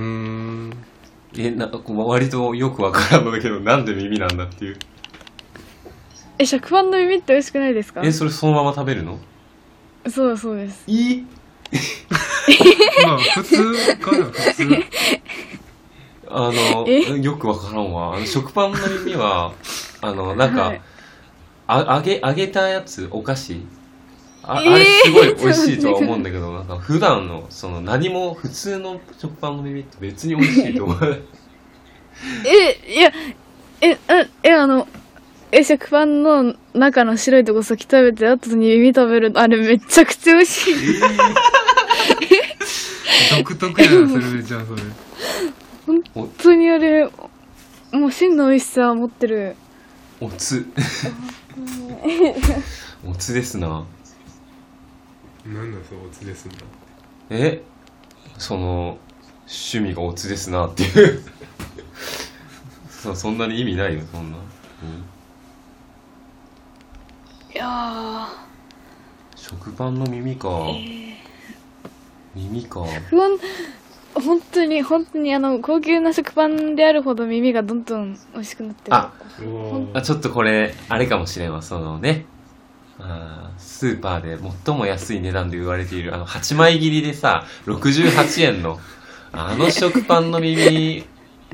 [0.00, 0.72] ーん。
[1.36, 4.78] えな割とよくわからんのだけどなんで耳なんだっていう。
[6.38, 8.00] え食パンの耳って美味しくないですか？
[8.02, 9.18] えそれそのまま食べるの？
[10.08, 10.84] そうそうです。
[10.86, 11.26] いい
[13.04, 14.84] まあ普通かな普通。
[16.30, 17.18] あのえ？
[17.20, 18.16] よくわからんわ。
[18.16, 19.52] あの食パンの耳は
[20.00, 20.80] あのなんか、はい。
[21.66, 23.60] あ揚げ揚げたやつお菓子？
[24.42, 31.22] あ,、えーあれすごい美味しいとは思うんだけどなんか普段のその何も普通の食パンの耳って別に美味しいと思う。
[32.46, 33.12] えいや
[33.82, 34.88] えええあの
[35.52, 40.74] え食パンの中の白いとこ先食べて後に耳食べるあれめちゃくちゃ美味しい
[43.36, 44.82] 独特やなセルビちゃんそれ。
[46.14, 47.08] 本当にあれ
[47.92, 49.56] もう真の美味しさを持ってる。
[50.20, 50.66] おつ。
[53.06, 53.84] おつですな。
[55.46, 56.56] なんだそうおつですんだ
[57.30, 57.62] え？
[58.36, 58.98] その
[59.46, 61.22] 趣味がおつですなっていう。
[62.90, 64.42] そそんなに意味ないよそんな、うん。
[67.54, 68.28] いや
[69.36, 70.48] 食パンの耳か、
[72.38, 72.80] 耳か。
[72.80, 73.38] ー不安
[74.14, 78.96] 本当に本当にあの高級な食パンであるほど耳がどんどん美味しくなってる。
[78.96, 79.12] あ
[79.92, 81.52] あちょっとこれあれかもしれん。
[81.52, 82.26] わそのね。
[83.00, 88.80] あースーパーで最も安い値段で売られているあの8枚切りでさ68円の
[89.32, 91.04] あの食パンの耳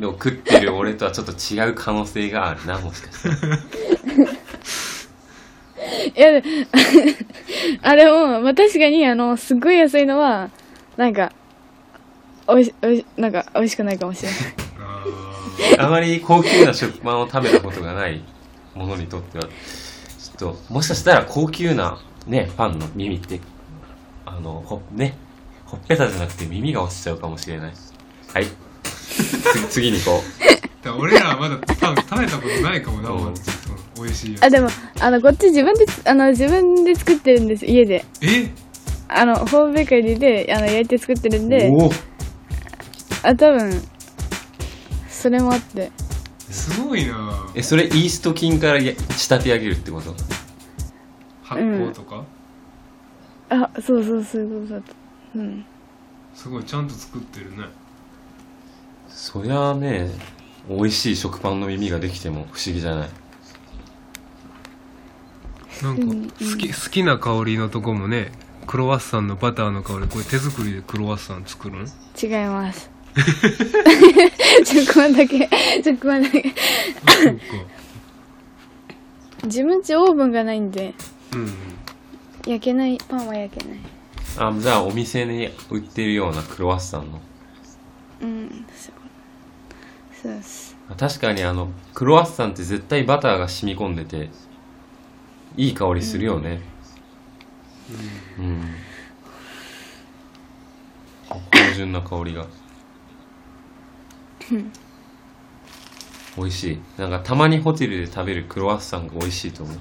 [0.01, 3.29] を食ってる俺とはちょっと違う可能性があるなもしかして
[6.17, 6.43] いや、で
[7.83, 10.51] あれも、まあ、確かに、あの、すっごい安いのは、
[10.97, 11.33] なんか、
[12.47, 14.41] おいし、おいし、なんか、美味しくないかもしれない。
[15.79, 18.23] ああまり高級な食パンを食べたことがない
[18.75, 23.41] ものにとってはちょっともしかしたら高級なねパンの耳って
[24.27, 25.17] あのほね
[25.65, 27.73] ほっぺたじゃなくて耳が落ちちゃうかもしれない。
[28.33, 28.47] はい。
[28.83, 33.17] つ 次に行こーだから俺らはまだパン食べたことないかもなうん。
[33.17, 34.69] おばっちその美味しいやあ、でも、
[35.01, 38.05] あの、こっち自分でつ、あの、自分で作ってるんです、家で。
[38.13, 38.51] つえ？
[39.09, 41.91] あの、ホームベーカリーで、あの、焼いて作ってるんうで、おお。
[43.23, 43.83] あ、多分、
[45.09, 45.91] それもあって。
[46.51, 47.47] すごいな。
[47.55, 50.15] えそれイースト菌からや仕立て上げるってこと？
[51.43, 52.25] 発酵とか、
[53.49, 54.95] あ、そうそう、そういうことだと。
[55.37, 55.67] うん。
[56.35, 57.65] すごいちゃんと作ってるね。
[59.09, 60.11] そりゃあね
[60.69, 63.09] 美味しい食パンの耳ができても不思議じゃない。
[65.83, 66.05] なんか
[66.39, 68.33] 好き,、好きな香りのとこもね
[68.67, 71.87] クロワッサンのバターの香りこれ手作りでクロワッサン作るん
[72.21, 72.91] 違います。
[74.65, 75.49] 食パンだけ、
[75.85, 76.53] 食パンだけ。
[79.45, 80.95] 自分家オーブンがないんで、
[81.33, 81.55] うんうん
[82.47, 83.79] 焼けない、パンは焼けない。
[84.37, 87.21] あじゃあお店に売ってるようなクロワッサンの
[88.21, 88.95] うん、そう。
[90.23, 90.77] そうです。
[90.99, 94.29] 確かにあのクロワッサンって絶対バターが染み込んでて
[95.57, 96.61] いい香りするよねうん、
[98.39, 98.85] うん。
[101.53, 102.47] 芳醇な香りが
[106.37, 107.11] 美味しいなん。
[107.11, 109.77] かたまにホテルで食べるクロワッサンが美味しいと思う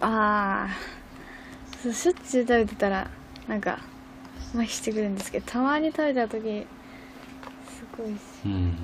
[0.00, 3.10] ああしょっちゅう食べてたら
[3.48, 3.60] なん。
[3.60, 3.78] か
[4.54, 5.14] 麻痺してくるん。
[5.16, 6.66] ですけどたまに食べた時
[7.68, 8.76] すごいしうん。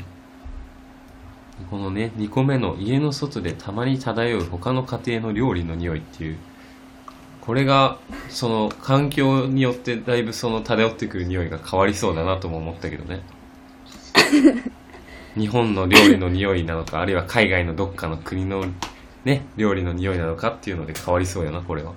[1.71, 6.39] このね2個目の家の外でたまに漂う他の家庭の料理の匂いっていう
[7.51, 7.99] これが
[8.29, 13.23] その環境によってだいぶその漂ってくる匂いが変わりそうだなとも思ったけどね。
[15.35, 18.65] 日本の料理の匂いなのかあるいは海外のどっかの国の
[19.25, 21.93] ね料理の匂いなのかっていうので変わりそうやなこれは。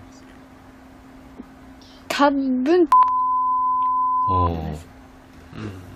[2.08, 2.90] 多分。
[4.30, 4.78] おー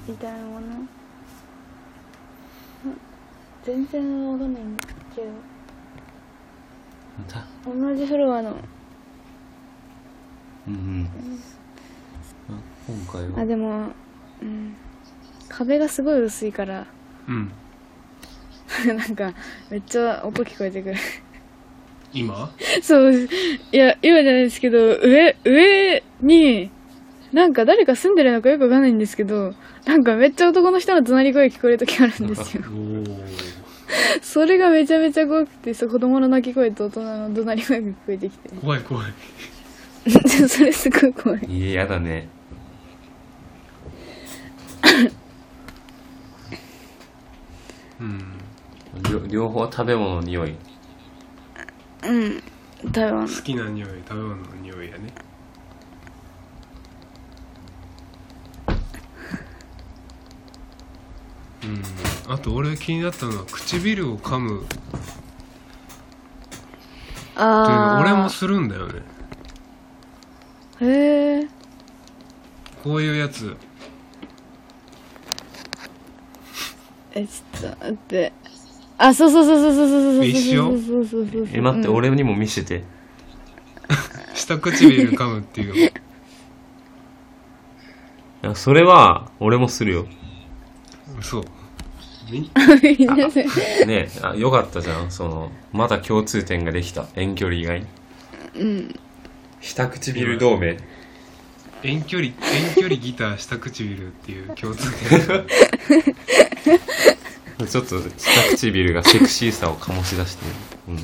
[0.08, 0.60] みたいなもの。
[0.60, 0.90] うん
[3.64, 4.86] 全然わかんないんだ
[5.16, 5.24] け
[7.28, 8.56] たど同じフロアの
[10.68, 11.08] うん。
[12.88, 13.88] 今回はあでも、
[14.42, 14.76] うん、
[15.50, 16.86] 壁がすごい薄いから
[17.28, 17.52] うん。
[18.98, 19.16] なん。
[19.16, 19.34] か
[19.70, 20.96] めっちゃ音聞こえてくる
[22.14, 22.50] 今
[22.82, 23.28] そうい
[23.78, 26.72] や今じゃないですけど上上に
[27.34, 27.54] なん。
[27.54, 28.16] か誰か住ん。
[28.16, 28.82] でるのかよくわかん。
[28.84, 28.98] ないん。
[28.98, 29.54] ですけど
[29.86, 30.04] なん。
[30.04, 32.28] かめっちゃ男の人の隣声聞こえる時あるん。
[32.28, 32.64] ですよ
[34.22, 39.14] それがめちゃめちゃ怖くてそ子供の泣き声と大人の怒鳴り声が聞こえてきて怖い怖い
[40.48, 41.46] それすごい怖い。
[41.48, 42.30] いややだね。
[48.00, 48.24] うん。
[49.12, 50.56] 両両方食べ物の匂い。
[52.04, 52.44] うん
[52.92, 55.14] 多分好きな匂い食べ物の匂いやね。
[61.64, 62.34] うん。
[62.34, 64.68] あと俺気になったのは唇を噛むっ
[67.64, 69.02] ていうのああ俺もするんだよね
[70.82, 71.48] へえ
[72.84, 73.56] こういうやつ。
[77.14, 78.34] えちょっと待って。
[78.98, 82.84] あそうそうそうそうそうそうそうそうそうそうそうそうえ待って、う俺にも見せて
[84.34, 85.92] 下唇かむっていうい
[88.42, 90.08] やそれは俺もするよ
[91.22, 91.44] そう
[92.32, 92.50] ね
[93.88, 97.86] えあよかったじゃんそのまだ共通点ができた遠距離以外
[98.56, 98.96] うん
[99.62, 100.78] 下唇同盟。
[101.84, 105.46] 遠距離遠距離ギター下唇っていう共通点。
[107.68, 110.52] ちょっと下唇がセクシーさを醸し出してる。
[110.90, 111.00] うん。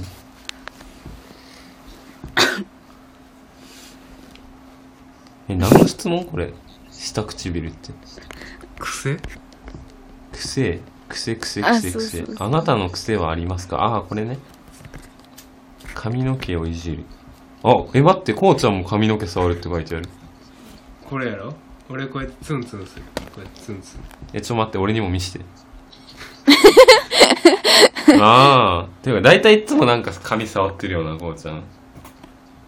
[5.49, 6.53] え何の質問これ？
[6.91, 7.91] 下唇って。
[8.79, 9.19] 癖？
[10.31, 10.79] 癖？
[11.09, 11.91] 癖癖あ癖癖。
[11.91, 13.77] そうそうそうあなたの癖はありますか？
[13.77, 14.37] ああこれね。
[15.93, 17.03] 髪の毛をいじる
[17.63, 20.09] あえ待ってこうちゃんも髪の毛触るって書いてある。
[21.09, 21.53] これやろ？
[21.89, 23.03] 俺こうやってツンツンする。
[23.15, 24.01] こうやってツンツン。
[24.33, 25.39] えちょっと待って俺にも見して。
[28.19, 31.63] ああていうか大体いつもなんか髪触ってるようなこうちゃん。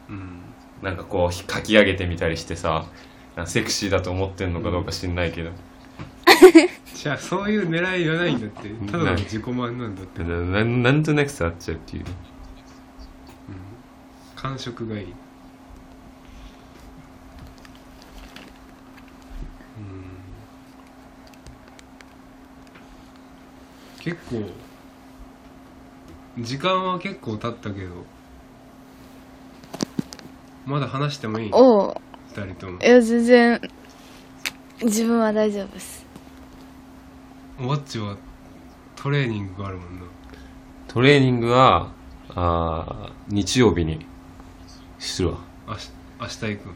[0.09, 0.39] うん。
[0.81, 2.85] なんかこうかき上げてみたりしてさ
[3.45, 5.51] セクシーだと思ってんのかどうか知んないけど、
[6.95, 8.69] じゃあそういう狙いはないんだって。
[8.89, 10.23] ただの自己満なんだって。
[10.23, 12.05] なななんとなく触っちゃうっていう
[14.45, 15.05] 感触がいい。
[15.05, 15.13] うん。
[23.99, 24.43] 結構
[26.43, 28.05] 時間は結構経ったけど
[30.67, 31.49] まだ話してもいい？
[31.51, 31.95] おう。
[32.27, 32.79] 二人とも。
[32.79, 33.59] いや全然。
[34.83, 36.05] 自分は大丈夫です。
[37.57, 38.15] ウォッチは
[38.95, 40.05] トレーニングがあるもんな。
[40.87, 41.91] トレーニングは
[42.29, 44.05] あー日曜日に
[45.07, 45.37] するわ
[45.67, 46.69] 明日明日行く。
[46.69, 46.75] ん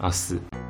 [0.00, 0.61] 明日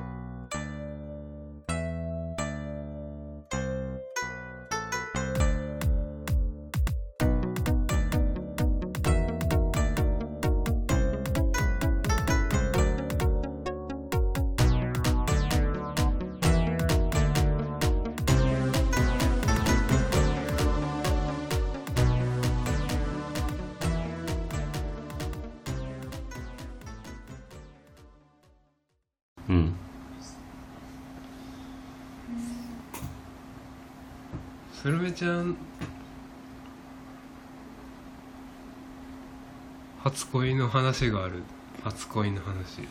[40.22, 41.42] 初恋の話がある。
[41.82, 42.88] 初恋の話。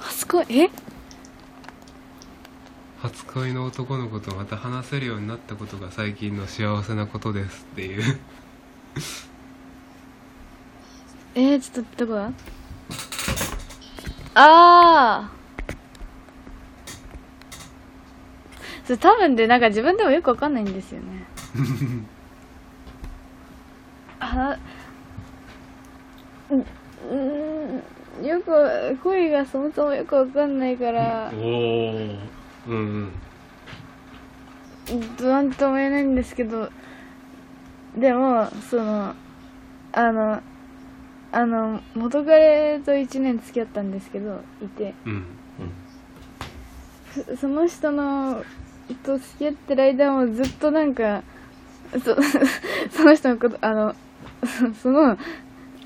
[0.00, 0.70] あそこえ？
[3.02, 8.02] 初恋の男の子とまた話せるようになったことが最近の幸せなことですっていう。
[11.34, 12.26] えー、ちょっとどこだ？
[12.26, 12.32] あ
[14.34, 15.32] あ
[18.84, 21.26] それ多分でなんか自分でもよくわかんないんですよね。
[24.20, 24.56] あ
[26.50, 27.82] うん
[28.24, 32.18] よく恋がそもそもよくわかんないからおお
[32.68, 33.12] うん
[35.20, 36.68] なんとも言えないんですけど
[37.96, 39.14] でもその
[39.92, 40.42] あの
[41.32, 45.24] あの元彼と1年付き合ったんですけどいてうん
[47.20, 48.44] うんその人の
[49.04, 51.22] と付き合ってる間もずっとなんか
[52.04, 52.16] そ
[52.90, 53.94] その人のことあの
[54.82, 55.16] その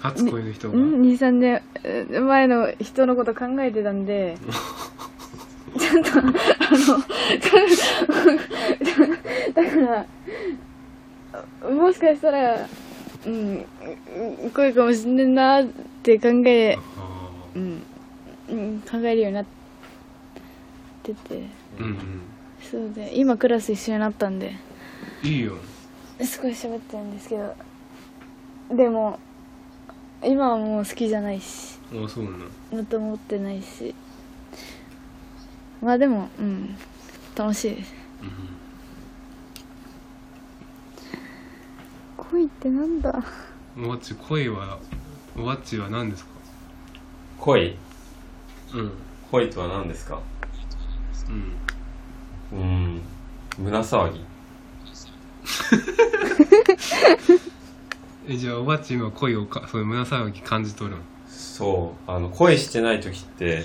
[0.05, 0.77] 初恋の人が。
[0.77, 4.37] 23年え前の人のこと考えてたんで。
[5.81, 6.31] ちょっとあの
[9.55, 10.07] だか
[11.63, 12.69] らもしかしたら
[13.27, 13.65] うん
[14.55, 15.65] 恋かもしんねえなっ
[16.03, 17.83] て考え、あうん
[18.51, 19.47] うん、考えるようになっ
[21.03, 21.35] てて。
[21.35, 21.49] ー
[21.81, 22.21] うんうん。
[22.61, 24.55] そうで今クラス一緒になったんで。
[25.23, 25.55] いいよ。
[26.21, 27.57] すごい喋ってるんですけど。
[28.71, 29.19] でも
[30.27, 31.79] 今はもう好きじゃないし。
[31.93, 32.37] あそうなの
[32.73, 33.95] また思ってないし。
[35.83, 36.77] まあでもうん。
[37.37, 37.93] 楽しいです。
[42.17, 43.11] 恋ってなんだ？
[43.11, 44.79] わっち恋は
[45.37, 46.31] おわっちは何ですか？
[47.39, 47.77] 恋？
[48.75, 48.93] うん。
[49.31, 50.21] 恋とは何ですか？
[52.53, 52.59] うん。
[52.59, 53.01] うん。
[53.59, 54.25] 胸騒ぎ
[58.27, 61.03] えじゃあおばっち今恋をかそういう胸騒ぎ感じ取るの？
[61.29, 63.65] そうあの恋してない時って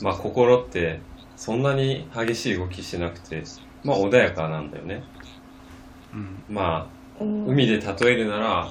[0.00, 1.00] まあ心って
[1.36, 3.42] そんなに激しい動きしなくて
[3.84, 5.02] まあ穏やかなんだよね。
[6.14, 6.42] うん。
[6.48, 6.88] ま
[7.20, 8.68] あうん海で例えるなら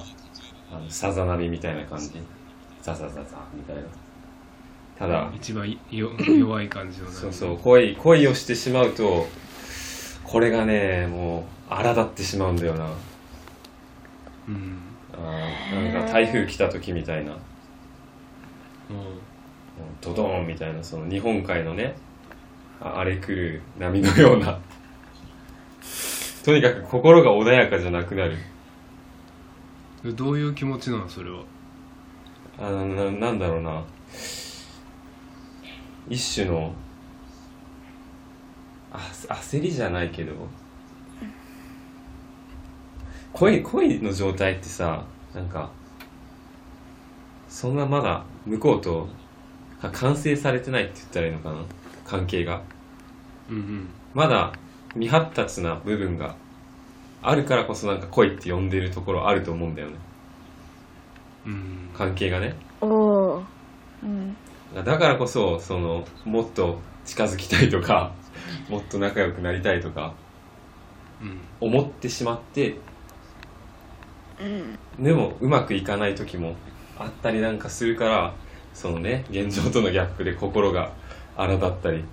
[0.72, 2.10] あのさざ波みたいな感じ。
[2.82, 3.22] ザザザザ
[3.54, 3.82] みたいな。
[4.98, 9.28] ただ一番いよ弱い感じのねそうそう恋恋をしてしまうと
[10.24, 12.90] これがねもう荒立ってしまうんだよな。
[14.48, 14.82] うん
[15.18, 16.02] な。
[16.02, 17.32] んか台風来た時みたいな。
[17.32, 17.38] も
[20.00, 21.94] ドドーンみたいなその日本海のね
[22.80, 24.58] あ荒れ来る波のような。
[26.44, 28.36] とにかく心が穏やかじゃなくなる。
[30.04, 31.42] うどういう気持ちなのそれは？
[32.58, 33.82] あのななんだろうな。
[36.08, 36.72] 一種の
[38.90, 40.32] あ焦りじゃないけど
[43.32, 45.70] 恋恋の状態ってさなんか
[47.48, 49.08] そんなまだ向こうと
[49.80, 51.64] か完成されてないって言ったらいいのかな？
[52.04, 52.62] 関係が。
[53.48, 53.88] うんうん。
[54.14, 54.52] まだ
[54.94, 56.34] 未発達な部分が
[57.22, 59.96] あるからこそなんか恋って呼んでるところあると思うんだよね。
[61.46, 61.90] うん。
[61.94, 62.54] 関係がね。
[62.80, 63.44] おお
[64.02, 64.36] うん。
[64.74, 68.12] だからこそそのもっと近づきたいとか
[68.68, 70.14] もっと仲良くなりたいとか
[71.22, 71.40] うん。
[71.60, 72.76] 思ってしまって
[74.40, 75.04] うん。
[75.04, 76.54] でもうまくいかない時も
[76.98, 78.34] あったりなんかするから
[78.74, 80.92] そのね現状とのギャップで心が
[81.36, 82.04] 荒立ったり。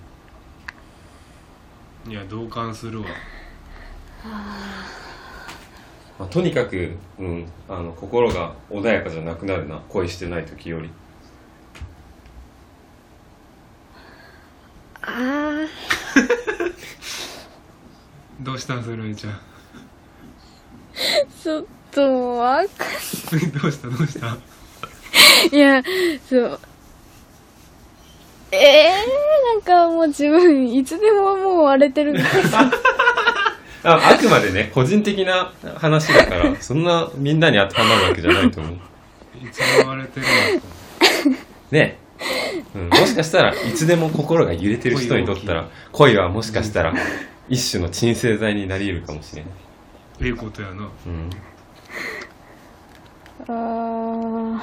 [2.08, 3.06] いや同感するわ。
[6.18, 9.82] まあ、とにかく、うん、あの心が穏やかじゃなくなるな。
[9.88, 10.90] 恋してない時より。
[15.02, 15.66] あ
[18.40, 19.32] どうしたそれちゃん。
[19.32, 19.38] あ
[21.42, 21.64] ちょっ
[21.96, 23.88] ともうわかんどうした？
[23.88, 24.36] どうした？
[25.56, 25.82] いや
[26.28, 26.60] そう。
[28.52, 32.14] ええー、なんかもう自分いつでももう割れてる
[33.82, 38.74] ああくまでね個人的な話だからそんなみんなに当てはまるわけじゃないと思う。
[39.42, 40.66] いつも割れてるのか
[41.70, 41.98] ね。
[42.74, 46.94] うん、もしかしたらいつでも心が揺れてる人にとったら恋はもしかしたら
[47.48, 49.52] 一種の鎮静剤になり得るかもしれない、
[50.22, 50.88] ええことやな。
[51.06, 51.30] うん、
[53.48, 54.60] あ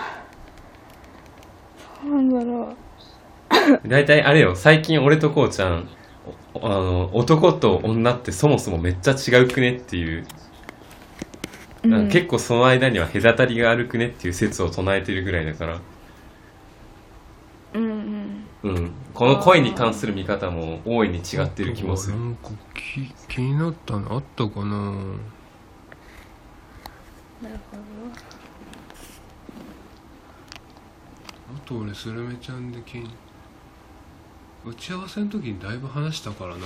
[2.04, 2.76] あなんだろ
[3.88, 4.56] 大体あれよ。
[4.56, 5.88] 最近俺とこうちゃん
[6.54, 10.26] おあの男と女ってそもそもめっちゃ違うくねっていう、
[11.84, 15.80] う、なんか結構その間には隔たりがあるくねっていう説を唱えてるぐらいだから、
[17.74, 17.84] うん
[18.64, 18.74] うん。
[18.76, 22.18] うん、この恋に関する見方も大いに違ってる気もする。
[22.18, 24.70] なんか気気になったのあったかなな
[27.50, 27.78] るほ
[31.50, 33.10] あと俺スルメちゃんで気に。
[34.66, 36.66] 打ち合わせの時にだいぶ話したからな。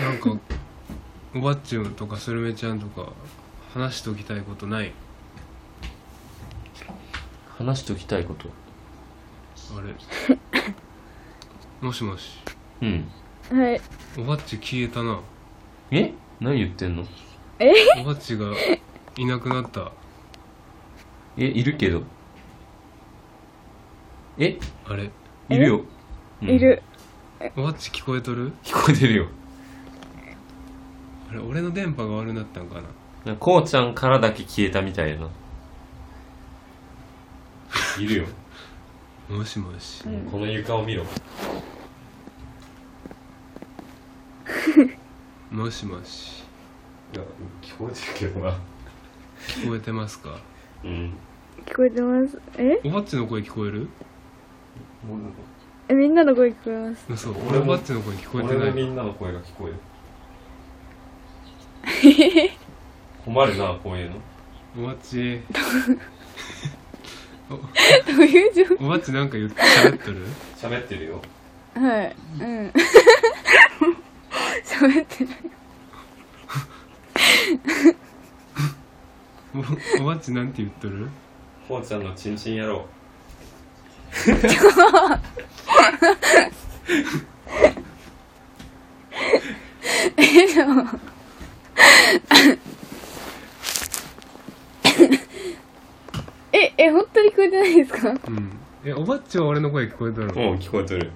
[0.00, 0.38] なんか
[1.34, 3.12] おばっちゅんとかスルメちゃんとか
[3.72, 4.92] 話しときたいことない？
[7.58, 8.48] 話しておきたいこと？
[9.76, 9.94] あれ。
[11.80, 12.38] もしもし。
[12.82, 13.08] うん。
[13.50, 13.80] はい。
[14.18, 15.20] おばっち消えたな。
[15.90, 16.12] え？
[16.40, 17.04] 何言ってんの？
[18.00, 18.46] おばっちが
[19.16, 19.92] いなくなった。
[21.38, 22.02] えいるけど。
[24.38, 24.58] え？
[24.86, 25.10] あれ？
[25.48, 25.84] いるよ、
[26.42, 26.48] うん。
[26.50, 26.82] いる。
[27.56, 28.52] おばっち聞こえとる？
[28.62, 29.28] 聞こえてるよ。
[31.30, 32.82] あれ俺の電波が悪なったんか
[33.24, 33.34] な？
[33.36, 35.28] こうちゃんからだけ消えたみたいやな。
[37.98, 38.24] いるよ、
[39.30, 40.04] もしもし。
[40.06, 40.30] うん。
[40.30, 41.04] この床を見ろ。
[45.50, 46.44] もしもし
[47.14, 47.24] いや
[47.62, 48.56] 聞こえてるけどな。
[49.38, 50.38] 聞こえてますか？
[50.84, 51.12] うん。
[51.64, 52.40] 聞こえてます。
[52.58, 52.80] え？
[52.84, 53.88] おばっちの声聞こえる？
[55.88, 57.06] えみんなの声聞こえます。
[57.08, 57.30] 嘘。
[57.48, 58.56] 俺おばっちの声聞こえてない。
[58.56, 59.76] 俺のみんなの声が聞こえる。
[63.24, 64.16] 困るなこういうの。
[64.78, 65.40] おばっち。
[67.48, 67.54] ど
[68.18, 70.26] ういう状おばっちなんか言って喋っとる？
[70.56, 71.22] 喋ってるよ。
[71.74, 72.16] はい。
[72.40, 72.72] うん。
[74.66, 75.36] 喋ってない
[79.54, 79.58] お
[80.02, 81.08] おばっちなんて言っとる？
[81.68, 82.86] こうちゃんのチンチン野郎
[90.16, 90.84] えでも
[96.52, 98.08] ええ本当に聞こえてないですか？
[98.10, 98.50] うん。
[98.84, 100.52] えおばっちは俺の声聞こえとるの？
[100.52, 101.10] うん聞こえてる。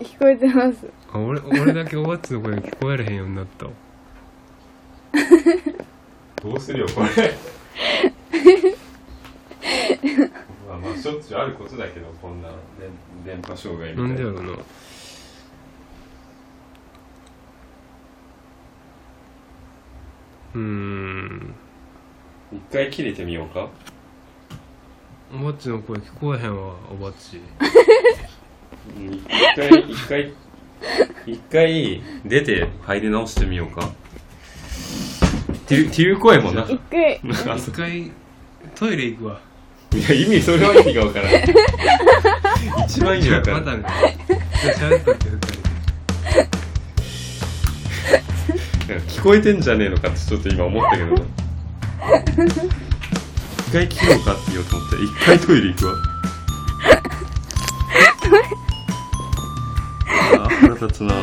[0.00, 0.86] 聞こえてます。
[1.12, 3.66] あ俺俺だけおばっちの声聞こえれへんようになった。
[3.66, 3.72] わ
[6.42, 7.08] どうするよこれ。
[10.68, 12.48] まあまあしょっちゅうあることだけどこんな
[12.78, 12.90] 電
[13.24, 14.08] 電波障害みたな。
[14.08, 14.58] いんなでやろな。
[20.54, 21.54] うーん。
[22.52, 23.68] 一回切れてみようか。
[25.34, 27.40] おばっちの声聞こえへんわおばっち。
[28.96, 29.22] うん一
[29.54, 30.32] 回一回
[31.26, 33.92] 一回出て入り直してみようか
[35.68, 36.62] っていうっていう声もな。
[36.62, 37.20] 一回。
[37.46, 38.10] あ一回
[38.74, 39.38] トイレ行くわ。
[39.92, 41.44] いや意味それは意味がわからない
[42.86, 43.82] 一番意味わからん。
[43.82, 43.88] か
[49.08, 51.22] 聞こえてんじゃねえのかってちょっと今思ったけどな。
[53.68, 55.94] 一回切ろうかって言おうと思って一回トイレ行くわ。
[60.32, 61.14] あー腹立つな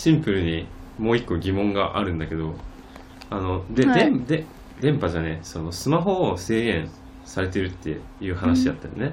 [0.00, 0.66] シンプルに
[0.98, 2.54] もう一個疑問があるんだけど
[3.28, 4.18] あので、はい。
[4.20, 4.46] でで
[4.80, 6.90] 電波じゃねそのスマホを制限
[7.26, 9.12] されてるっていう話だったよね、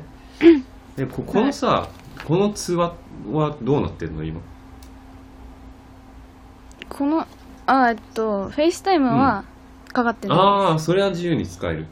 [0.95, 1.89] でここのさ、
[2.23, 2.93] この通話
[3.29, 4.39] はどうなってんの今？
[6.87, 7.27] この
[7.65, 9.43] あえっと FaceTime は
[9.91, 11.85] かかってる、ああそれは自由に使える。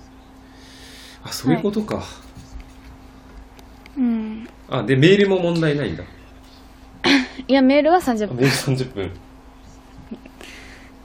[1.22, 2.02] あそういうことか、
[3.98, 4.48] うん。
[4.70, 6.06] あでメールも問題ないんだ
[7.48, 8.38] いやメールは30分。
[8.38, 9.12] メール30分。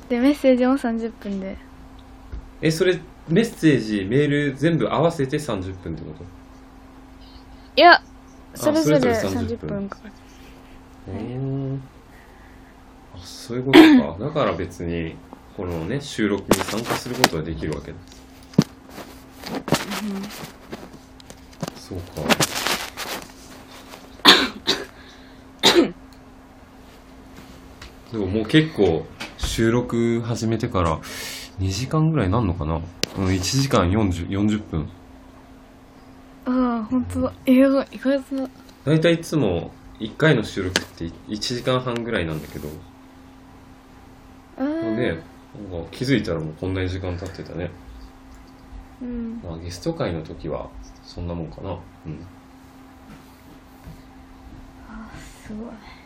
[0.09, 1.57] でメッセージも30分で。
[2.63, 2.99] えそれ
[3.29, 6.25] メッセージメール全部合わせて30分ってこと？
[7.77, 8.03] いや
[8.55, 9.69] それぞれそれぞれ30 30分。
[9.69, 10.13] 分かかる
[11.15, 11.79] へー。
[13.15, 14.19] あそういうことか。
[14.25, 15.15] だから別に
[15.57, 17.99] このね収録に参加することができるわけだ。
[21.77, 22.60] そうか
[28.13, 29.07] でももう結構
[29.39, 30.99] 収録始めてから
[31.61, 32.81] 2時間ぐらいなんのかな？
[33.19, 34.89] うん1時間 40, 40分。
[36.47, 37.33] ああ本当だ。
[37.47, 38.49] えやばい意外と。
[38.85, 39.71] 大体いつも
[40.01, 42.69] 1回の収録って1時間半ぐらいなんだけど。
[44.59, 44.97] あー。
[44.97, 45.23] ね
[45.71, 47.71] なんか気づいたらもうこんなに時間経ってたね、
[49.03, 49.41] うん。
[49.45, 50.71] まあ、ゲスト会の時は
[51.03, 51.71] そんなもんかな。
[51.71, 51.79] うん。
[54.89, 55.11] ああ
[55.51, 56.00] えいえい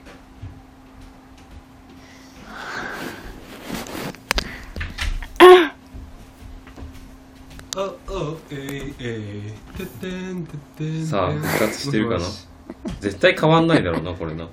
[11.06, 12.24] さあ復活してるかな？
[13.00, 14.48] 絶対変わんないだろうなこれな。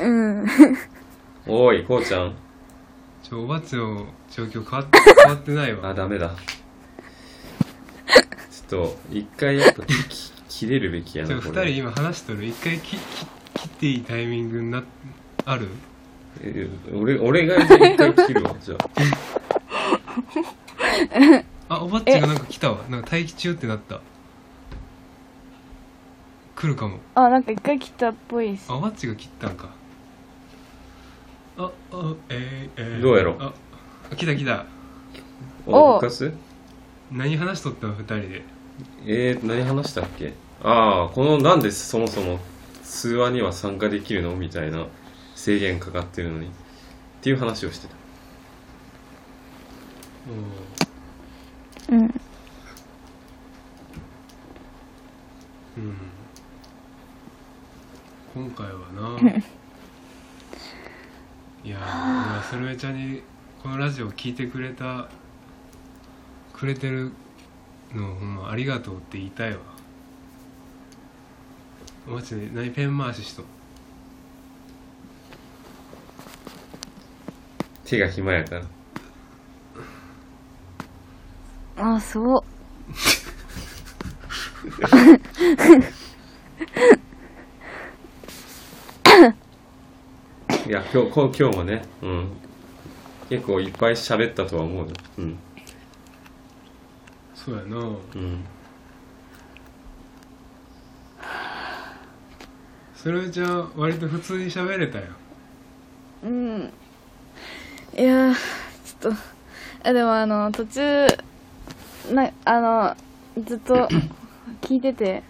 [0.00, 0.46] うん。
[1.46, 2.34] おいこうちゃん。
[3.22, 5.90] ちょおばっちの状況変わって変わってないわ。
[5.90, 6.30] あダメだ。
[8.50, 12.44] ちょっと一回やっぱ き切れるべきやなこれ二人今話しとる。
[12.44, 14.82] 一回きき切っていいタイミングにな
[15.44, 15.68] ある？
[16.42, 18.78] え俺俺が一回切るわじゃあ。
[21.76, 22.78] あおばっちがなんか来たわ。
[22.90, 24.00] なんか待機中ってなった。
[26.56, 26.98] 来るかも。
[27.14, 28.66] あなんか一回切ったっぽいです。
[28.70, 29.68] あおばっちが切ったんか。
[31.56, 33.36] ああえー、えー、どうやろ？
[33.38, 33.52] あ
[34.12, 34.66] あ来た来た。
[35.66, 35.98] おお。
[35.98, 36.34] 復活？
[37.12, 37.94] 何話しとったの？
[37.94, 38.42] 二人で。
[39.06, 40.34] えー、何話したっけ？
[40.62, 42.38] ああこのなんでそもそも
[42.82, 44.34] 通話には参加できるの？
[44.34, 44.86] みたいな
[45.34, 46.46] 制限かかってるのに。
[46.46, 46.50] っ
[47.20, 47.94] ていう話をしてた。
[51.90, 52.00] うん。
[52.00, 52.10] うん。
[58.34, 58.72] 今回は
[59.22, 59.40] な
[61.62, 61.80] いやー
[62.26, 63.22] 俺はスルメちゃんに
[63.62, 65.08] このラジオを聞いてくれた
[66.52, 67.12] くれてる
[67.94, 69.58] のほんまありがとうって言いたいわ。
[72.06, 73.44] マジで何ペン回ししと
[77.94, 78.56] 手が暇やか
[81.76, 81.94] ら。
[81.94, 82.44] あそう。
[90.66, 92.32] いや今日こ今日もねうん。
[93.28, 94.92] 結構いっぱい喋ったとは思うよ。
[95.18, 95.38] うん。
[97.34, 97.76] そうやな。
[97.76, 97.88] う
[98.18, 98.44] ん。
[102.94, 105.04] スルメちゃん割と普通に喋れたよ。
[106.24, 106.72] うん
[107.96, 109.18] いやーちょっと
[109.84, 111.06] あでもあの途中
[112.12, 112.96] なあの
[113.44, 113.88] ずっと
[114.62, 115.22] 聞いてて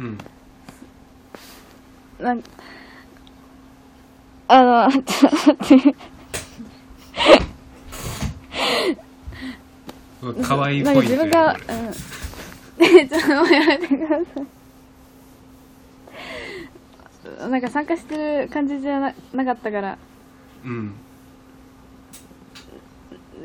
[0.00, 0.18] うん。
[2.18, 2.42] なん
[4.48, 5.92] あの ちょっと待って
[10.22, 10.56] う。
[10.56, 11.58] わいなんポイント自分がうん。
[13.08, 14.16] ちょっともうやめてくださ
[17.44, 17.50] い。
[17.50, 19.98] なんか参加してる感じじゃななかったから。
[20.64, 20.94] うん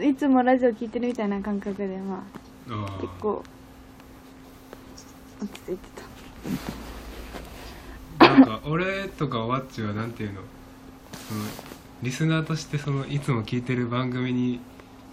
[0.01, 2.23] いつもラジオ聞いてるみたいな感覚でま
[2.69, 3.43] あああ結構
[5.41, 5.87] 落ち着いて
[8.19, 10.41] なんか俺とかワッチはなんていうの？
[11.11, 11.41] その
[12.01, 14.59] リスナーとしてそのいつも聞いてる番組に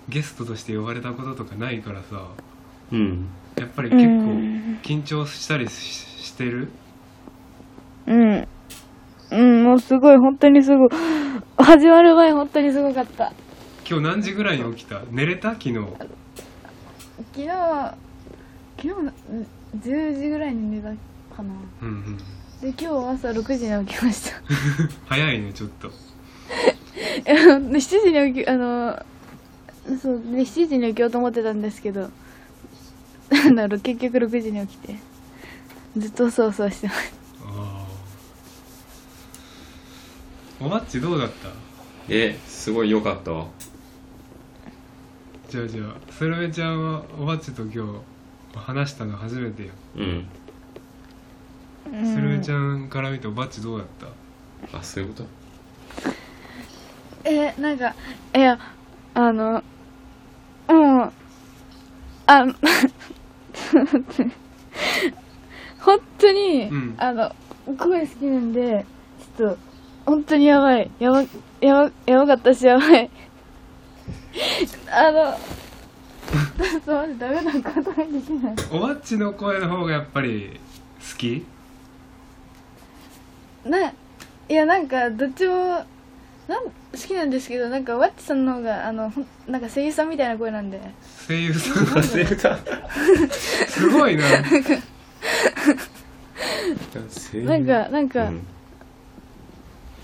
[0.09, 2.29] ゲストとして呼ばれたこととかないからさ。
[2.93, 3.29] うん。
[3.57, 4.79] やっぱり結構うん。
[4.83, 6.69] 緊張したりししてる？
[8.07, 8.49] たうん。
[9.33, 10.89] うんもうすごい本当にすごい。
[11.59, 13.33] 始まる前本当にすごかった
[13.91, 15.01] 今日何時ぐらいに起きた？
[15.11, 15.51] 寝れた？
[15.55, 15.75] 昨日。
[17.35, 17.47] 昨日
[18.77, 19.13] 昨日な
[19.79, 20.89] 10時ぐらいに寝た
[21.37, 21.53] かな。
[21.83, 22.17] うんうん。
[22.17, 24.41] で今日朝6時に起きました。
[25.07, 25.89] 早いねちょっと。
[25.89, 25.91] い
[27.27, 29.05] や7時に起きあの
[30.01, 32.11] そうね7時に起きようと思ってたんですけど
[33.31, 34.97] なんだろう結局6時に起きて
[35.97, 37.13] ずっとそうそうしてます
[37.45, 37.87] あ
[40.61, 41.49] あおばっちどうだった？
[42.09, 43.47] えすごい良かったわ
[45.51, 50.27] じゃあじゃあスルメちゃんはおばっちと今日話したの初めてようん。
[52.05, 53.89] スルメちゃんから見ておばっちどうだっ
[54.71, 54.79] た？
[54.79, 55.29] あそういうこと？
[57.29, 57.95] えなんか
[58.35, 58.59] いや
[59.15, 59.63] あの
[60.69, 61.13] もう
[62.27, 62.45] あ
[65.81, 66.95] 本当に、うん。
[66.99, 67.35] あの
[67.77, 68.85] 声好きなんで
[69.37, 69.59] ちょっと
[70.07, 70.91] 本当にやばい。
[71.01, 71.23] やば
[71.61, 73.11] やばやばかったしやばい
[74.91, 75.37] あの
[76.63, 78.55] ちょっと待ってダメなことができない。
[78.71, 80.61] おばっちの声の方がやっぱり
[81.13, 81.45] 好き？
[83.65, 83.95] ない
[84.55, 85.55] やなんかどっちも
[86.49, 90.81] なん好きなんですけどなんかワッチさんの方があのほんなんか声優さんみたいな声なんで。
[91.27, 92.59] 声優さんが 声優さん。
[93.69, 94.25] すごいな。
[97.33, 98.47] 声優なんかなんか、うん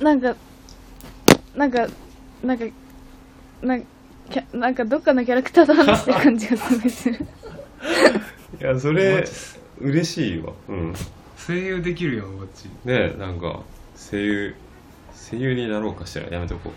[0.00, 0.36] なんか
[1.54, 1.86] なんか
[2.44, 2.64] なんか
[3.62, 3.86] なんか
[4.52, 7.16] なんかどっかのキャラクターと話してる感じがすごいする。
[8.60, 9.24] いやそれ
[9.80, 10.52] 嬉しいわ。
[10.68, 10.94] うん。
[11.46, 12.64] 声優できるよおばっち。
[12.84, 13.60] ねえなんか
[13.94, 14.54] 声優
[15.30, 16.70] 声優になろうかしたらやめとこ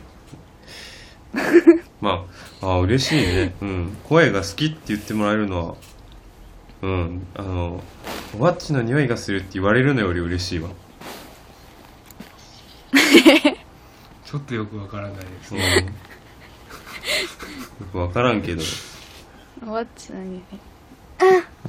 [1.34, 1.38] う。
[2.02, 2.26] ま
[2.62, 3.56] ああ嬉しいね。
[3.62, 3.98] うん。
[4.04, 5.76] 声が好きって言ってもらえるのは
[6.82, 7.28] うん。
[7.36, 7.84] あの
[8.38, 10.70] ワッチの匂いがするって言われるのより嬉しいわ。
[14.26, 15.62] ちょっとよくわからないですうん。
[15.62, 15.66] よ
[17.92, 18.62] く分からんけど。
[19.66, 20.42] ワッチの匂い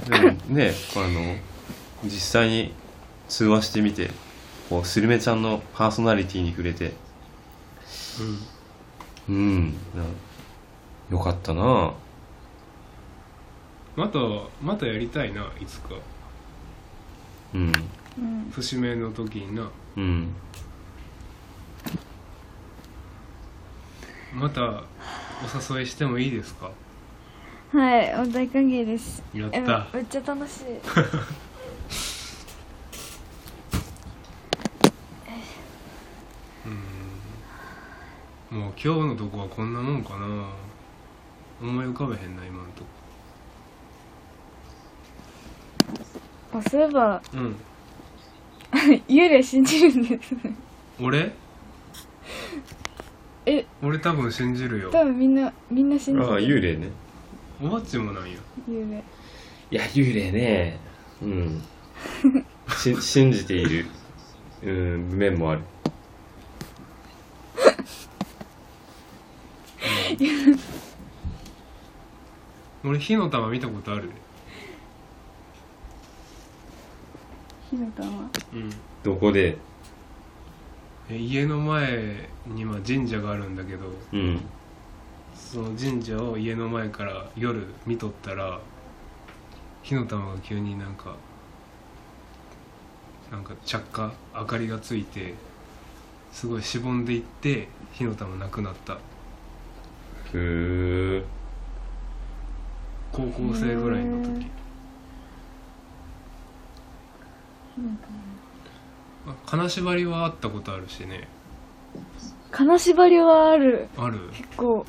[0.08, 1.36] でもねあの
[2.04, 2.10] 実
[2.42, 2.72] 際に
[3.28, 4.10] 通話してみて
[4.68, 6.92] こうスルメちゃんのパーソナリティに触れて。
[9.28, 9.72] うん。
[9.94, 10.04] な
[11.10, 11.92] よかったな。
[13.96, 14.18] また
[14.62, 15.96] またやりたいないつか。
[17.54, 17.72] うん
[18.18, 18.50] うん。
[18.52, 19.68] 節目の時にな。
[19.96, 20.32] うん。
[24.32, 24.84] また
[25.42, 26.70] お誘いしてもいいですか？
[27.72, 29.22] はいお大歓迎です。
[29.34, 29.86] えやった。
[29.94, 30.64] めっちゃ楽しい。
[38.50, 40.46] もう今日のとこはこんなもんかな。
[41.62, 42.82] 思い浮かべへんな今のと
[46.52, 46.58] こ。
[46.58, 47.22] あそういえば。
[47.32, 47.56] うん。
[49.08, 50.54] 幽霊信じるんですね。
[51.00, 51.32] 俺？
[53.46, 54.90] え俺多分信じるよ。
[54.90, 56.88] 多分みんなみんな信じあある幽霊ね。
[57.62, 58.36] おばっちもなんや
[58.68, 59.02] 幽霊。
[59.70, 60.78] いや幽霊ね。
[61.22, 61.62] うん。
[62.76, 63.86] し信じている。
[64.62, 65.62] うん面もある。
[72.84, 74.10] 俺火の玉見たことある？
[77.70, 78.08] 火の玉。
[78.52, 78.70] うん。
[79.02, 79.48] どこで？
[79.48, 79.56] え
[81.16, 84.40] 家の前にまあ神社があるんだけどうん。
[85.34, 88.60] その神社を家の前から夜見とったら
[89.82, 91.16] 火の玉が急になんか
[93.30, 95.34] なんか着火明かりがついて
[96.32, 98.98] すごいしぼんでいって火の玉なくなった。
[100.30, 101.24] ふー。
[103.12, 104.46] 高校生ぐらいの時。
[107.78, 108.29] あ
[109.46, 111.28] 金縛りはあったことあるしね。
[112.50, 113.88] 金縛りはある。
[113.96, 114.30] ある？
[114.32, 114.84] 結構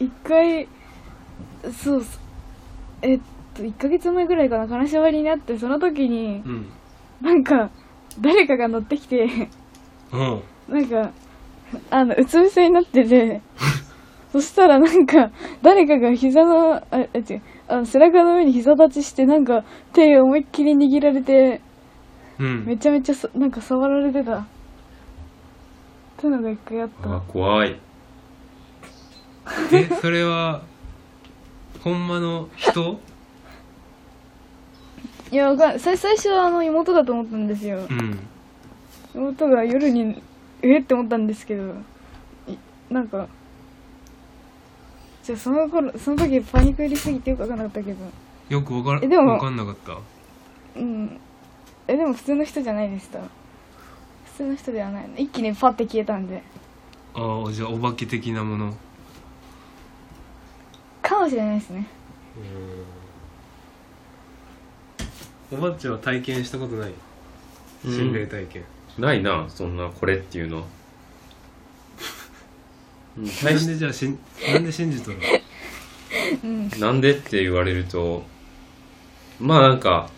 [0.00, 0.68] 一回
[1.62, 2.02] そうそう
[3.02, 3.20] えっ
[3.54, 6.66] と1ヶ月前ぐらいかな金縛りになってその時にうん。
[7.20, 7.70] なんか
[8.20, 9.48] 誰かが乗ってきて
[10.12, 10.42] うん。
[10.68, 11.12] なんか
[11.90, 13.40] あのうつ伏せになってて
[14.32, 15.30] そしたらなんか
[15.62, 17.04] 誰かが膝のああ違
[17.36, 21.60] うあの背中の上に膝立ちしてなんか手を思いっきり握られて
[22.38, 22.64] うん。
[22.66, 24.38] めちゃめちゃさなんか触られてた。
[24.38, 24.44] っ
[26.18, 27.78] てのが一回あっあた怖い。
[29.72, 30.62] えそれは
[31.80, 32.98] ほんまの人？
[35.30, 37.86] いやわかん最最初はあの妹だと思ったんですよ。
[37.88, 38.18] うん。
[39.14, 40.22] 妹が夜に
[40.62, 40.78] え？
[40.78, 41.74] って思ったんですけど。
[42.48, 42.56] い
[42.90, 43.28] なんか
[45.22, 47.98] じゃあその頃その時パニック入りすぎてよくわかんなかったけど。
[48.48, 49.98] よくわからえでもわかんなかった。
[50.76, 51.20] うん
[51.88, 53.28] えでも普通の人じゃないでした普
[54.38, 55.08] 通の人ではない。
[55.16, 56.42] 一気にパッて消えたんで。
[57.14, 58.76] ああじゃあお化け的なもの。
[61.00, 61.86] かもしれないですね。
[65.50, 66.92] おばっちは体験したことない？
[67.84, 68.64] 心霊体験、
[68.98, 70.58] ないなそんなこれっていうの。
[70.58, 70.64] は
[73.16, 73.24] うん。
[73.24, 74.18] なんでじゃあしん
[74.52, 75.18] なんで信じとる
[76.42, 76.68] うん。
[76.80, 78.24] なんでって言われると
[79.40, 80.10] まあなんか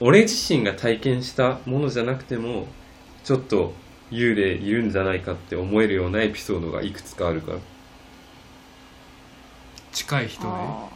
[0.00, 2.66] 俺自身が体験したものじゃなくても
[3.22, 3.74] ちょっと
[4.10, 7.58] 幽霊いるんじゃないかって思えるようなエピソードがいくつかあるから。
[9.92, 10.50] 近い人ね。
[10.52, 10.88] あ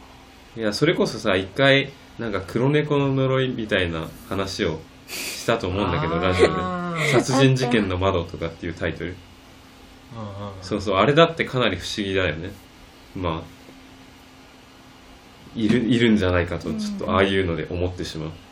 [0.57, 6.53] いやそれこそさ一回なんか黒猫の呪いみたいな話をしたと思うんだけどラジオで。
[6.57, 9.15] あ「殺人事件の窓」とかっていうタイトル。
[10.61, 12.51] そうそうあれだってかなり不思議だよね。
[13.15, 13.55] まあ
[15.55, 18.29] いるいるんじゃないかとちょっとああいうので思ってしまう。
[18.29, 18.44] うん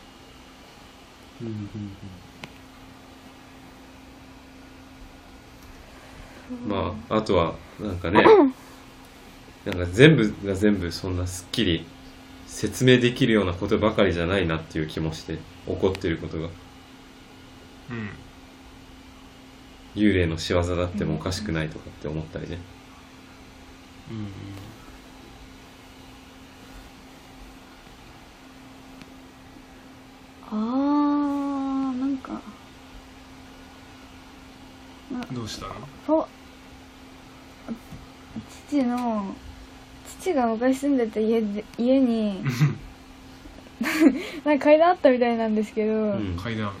[1.40, 1.96] うん
[6.66, 8.22] まああとはなんかね
[9.64, 11.86] なんか全部が全部そんなすっきり
[12.46, 16.50] 説明できるようなことばかりじゃないなっていう気もして起こってることが。
[17.90, 18.10] うん。
[19.94, 22.58] 幽霊の仕業だってもおかしくないとかって思ったりね。
[24.10, 24.26] うん
[30.50, 32.40] あーなんか
[35.44, 35.66] うした
[36.10, 36.26] の？
[38.68, 39.34] 父の
[40.20, 42.42] 父が昔住んでた家で家に
[44.44, 46.38] なんか階段あったみたいなんですけど、うん。
[46.42, 46.72] 階段。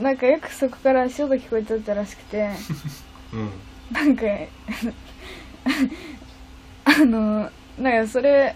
[0.00, 2.50] なんかよくそこから足音聞こえとったらしくて
[3.32, 3.50] うん。
[3.92, 4.24] なんか
[6.84, 8.54] あのなんかそれ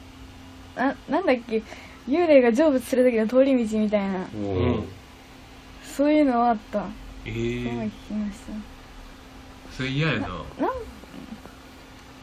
[0.76, 1.62] ななんだっけ
[2.08, 4.26] 幽霊が成仏する時の通り道みたいな。
[5.96, 6.84] そういうのはあった。
[7.24, 8.52] ええ聞きました
[9.78, 10.28] それ嫌やな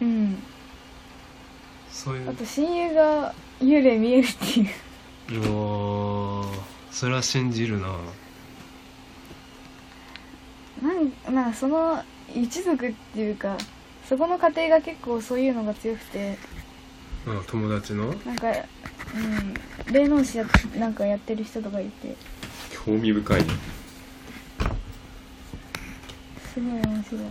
[0.02, 0.44] うん。
[1.90, 2.30] そういう。
[2.30, 4.68] あと親友が幽霊見えるってい
[5.38, 5.40] う。
[5.40, 6.50] うわー。
[6.92, 7.88] それは信じるな。
[10.84, 10.92] な
[11.32, 12.04] んなんかその
[12.36, 13.58] 一族っていうか
[14.10, 16.38] そこの家庭が結構そういうのが強くて。
[17.26, 18.08] あ友達の？
[18.26, 20.46] なんか、うん、霊能師や
[20.78, 22.18] なんかやってる人とかいて。
[22.86, 23.54] 興味深いね。
[26.54, 27.22] すごい面白い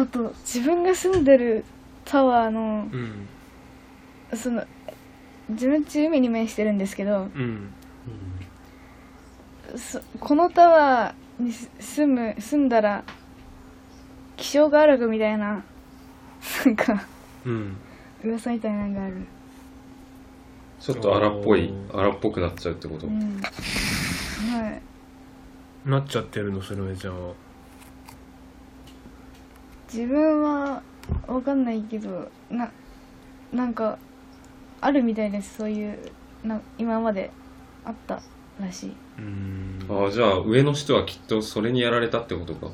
[0.00, 1.64] あと自分が住んでる
[2.04, 3.28] タワーのうん。
[4.36, 4.64] その
[5.48, 7.72] 自分ち海に面してるんですけどうん。
[9.76, 13.02] そこのタワーにす住む住んだら
[14.36, 15.64] 気象が荒くみたいな
[16.64, 17.04] なんか
[17.44, 17.76] うん。
[18.22, 19.26] 噂みたいなのがある。
[20.78, 23.40] ちょっと荒っぽい荒っぽくなっちゃうってこと、うん。
[23.40, 25.88] はい。
[25.88, 27.34] なっちゃってるのスルメちゃんは
[29.92, 30.82] 自分は
[31.26, 32.70] わかんないけどな
[33.52, 33.98] なんか
[34.80, 35.56] あるみたいです。
[35.56, 35.98] そういう
[36.44, 37.30] な今まで
[37.84, 38.22] あった
[38.60, 38.92] らしい。
[39.18, 39.86] うん。
[39.88, 42.70] ああじゃあ上の人はきっとそれにやられたってことか。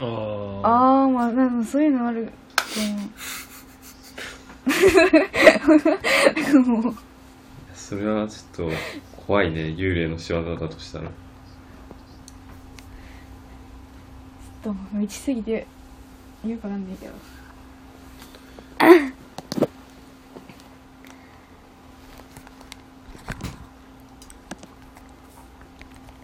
[0.00, 2.80] ああああまあなんかそういうのあると
[6.62, 6.82] 思う。
[6.82, 6.94] もう
[7.74, 8.76] それはちょっと
[9.26, 9.60] 怖いね。
[9.76, 11.14] 幽霊の仕業だとしたらちょっ
[14.62, 15.66] と道すぎて
[16.46, 17.12] よくわかんないけど。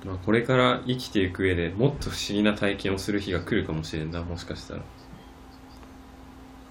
[0.05, 4.82] まあこれから生きていく上でもっと不思議な体験をする日が来るかもしれんなもしかしたら。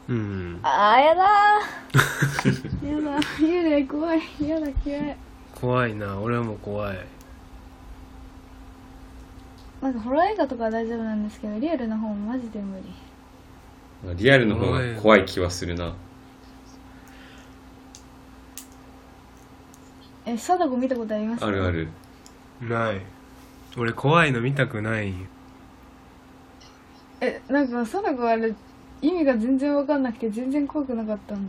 [0.10, 0.60] うん。
[0.64, 2.88] ああやだー。
[2.96, 4.22] やだ幽霊怖い。
[4.42, 5.18] やだ嫌い。
[5.54, 6.20] 怖いな。
[6.20, 7.17] 俺も怖い
[9.82, 12.84] なんかホラー映画とかは大丈夫なんですけどリアルな方マジで無理。
[14.04, 15.94] まあリアルの方が怖い気はするな。
[20.26, 21.46] え貞子見たことあります？
[21.46, 21.88] あるある。
[22.62, 23.02] ない。
[23.78, 25.14] 俺怖いの見たくない。
[27.22, 28.54] えなんか貞子あれ
[29.02, 31.42] 意味が全然わかんなくて全然怖くなかったの。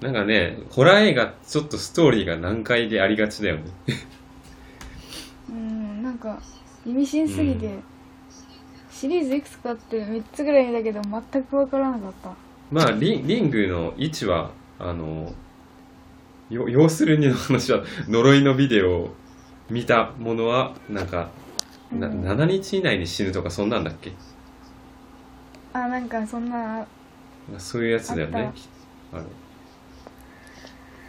[0.00, 3.62] なんかねホラー映画ちょっとストーリーが難解でありがちだよね。
[5.50, 6.40] うんなんか
[6.86, 7.82] 意味深すぎて、う
[8.90, 12.30] シリーズいくつかあって3つぐらい見たけど全くわからなかった。
[12.70, 15.32] まあリリングの位置はあの
[16.50, 19.14] よ要するにの話は呪いのビデオを
[19.70, 21.30] 見たものはなんか、
[21.92, 22.22] なうん。
[22.24, 24.12] 7日以内に死ぬとかそんなんだっけ？
[25.74, 26.86] あなんかそんな
[27.58, 28.52] そういうやつだよね
[29.12, 29.24] あの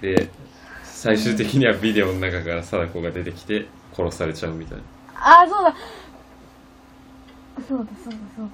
[0.02, 0.30] で
[0.84, 4.84] 最終的にはビデオの中から貞子が出てきて殺されちゃうみたいな
[5.26, 5.74] あそうだ。
[7.66, 8.50] そうだそうだそうだそうだ。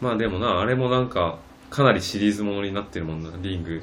[0.00, 1.38] まあでもなあれもなんか
[1.68, 3.30] かなりシリーズものになってるもんな。
[3.42, 3.82] リング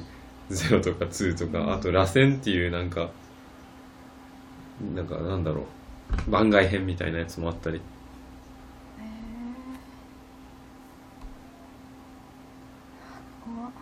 [0.50, 1.74] 0とか2とか。
[1.74, 3.10] あと螺旋っていうなんか
[4.94, 5.66] なんかなんだろ
[6.26, 6.30] う。
[6.30, 7.82] 番外編みたいなやつもあったり。
[13.46, 13.72] ま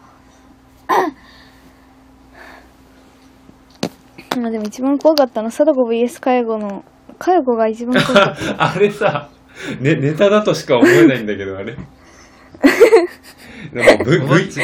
[4.47, 6.85] あでも一番怖かったの貞子 VS 介護の
[7.19, 8.73] 介護が一番怖かった。
[8.75, 9.29] あれさ、
[9.81, 11.77] ね、ネタだとしか思えないんだけどあれ。
[13.73, 14.61] でもぶぶいおばっち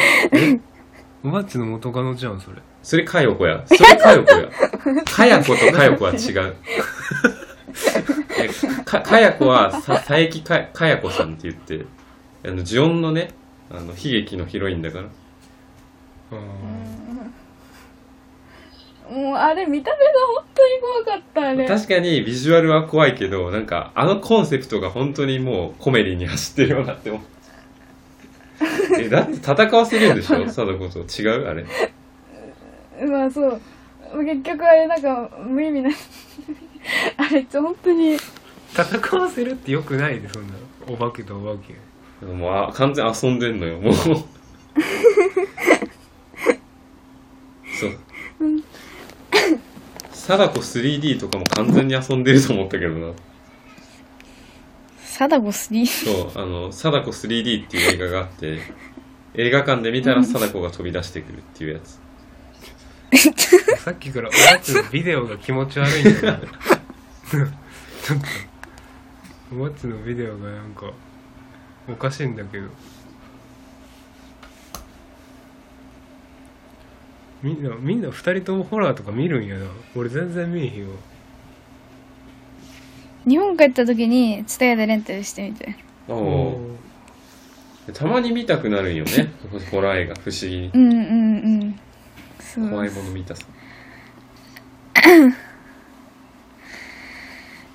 [1.23, 2.57] おばっちの元カノじゃんそれ。
[2.81, 3.63] それかよこや。
[3.65, 5.03] それかよこや。
[5.03, 6.55] かやことかよこは違う。
[8.37, 8.49] え
[8.83, 11.85] かかやこはさ佐伯かかやこさんって言って
[12.45, 13.31] あのジオンのね
[13.69, 15.05] あの悲劇のヒロインだから。
[16.31, 17.04] あ
[19.09, 21.67] もうあれ見た目が本当に怖かったあれ。
[21.67, 27.21] 確かにビジュアルは怖いけどなんかあのコンセプトが本当にもうコメディに走ってるようなって思う。
[28.99, 30.47] えだって戦わせるんでしょ？
[30.49, 31.47] 貞子と違う？
[31.47, 31.65] あれ。
[33.07, 33.61] まあそう。
[34.23, 35.89] 結局あれなんか無意味な。
[37.17, 38.15] あれ本当に。
[38.73, 40.53] 戦わせるってよくないでそんな
[40.87, 41.75] お化けとお化け
[42.25, 43.93] もうあ完全遊んでんのよもう。
[43.95, 44.11] そ
[47.87, 47.91] う
[50.11, 53.13] 貞子 3D とかも完全に遊んでると思ったけどな。
[55.03, 55.85] 貞子3
[56.33, 58.59] そうあの貞子 3D っていう映画があって
[59.35, 61.99] 映画館で見たら貞子が飛び出してくるっていうやつ。
[63.83, 66.39] さっきからおばっちのビデオが気持ち悪いんだよ
[67.31, 67.43] ちょ
[68.15, 70.91] っとおばっちのビデオがなんか
[71.87, 72.67] おかしいんだけど
[77.45, 79.67] みんなみんな二人ともホラーとか見るんやな。
[79.95, 80.95] 俺全然見えへんわ。
[83.27, 85.75] 日本帰った時に蔦屋でレンタルしてみて。
[86.07, 86.75] おお
[87.93, 89.31] たまに見たくなるんよね。
[89.69, 90.71] ホラー映画不思議に。
[90.73, 91.03] うんうんう
[91.65, 91.79] ん。
[92.39, 92.67] そう。
[92.67, 93.45] 怖いもの見たさ。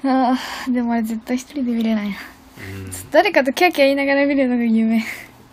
[0.03, 0.39] ああ
[0.69, 2.17] でもあれ絶対一人で見れないな。
[2.59, 2.91] うん。
[3.13, 5.05] 誰かとキャーキャー言いながら見るのが夢。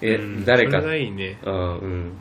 [0.02, 0.82] え、うん誰か。
[0.82, 1.38] それがいいね。
[1.46, 2.14] ああうん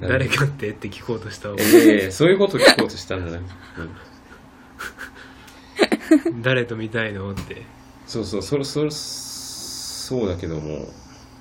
[0.00, 1.62] 誰かってって聞こうとした方が。
[1.62, 3.40] ええそういうこと聞こうとしたんじゃない、
[6.26, 7.62] うん、誰と見たいのって。
[8.06, 10.88] そうそうそれそれそうだけども。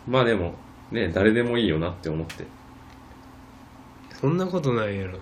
[0.07, 0.56] まあでも
[0.91, 2.45] ね誰でもいいよなって思って、
[4.19, 5.19] そんなことないやろ。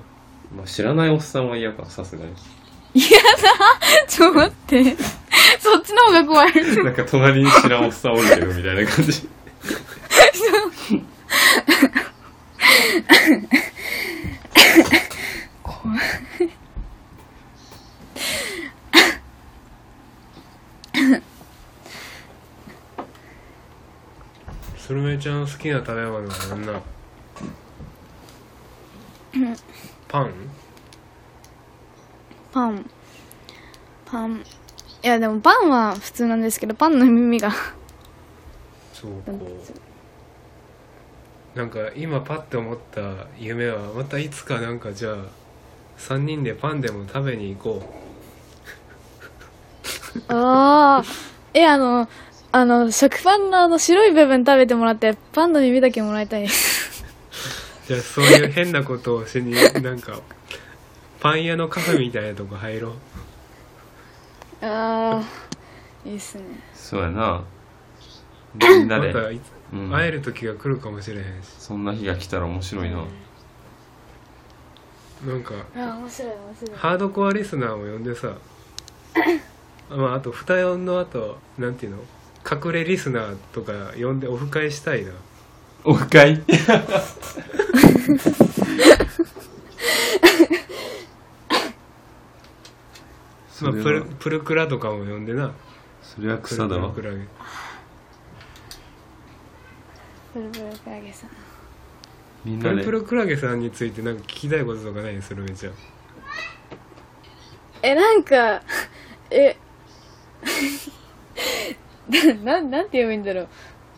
[0.55, 2.31] まあ、知らないおっさんは嫌かさすがに。
[4.07, 4.95] ちょっと待って。
[5.59, 6.53] そっちの方が怖い。
[6.83, 9.29] なんか隣に知らんおっさんおるけどみたいな感じ
[24.77, 26.81] スルメちゃん好きな食べ物は何な
[30.07, 30.33] パン？
[32.53, 32.89] パン。
[34.05, 34.43] パン。
[35.03, 37.51] いやでもパンは普通なんですけどパンの耳が。
[38.93, 39.86] そうこう
[41.57, 45.15] なんか今パッて思った夢はまたいつかなんかじゃあ
[45.97, 47.93] 3人でパンでも食べに行こ
[50.27, 51.03] ああ
[51.55, 52.07] えあの
[52.51, 56.43] あの食パンのあの白い部分食べてもらってパンの耳だけもらいたい。
[56.43, 57.03] です
[57.83, 60.19] うじゃあそういう変なことをしになんか
[61.19, 62.93] パン屋のカフェみたいなとこ入ろう。
[64.61, 65.23] ああ
[66.07, 66.43] いいっすね。
[66.75, 67.43] そうやな。
[68.53, 69.21] みんなで、ま
[69.73, 69.89] うん。
[69.89, 71.47] 会える時が来るかもしれへんし。
[71.59, 72.97] そんな日が来たら面白いな、
[75.25, 76.77] なんかあー面白い面白い。
[76.77, 78.33] ハードコアリスナーも呼んでさ
[79.89, 81.97] まああと二音のあとなんていうの？
[82.49, 85.11] 隠れリスナーとか呼んでオフ会したいな。
[85.83, 86.41] オフ会？
[93.49, 95.51] そ まあ、プルプルクラとかも呼んでな。
[96.01, 96.87] それはプ草だわ。
[96.87, 97.25] ルクラゲ
[100.37, 101.29] プルプルクラゲさん。
[102.45, 105.15] みんなでプルプルクラゲさんについてなんか聞きたいこととかない？
[105.15, 105.73] のスルメちゃん。
[107.81, 108.61] えなんか
[109.31, 109.57] え
[112.43, 113.47] ななんて言えばいいんだろう。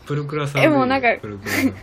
[0.05, 1.73] プルクラさんえもうなんかプルクラさん。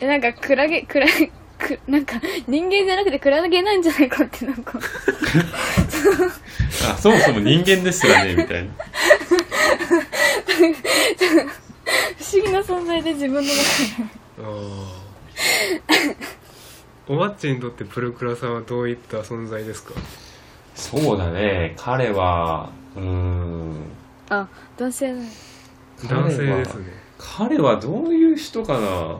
[0.00, 4.78] えなんかクラゲクラゲくなんか人間じゃなくてクラゲなんじゃないかってなんか。
[6.90, 8.72] あそもそも人間ですらねみたいな
[12.18, 13.54] 不思議な存在で自分の中で。
[14.38, 15.04] あー。
[17.06, 19.92] おばっちにとってプルクラさんはどういった存在ですか？
[20.74, 21.74] そうだね。
[21.76, 23.74] 彼はうーん。
[24.30, 25.14] あ男性。
[26.08, 26.86] 男性ですね。
[27.18, 29.18] 彼はどういう人かな？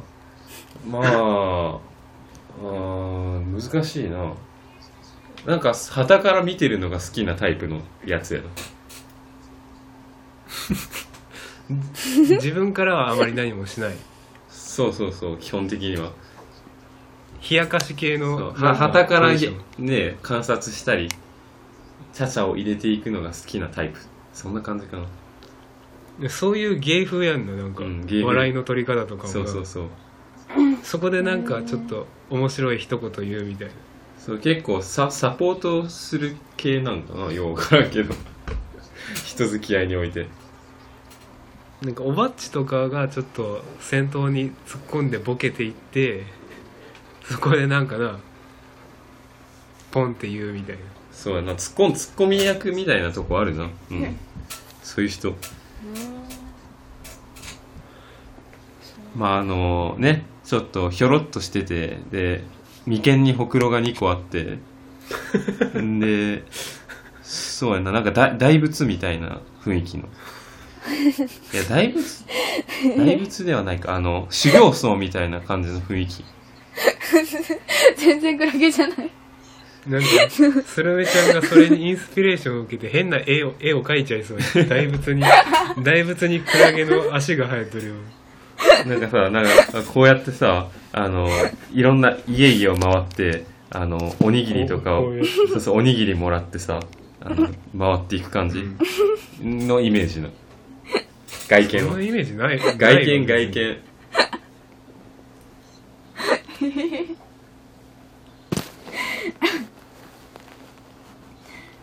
[0.90, 1.78] まあ
[2.62, 4.32] 難しいな。
[5.46, 8.46] なんか旗から見てるのが好きなタイプのやつやな
[11.70, 13.94] 自分からはあまり何もしない。
[14.48, 16.12] そうそうそう基本的には。
[17.48, 19.30] 冷やかし系のは旗から
[19.78, 21.08] ね観察したり
[22.12, 23.98] チャチャを入れていくのが好きなタイプ。
[24.32, 25.04] そんな感じかな。
[26.20, 29.28] でそういう芸風やんのなんか、うん笑いの取り方とかも。
[29.28, 29.84] そうそうそう。
[30.82, 33.74] そこでなんかちょっと面白い一言言うみたいな。
[34.18, 38.14] そう結構ササポートする系なんかなようわからんけど。
[39.26, 40.28] 人付き合いにおいて
[41.82, 46.24] なんかおばっちとかがちょっと先頭に突っ込んでボケていって
[47.24, 48.18] そこでなんかな
[49.90, 50.82] ポンって言うみたいな。
[51.12, 51.54] そうやな。
[51.54, 53.70] ツッコンツッコミ役みたいなとこあるな。
[53.90, 54.16] うん。
[54.82, 55.34] そういう人。
[59.14, 60.26] まああのね。
[60.44, 62.44] ちょっとひょろっとしててで
[62.84, 64.58] 眉間にほくろが2個あって。
[65.80, 66.42] ん で
[67.22, 67.92] そうやな。
[67.92, 70.08] なんか大大仏みたいな雰囲気の
[71.52, 72.24] いや大仏
[72.96, 73.94] 大仏ではないか。
[73.94, 76.24] あの修行僧みたいな感じの雰囲気。
[77.96, 79.10] 全然クラゲじゃない。
[79.86, 80.08] なんか
[80.64, 84.68] スルメちゃんがそれにインスピレーションを受けて変な絵を絵を描いちゃいそうに。
[84.68, 85.22] 大仏に
[85.82, 87.94] 大仏にクラゲの足が生えてるよ。
[88.86, 91.28] なんかさ、なんか、こうやってさ、あの、
[91.72, 95.12] いろんな家々を回って、あの、おにぎりとかを
[95.48, 96.80] そうそう、おにぎりもらってさ、
[97.20, 98.62] あの、回っていく感じ
[99.42, 100.30] のイメージの。
[101.48, 101.92] 外見は。
[101.92, 103.78] そのイメージない外見、ない外見。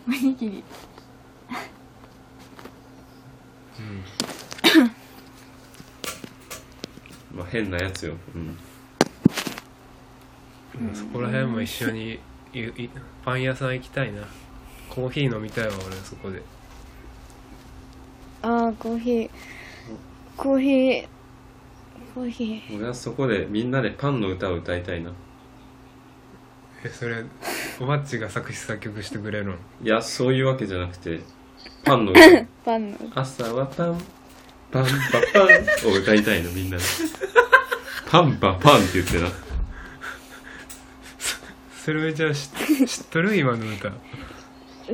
[0.08, 0.64] おにぎり
[7.34, 8.14] まあ、変なやつよ。
[8.34, 8.58] うん。
[10.94, 12.18] そこら辺も一緒に
[12.52, 12.90] いい
[13.24, 14.22] パン屋さん行きたいな
[14.88, 16.42] コーヒー飲みたいわ俺そこで
[18.42, 19.30] ああコーヒー
[20.36, 21.08] コーヒー。
[22.14, 22.76] コーヒー。
[22.76, 25.12] 俺はそこでみんなでパンの歌を歌いたいな。
[26.84, 27.24] えそれ
[27.80, 29.52] おばっちが作詞作曲してくれるの？
[29.82, 31.20] いやそういうわけじゃなくて
[31.84, 32.20] パンの歌。
[32.64, 34.00] パンの朝はパン。
[34.70, 34.90] パンパ
[35.32, 35.40] パ
[35.86, 36.82] ンを歌いたいのみんなで。
[38.10, 39.28] パンパパンって言ってな。
[41.84, 42.48] それめちゃ知
[42.86, 43.92] 知っとる今の歌？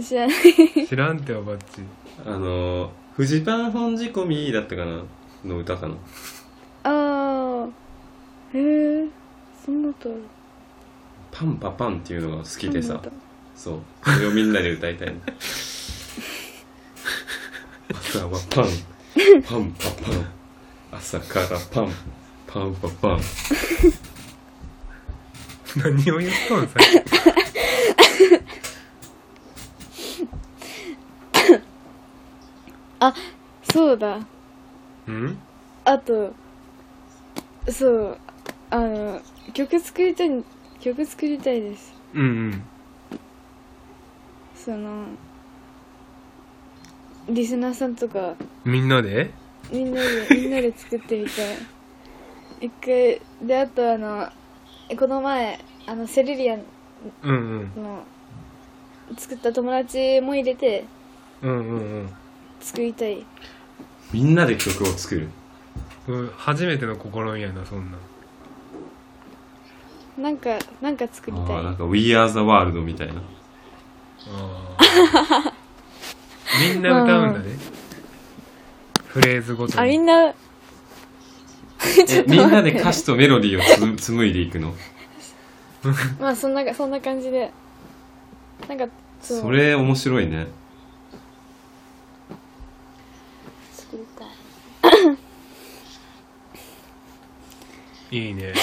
[0.02, 0.38] 知らない。
[0.86, 1.80] 知らんておばっち
[2.26, 5.02] あの「フジパン本仕込み」だったかな
[5.44, 5.94] の歌かな？
[6.84, 7.68] ああ
[8.54, 8.58] へ
[9.04, 9.08] え
[9.64, 10.22] そんな歌ある。
[11.30, 13.00] パンパパンっていうのが好きでさ。
[13.54, 13.80] そう。
[14.04, 15.14] それをみんなで歌いたいの。
[17.92, 18.64] 朝はパン。
[19.42, 20.26] パンパパン。
[20.92, 21.92] 朝からパン。
[22.46, 23.20] パンパパン。
[25.76, 26.84] 何を言っとんさっき。
[33.72, 34.18] そうだ
[35.08, 35.38] うん？
[35.84, 36.32] あと
[37.68, 38.18] そう
[38.70, 39.20] あの
[39.54, 40.44] 曲作りたい
[40.80, 41.94] 曲作りたいです。
[42.14, 42.62] うんうん。
[44.54, 45.06] その
[47.28, 48.34] リスナーさんとか。
[48.64, 49.30] みんなで？
[49.72, 51.56] みんなでみんなで作ってみたい。
[52.60, 54.28] 一回であとあの
[54.98, 56.62] この前あのセリリアン
[57.22, 57.82] うんうん。
[57.82, 58.04] の
[59.16, 60.84] 作った友達も入れて
[61.42, 62.10] うんうんうん。
[62.60, 63.24] 作りたい
[64.12, 65.28] みんなで曲を作る。
[66.08, 68.00] うん初めての試みやなそんなん。
[70.22, 71.56] なんかなんか作りたい。
[71.56, 73.14] ああなんか「We Are the World」みたいな。
[74.28, 75.52] あー。
[76.74, 77.56] みんな歌うんだね。
[79.06, 79.78] フレーズごとに。
[79.80, 80.28] あみんな。
[80.28, 80.34] え
[82.26, 84.74] みんなで歌詞とメロディーをつ紡いでいくの？
[86.18, 87.52] まあそんなそんな感じで。
[88.68, 88.86] なんか
[89.22, 90.48] それ面白いね
[93.72, 95.16] 作りたい
[98.10, 98.54] いいね。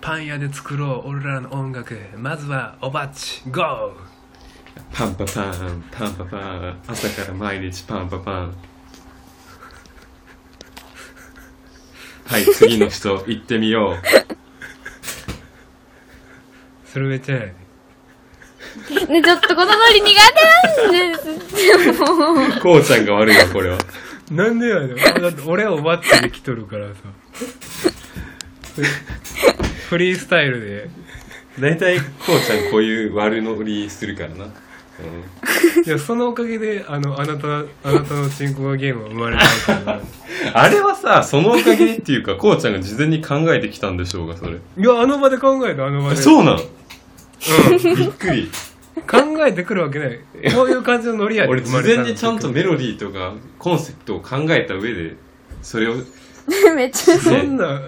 [0.00, 3.92] パン屋で作ろう俺らの音楽まずはおばっちゴー。
[4.92, 6.80] パンパパンパンパパン。
[6.86, 8.54] 朝から毎日パンパパン。
[12.26, 13.96] はい次の人行ってみよ
[16.84, 17.54] それめっちゃやね。
[19.08, 20.10] ねちょっとこのノリ苦
[20.82, 21.30] 手なんです。
[22.58, 23.78] う こうちゃんが悪いわこれは
[24.30, 24.96] なんでやねん。
[24.96, 26.94] だって俺はおばっちで来とるからさ。
[29.88, 31.04] フリースタイルで。
[31.60, 32.04] 大体こ
[32.36, 34.50] うちゃんこういう悪乗りするからな、うん、
[35.86, 39.36] いやそのおかげであのあなたあなたのチンコがゲームが生まれ
[39.66, 40.00] たから
[40.52, 44.52] あれはさそのおかげでっていうかこうちゃんが事前に考えてきたんでしょうがそれ。
[44.52, 46.16] いやあの場で考えたあの場で。
[46.16, 47.78] そうなんうん。
[47.96, 48.50] びっくり
[49.06, 50.20] 考えてくるわけない。
[50.54, 51.50] こういう感じのノリやで。
[51.50, 55.16] 俺事前にちゃんとメロディーとかコンセプトを考えた上で
[55.62, 55.94] それを
[56.76, 57.18] めっちゃ。
[57.18, 57.82] そんな。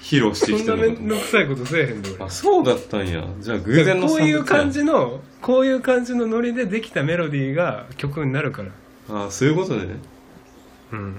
[0.00, 2.24] 披露してそんなめきたのかんどくさいことせえへんで俺。
[2.24, 3.24] あそうだったんや。
[3.40, 8.70] じゃあ偶然のこういう感じじのこういう感じのノリでできたメロディーが曲になるから。
[9.26, 9.96] あそういうことね。
[10.92, 11.16] うん。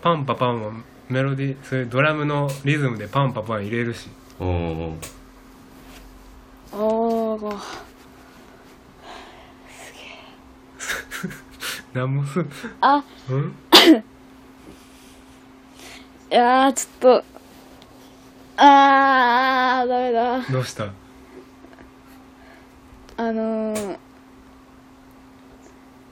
[0.00, 0.72] パンパパンは
[1.08, 4.08] メロディーそういうドラムのリズムでパンパパン入れるし。
[4.38, 4.44] う
[6.76, 7.56] んうんおー。
[11.94, 12.44] 何もす
[12.80, 13.02] あ。
[13.30, 13.54] うん？
[16.30, 17.24] いやーちょっと。
[18.58, 20.40] あーダメだ。
[20.52, 20.84] どうした？
[23.18, 23.98] あのー、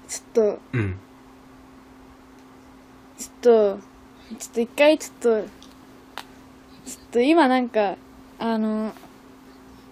[0.09, 0.61] ちょっと。
[0.73, 0.99] うん。
[3.19, 3.78] ちょっと
[4.39, 5.43] ちょっと一回ちょっと。
[5.43, 7.97] ちょっと今なんか
[8.39, 8.93] あの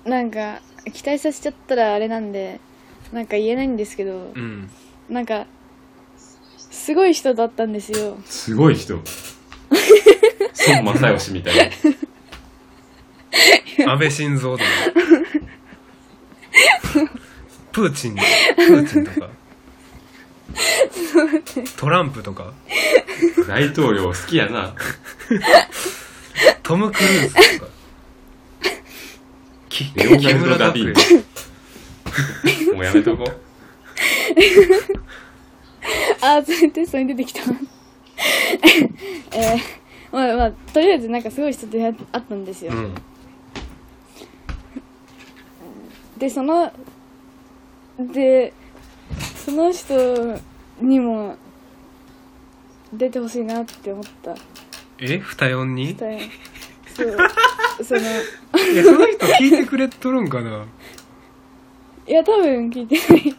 [0.04, 0.60] なんか
[0.92, 2.60] 期待させちゃったらあれなんで
[3.12, 4.70] なんか言えないんですけどうん。
[5.08, 5.46] なんか
[6.56, 8.18] すごい人だったんですよ。
[8.24, 8.98] すごい人。
[10.84, 11.70] 孫正義みたい
[13.76, 13.92] な。
[13.92, 14.64] 安倍晋三とか。
[17.72, 19.28] プーチンプーチンとか。
[21.76, 22.52] トランプとか。
[23.46, 24.74] 大統領好きやな。
[26.62, 27.72] トム・クルーズとか
[29.72, 33.26] きレオナルド・ダ・ヴィンチもうやめとこう。
[36.20, 37.40] あーそれテストに出てきた。
[39.34, 39.58] えー、
[40.12, 42.94] まあまあとりあえずなんかすごい人と出会あったんですよ、うん。
[46.18, 46.70] でその
[47.98, 48.52] で
[49.44, 50.38] その人
[50.80, 51.36] にも
[52.92, 54.34] 出てほしいなって思った。
[54.98, 56.18] え二四に二重
[56.94, 57.16] そう。
[57.84, 58.00] その。
[58.00, 60.66] いやその人聞いてくれとるんかな？
[62.06, 63.36] いや多分聞いてない。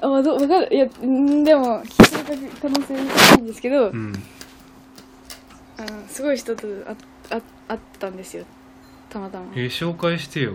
[0.00, 0.68] あまあどわかる。
[0.74, 3.00] いやんでも聞いてる可能性な
[3.38, 4.12] いんですけど、うん。
[5.78, 6.94] あのすごい人とあ
[7.36, 8.44] あ会ったんですよ。
[9.08, 9.46] たまたま。
[9.54, 10.54] え紹介してよ。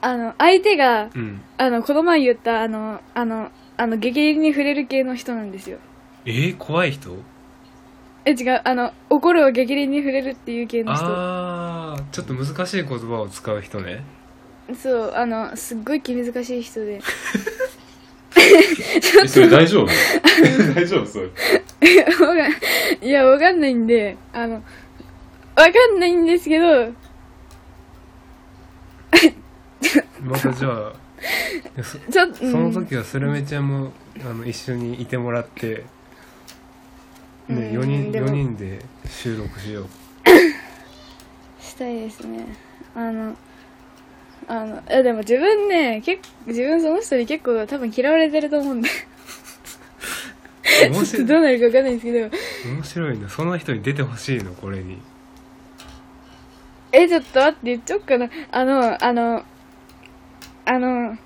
[0.00, 1.40] あの相手がうん。
[1.58, 5.78] あのこの前言ったあのあのあのゲゲゲに触れる系の人なんですよ。
[6.26, 7.16] えー、怖い人？
[8.26, 11.04] え違うあの怒るをゲゲゲに触れるっていう系の人。
[11.04, 14.04] ああちょっと難しい言葉を使う人ね。
[14.74, 17.00] そうあのすっごい気難しい人で。
[18.36, 19.88] えそれ大丈夫？
[20.74, 21.26] 大丈夫それ。
[21.26, 24.62] わかんいやわかんないんであのわ
[25.54, 26.92] かんないんですけど。
[30.24, 30.92] またじゃあ
[31.82, 35.84] そちょっとその時はスルメちゃんもあの一緒にいてもらって、
[37.48, 39.86] ね、うん4人でも4人で収録しよう。
[41.60, 42.46] したいですね。
[42.94, 43.36] あの
[44.46, 48.88] あのいやでも自分ね結自分その人に結構多分嫌われてると思うんで。
[50.90, 52.74] 面ちょっとどうなるかわかんないんですけど。
[52.74, 53.28] 面白いな。
[53.28, 54.54] その人に出てほしいの？
[54.54, 54.98] これに。
[56.92, 58.30] えちょっと待って言っちゃおっかな。
[58.50, 59.44] あのあの
[60.64, 61.18] あの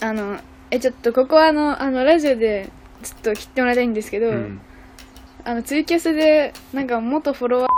[0.00, 0.40] あの
[0.70, 2.70] えちょっとここはあのあのラジオで
[3.02, 4.60] ちょっと切ってもらいたいんですけど、うん
[5.44, 7.68] あのツイキャスでなんか元フォロワ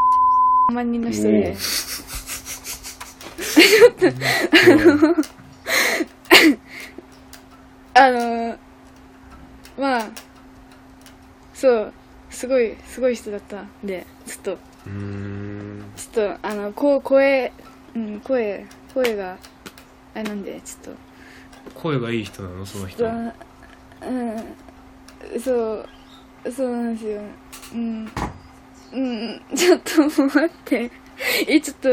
[0.70, 1.56] ー万人の人で。
[7.96, 8.58] あの
[9.78, 10.08] まあ
[11.52, 11.92] そう
[12.28, 14.58] すごいすごい人だったんでちょっと
[15.96, 17.52] ちょっとあのこう声
[17.94, 19.38] うん声声が
[20.14, 20.94] あれなんでちょっ
[21.74, 22.66] 声がいい人なの？
[22.66, 23.04] その人。
[23.04, 23.10] とう
[25.30, 25.88] んそう
[26.50, 27.20] そうなんですよ。
[27.74, 28.10] うん。
[28.92, 29.40] うん。
[29.56, 30.90] ちょっと待って。
[31.48, 31.88] えちょっと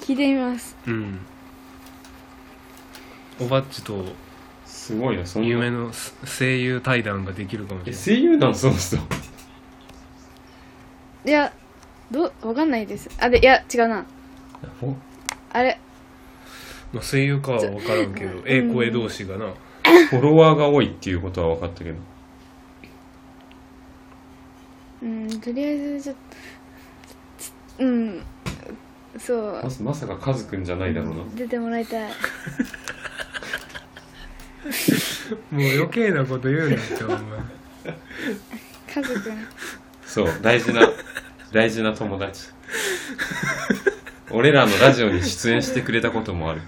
[0.00, 0.76] 聞いてみます。
[0.86, 1.18] うん。
[3.40, 4.04] おばっちと
[4.66, 5.92] すごいなそんな夢の
[6.24, 8.04] 声優対談ができるかもしれえない。
[8.04, 8.96] 声優なんその人
[11.24, 11.52] いや
[12.10, 13.08] どうわかんないです。
[13.18, 14.04] あでいや違うな。
[14.82, 14.94] お？
[15.52, 15.78] あれ。
[16.92, 19.54] まあ、声優かは分からんけどええ声同士がな。
[20.10, 21.98] フォロワーが多いっていうことは分かったけど
[25.02, 26.16] うんとりあえずちょっ
[27.78, 28.22] とうん
[29.18, 29.60] そう。
[29.62, 31.24] まさまさかカズくんじゃないだろうな。
[31.34, 32.10] 出てもらいたい。
[35.50, 37.18] もう余計なこと言うなってお前
[38.94, 39.32] 家族
[40.04, 40.88] そう大事な
[41.52, 42.48] 大事な友達。
[44.30, 46.62] 俺らのラジオに出演してくれたこともある。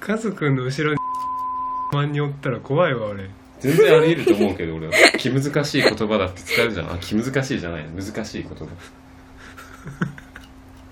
[0.00, 0.98] カズくんの後ろに
[1.92, 3.30] 万におったら怖いわ俺
[3.60, 4.92] 全然あり得ると思うけど俺は。
[5.18, 6.92] 気難しい言葉だって使うじゃん。
[6.92, 7.84] あ気難しいじゃない。
[7.94, 8.66] 難しい言葉。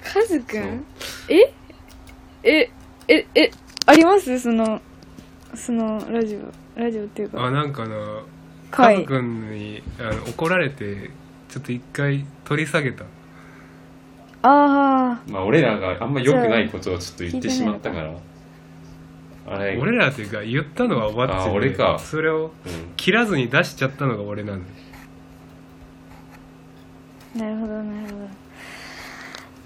[0.05, 0.84] カズくん
[1.28, 1.52] え？
[2.43, 2.70] え
[3.09, 3.51] ええ
[3.86, 4.38] あります？
[4.40, 4.80] その
[5.55, 8.97] そのラジオラジオっていうあかなんかなはい。
[8.97, 11.10] カズくんにあの怒られて
[11.48, 13.05] ちょっと一回取り下げた。
[14.43, 18.12] あまあ俺らがあんま良くないことをちょっと言ってしまったから
[19.48, 21.98] あれ俺らっていうか言ったのはおばっちであ俺か。
[21.98, 22.73] それをうん。
[22.97, 24.66] 切らずに出しちゃったのが俺なんだ
[27.36, 28.16] あなるほどなるほど。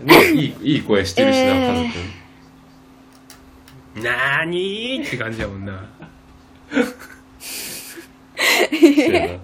[0.07, 1.85] まあいいいい声してるしな、えー。
[1.85, 1.95] カズ
[3.95, 5.89] くんなーにーって感じやもんな。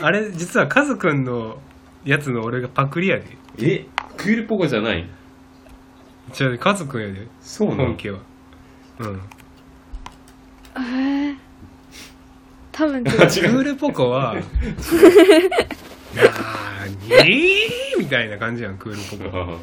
[0.00, 1.58] あれ実はカズくんの
[2.04, 3.24] やつの俺がパクリやで。
[3.60, 3.86] え
[4.16, 5.06] クールポコじゃない？
[6.32, 7.26] じゃあカズくんやで。
[7.40, 8.18] そうなの本家は。
[8.98, 9.20] うん。
[10.76, 11.36] えー、
[12.72, 13.04] 多分違う。
[13.08, 19.38] クールポコはなーにーみたいな感じやんクールポコ。
[19.38, 19.58] ああ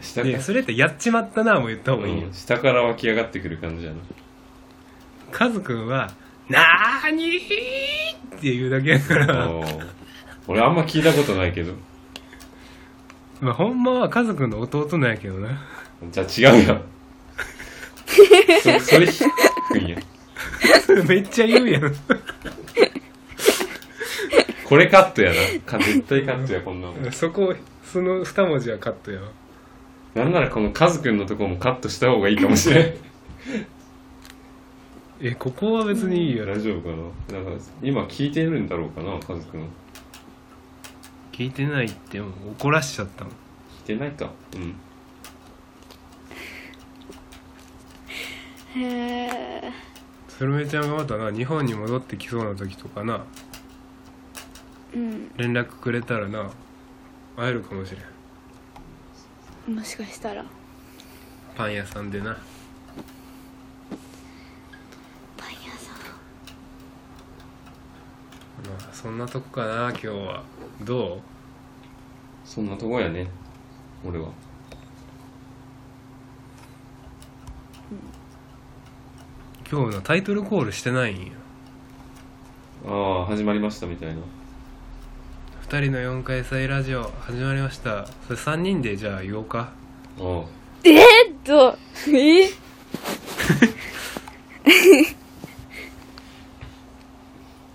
[0.00, 2.32] 下かいやそれってやっちまったなも言った方がいいよ、うん。
[2.32, 3.98] 下から湧き上がってくる感じやな。
[5.30, 6.10] カズくんは
[6.48, 9.50] なーにーって言うだけやから。
[10.48, 11.74] 俺あんま聞いたことないけど
[13.42, 15.48] まあほんまはカズくんの弟なんやけどな。
[16.10, 16.82] じゃあ違うやん。
[18.62, 19.24] そ それ低
[19.80, 19.88] いん。
[19.88, 19.98] や
[20.86, 21.94] それめっちゃ言うやん。
[24.64, 25.36] これカットやな。
[25.66, 27.54] か絶対カットやこんなのそこ
[27.84, 29.28] その二文字はカットやわ。
[30.14, 32.94] なんならこのカズくんのとこもカットした方がいいかもしれん。
[35.20, 36.54] えここは別にいいやろ。
[36.54, 36.96] 大丈夫か
[37.34, 37.42] な？
[37.42, 39.66] なんか今聞いてるんだろうかなカズくん
[41.32, 43.32] 聞いてないってもう怒らしちゃったもん。
[43.32, 44.30] 聞いてないか。
[44.54, 44.76] うん。
[48.74, 49.72] へえ
[50.28, 53.24] スルメちゃんがまたな日本に戻ってきそうな時とかな
[54.94, 55.30] うん。
[55.36, 56.50] 連絡くれたらな
[57.36, 57.98] 会えるかもしれ
[59.72, 59.76] ん。
[59.76, 60.44] もしかしたら。
[61.56, 62.36] パン屋さんでな。
[65.36, 65.92] パン屋さ
[68.68, 70.42] まあそんなとこかな今日は
[70.82, 71.20] ど
[72.44, 73.28] そんなとこやね。
[74.04, 74.28] 俺は。
[74.28, 74.30] う
[79.70, 81.32] 今日のタイトルコールしてないんよ
[82.86, 84.20] ああ始まりましたみたいな。
[85.68, 88.06] 2人の4回祭ラジオ始まりました。
[88.26, 89.72] それ3人でじゃあ言おうか。
[90.18, 90.44] ああ。
[90.84, 91.78] えっと
[92.08, 92.50] え？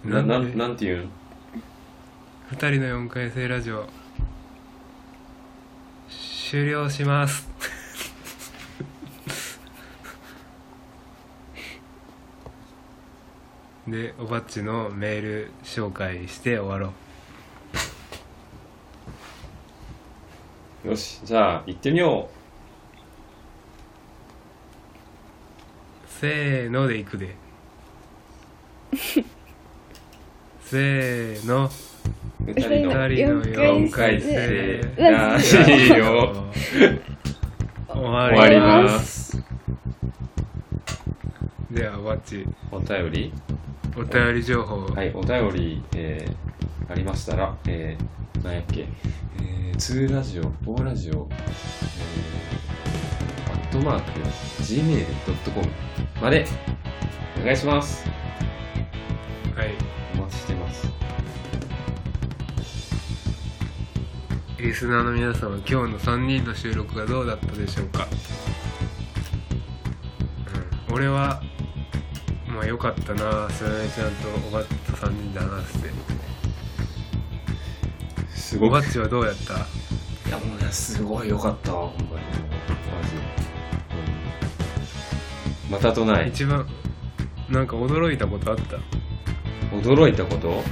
[0.07, 0.53] ななで？
[0.55, 1.09] なんていうん
[2.49, 3.89] 2人の4回生ラジオ。
[6.49, 7.45] 終了します。
[13.85, 16.93] でおばっちのメール紹介して終わろ
[20.85, 20.87] う。
[20.87, 22.29] よしじゃあ行ってみよ
[26.07, 27.35] せーのでいくで。
[30.61, 31.65] せーの。
[31.65, 31.69] う
[32.47, 33.07] 二人の。
[33.09, 36.33] 二人の4回生ラジオ
[37.89, 39.43] 終終わわりりまますす
[41.69, 43.33] ではおばっちお便り
[43.97, 48.87] お便り情報はい、お便り、えー、ありましたら、えー、なんやっけ、
[49.41, 54.21] えー、2ラジオ、4ラジオ、えー、アットマーク、
[54.61, 55.67] gmail.com
[56.21, 56.45] まで、
[57.41, 58.07] お願いします。
[59.53, 59.96] はい
[64.59, 68.07] リスナーの皆様今日の3人の収録がどうだったでしょうか、
[70.89, 71.43] うん、俺は
[72.47, 75.89] まあ良かったなすみちゃんとおばっちと3人で話して。
[78.35, 79.53] すおばっちはどうやった？
[79.53, 79.57] い
[80.31, 82.07] や、もうね、すごい良かったわ、ほんまに。
[82.07, 82.17] マ
[83.07, 83.11] ジ。
[83.11, 83.21] で。
[85.67, 86.29] うん、またとない。
[86.29, 86.67] 一番
[87.47, 88.77] なんか驚いたことあった？
[89.75, 90.63] 驚いたこと？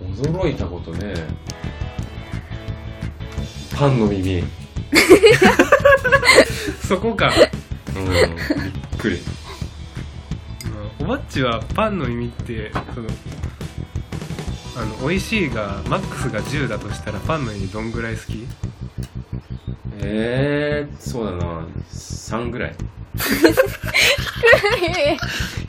[0.00, 1.12] 驚いたことね。
[3.78, 4.40] パンの耳。
[4.40, 4.48] うん、
[6.82, 7.48] そこか、びっ
[8.98, 9.20] くり。
[11.00, 13.08] うん、おばっちはパンの耳ってその
[14.76, 18.48] あの美味しいがマックスが10だとしたらパンの耳どんぐらい好き？
[20.00, 21.64] えー、そうだな。
[21.92, 22.74] 3ぐらい。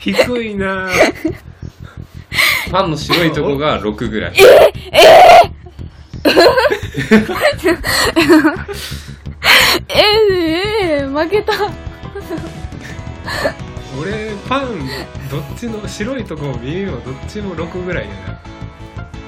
[0.00, 1.34] 低いなぁ
[2.72, 4.32] パンの白いとこが6ぐらい。
[4.90, 4.98] え
[5.46, 5.59] え
[11.12, 11.52] 負けた。
[14.00, 14.88] 俺パン
[15.30, 18.40] どっちの白いとこも耳もどっちも6ぐらいやな。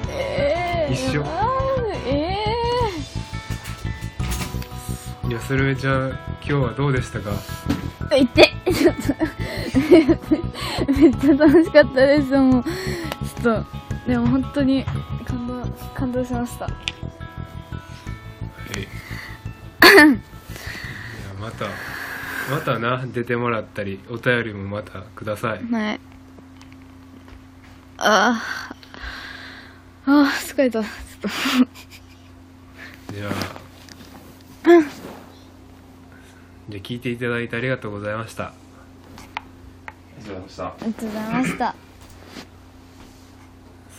[0.08, 1.24] ええ一緒。
[1.24, 2.08] あー。
[2.08, 2.36] え
[5.28, 7.30] いやスルメちゃん今日はどうでしたか？
[8.12, 8.52] えいって。
[8.72, 9.14] ちょっと
[10.92, 12.64] めっちゃ楽しかったですもう。
[12.64, 13.64] ちょっと
[14.06, 14.84] でも本当に
[15.24, 15.64] 感動
[15.94, 16.68] 感動しました。
[18.76, 18.81] え。
[18.81, 18.86] いい
[20.06, 20.06] や
[21.40, 21.66] また
[22.50, 25.64] またな出てもらったりお便りもまたください。
[25.72, 26.00] はい。
[27.98, 30.10] あー。
[30.10, 30.82] あー疲れた。
[30.82, 30.90] ちょっ
[31.20, 31.28] と
[33.14, 33.32] じゃあ。
[36.68, 38.44] じゃあ聞いていただいてありがとうございました。
[38.47, 38.52] あ
[40.18, 40.66] りがとうございました。
[40.66, 41.91] ありがとうございました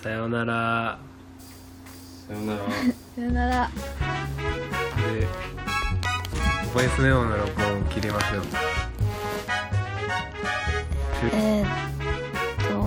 [0.03, 0.99] さようなら。
[2.27, 2.59] さようなら。
[3.15, 3.71] さよなら。
[5.13, 5.27] で
[6.73, 8.43] ボイスメモの録音を切りましょう。
[11.31, 11.67] えー、っ
[12.67, 12.83] と。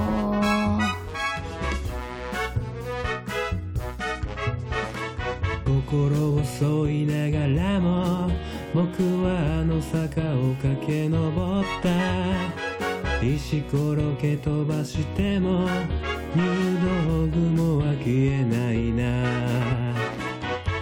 [5.65, 8.31] 心を添いながらも
[8.75, 12.76] 僕はあの坂を駆け上った
[13.35, 15.67] 石ころけ飛ばしても
[16.35, 16.45] 入
[16.81, 19.03] 道具もは消えないな。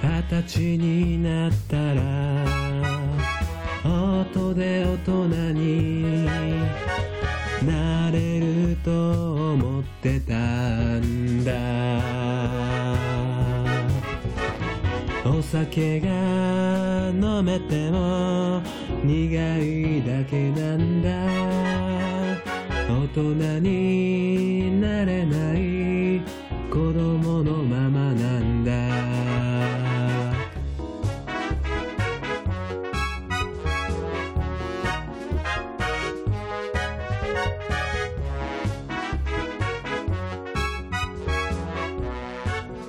[0.03, 2.03] 二十歳になったら
[3.85, 6.27] 音で大人に
[7.67, 11.53] なれると思ってたんだ。
[15.27, 16.09] お酒が
[17.11, 18.61] 飲めても
[19.03, 22.14] 苦いだけなんだ。
[22.87, 26.21] 大人になれない
[26.71, 28.73] 子供のままなんだ。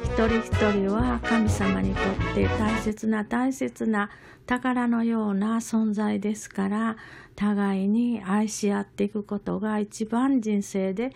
[0.04, 4.10] 一人一人は神様にとって大切な大切な
[4.46, 6.98] 宝のような存在ですから
[7.36, 11.12] 互いに愛し合っていくことが一番人生で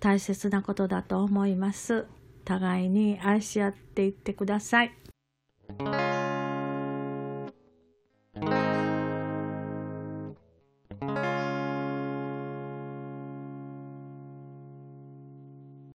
[0.00, 2.06] 大切なことだと思います。
[2.44, 4.92] 互いに愛し合っていってください。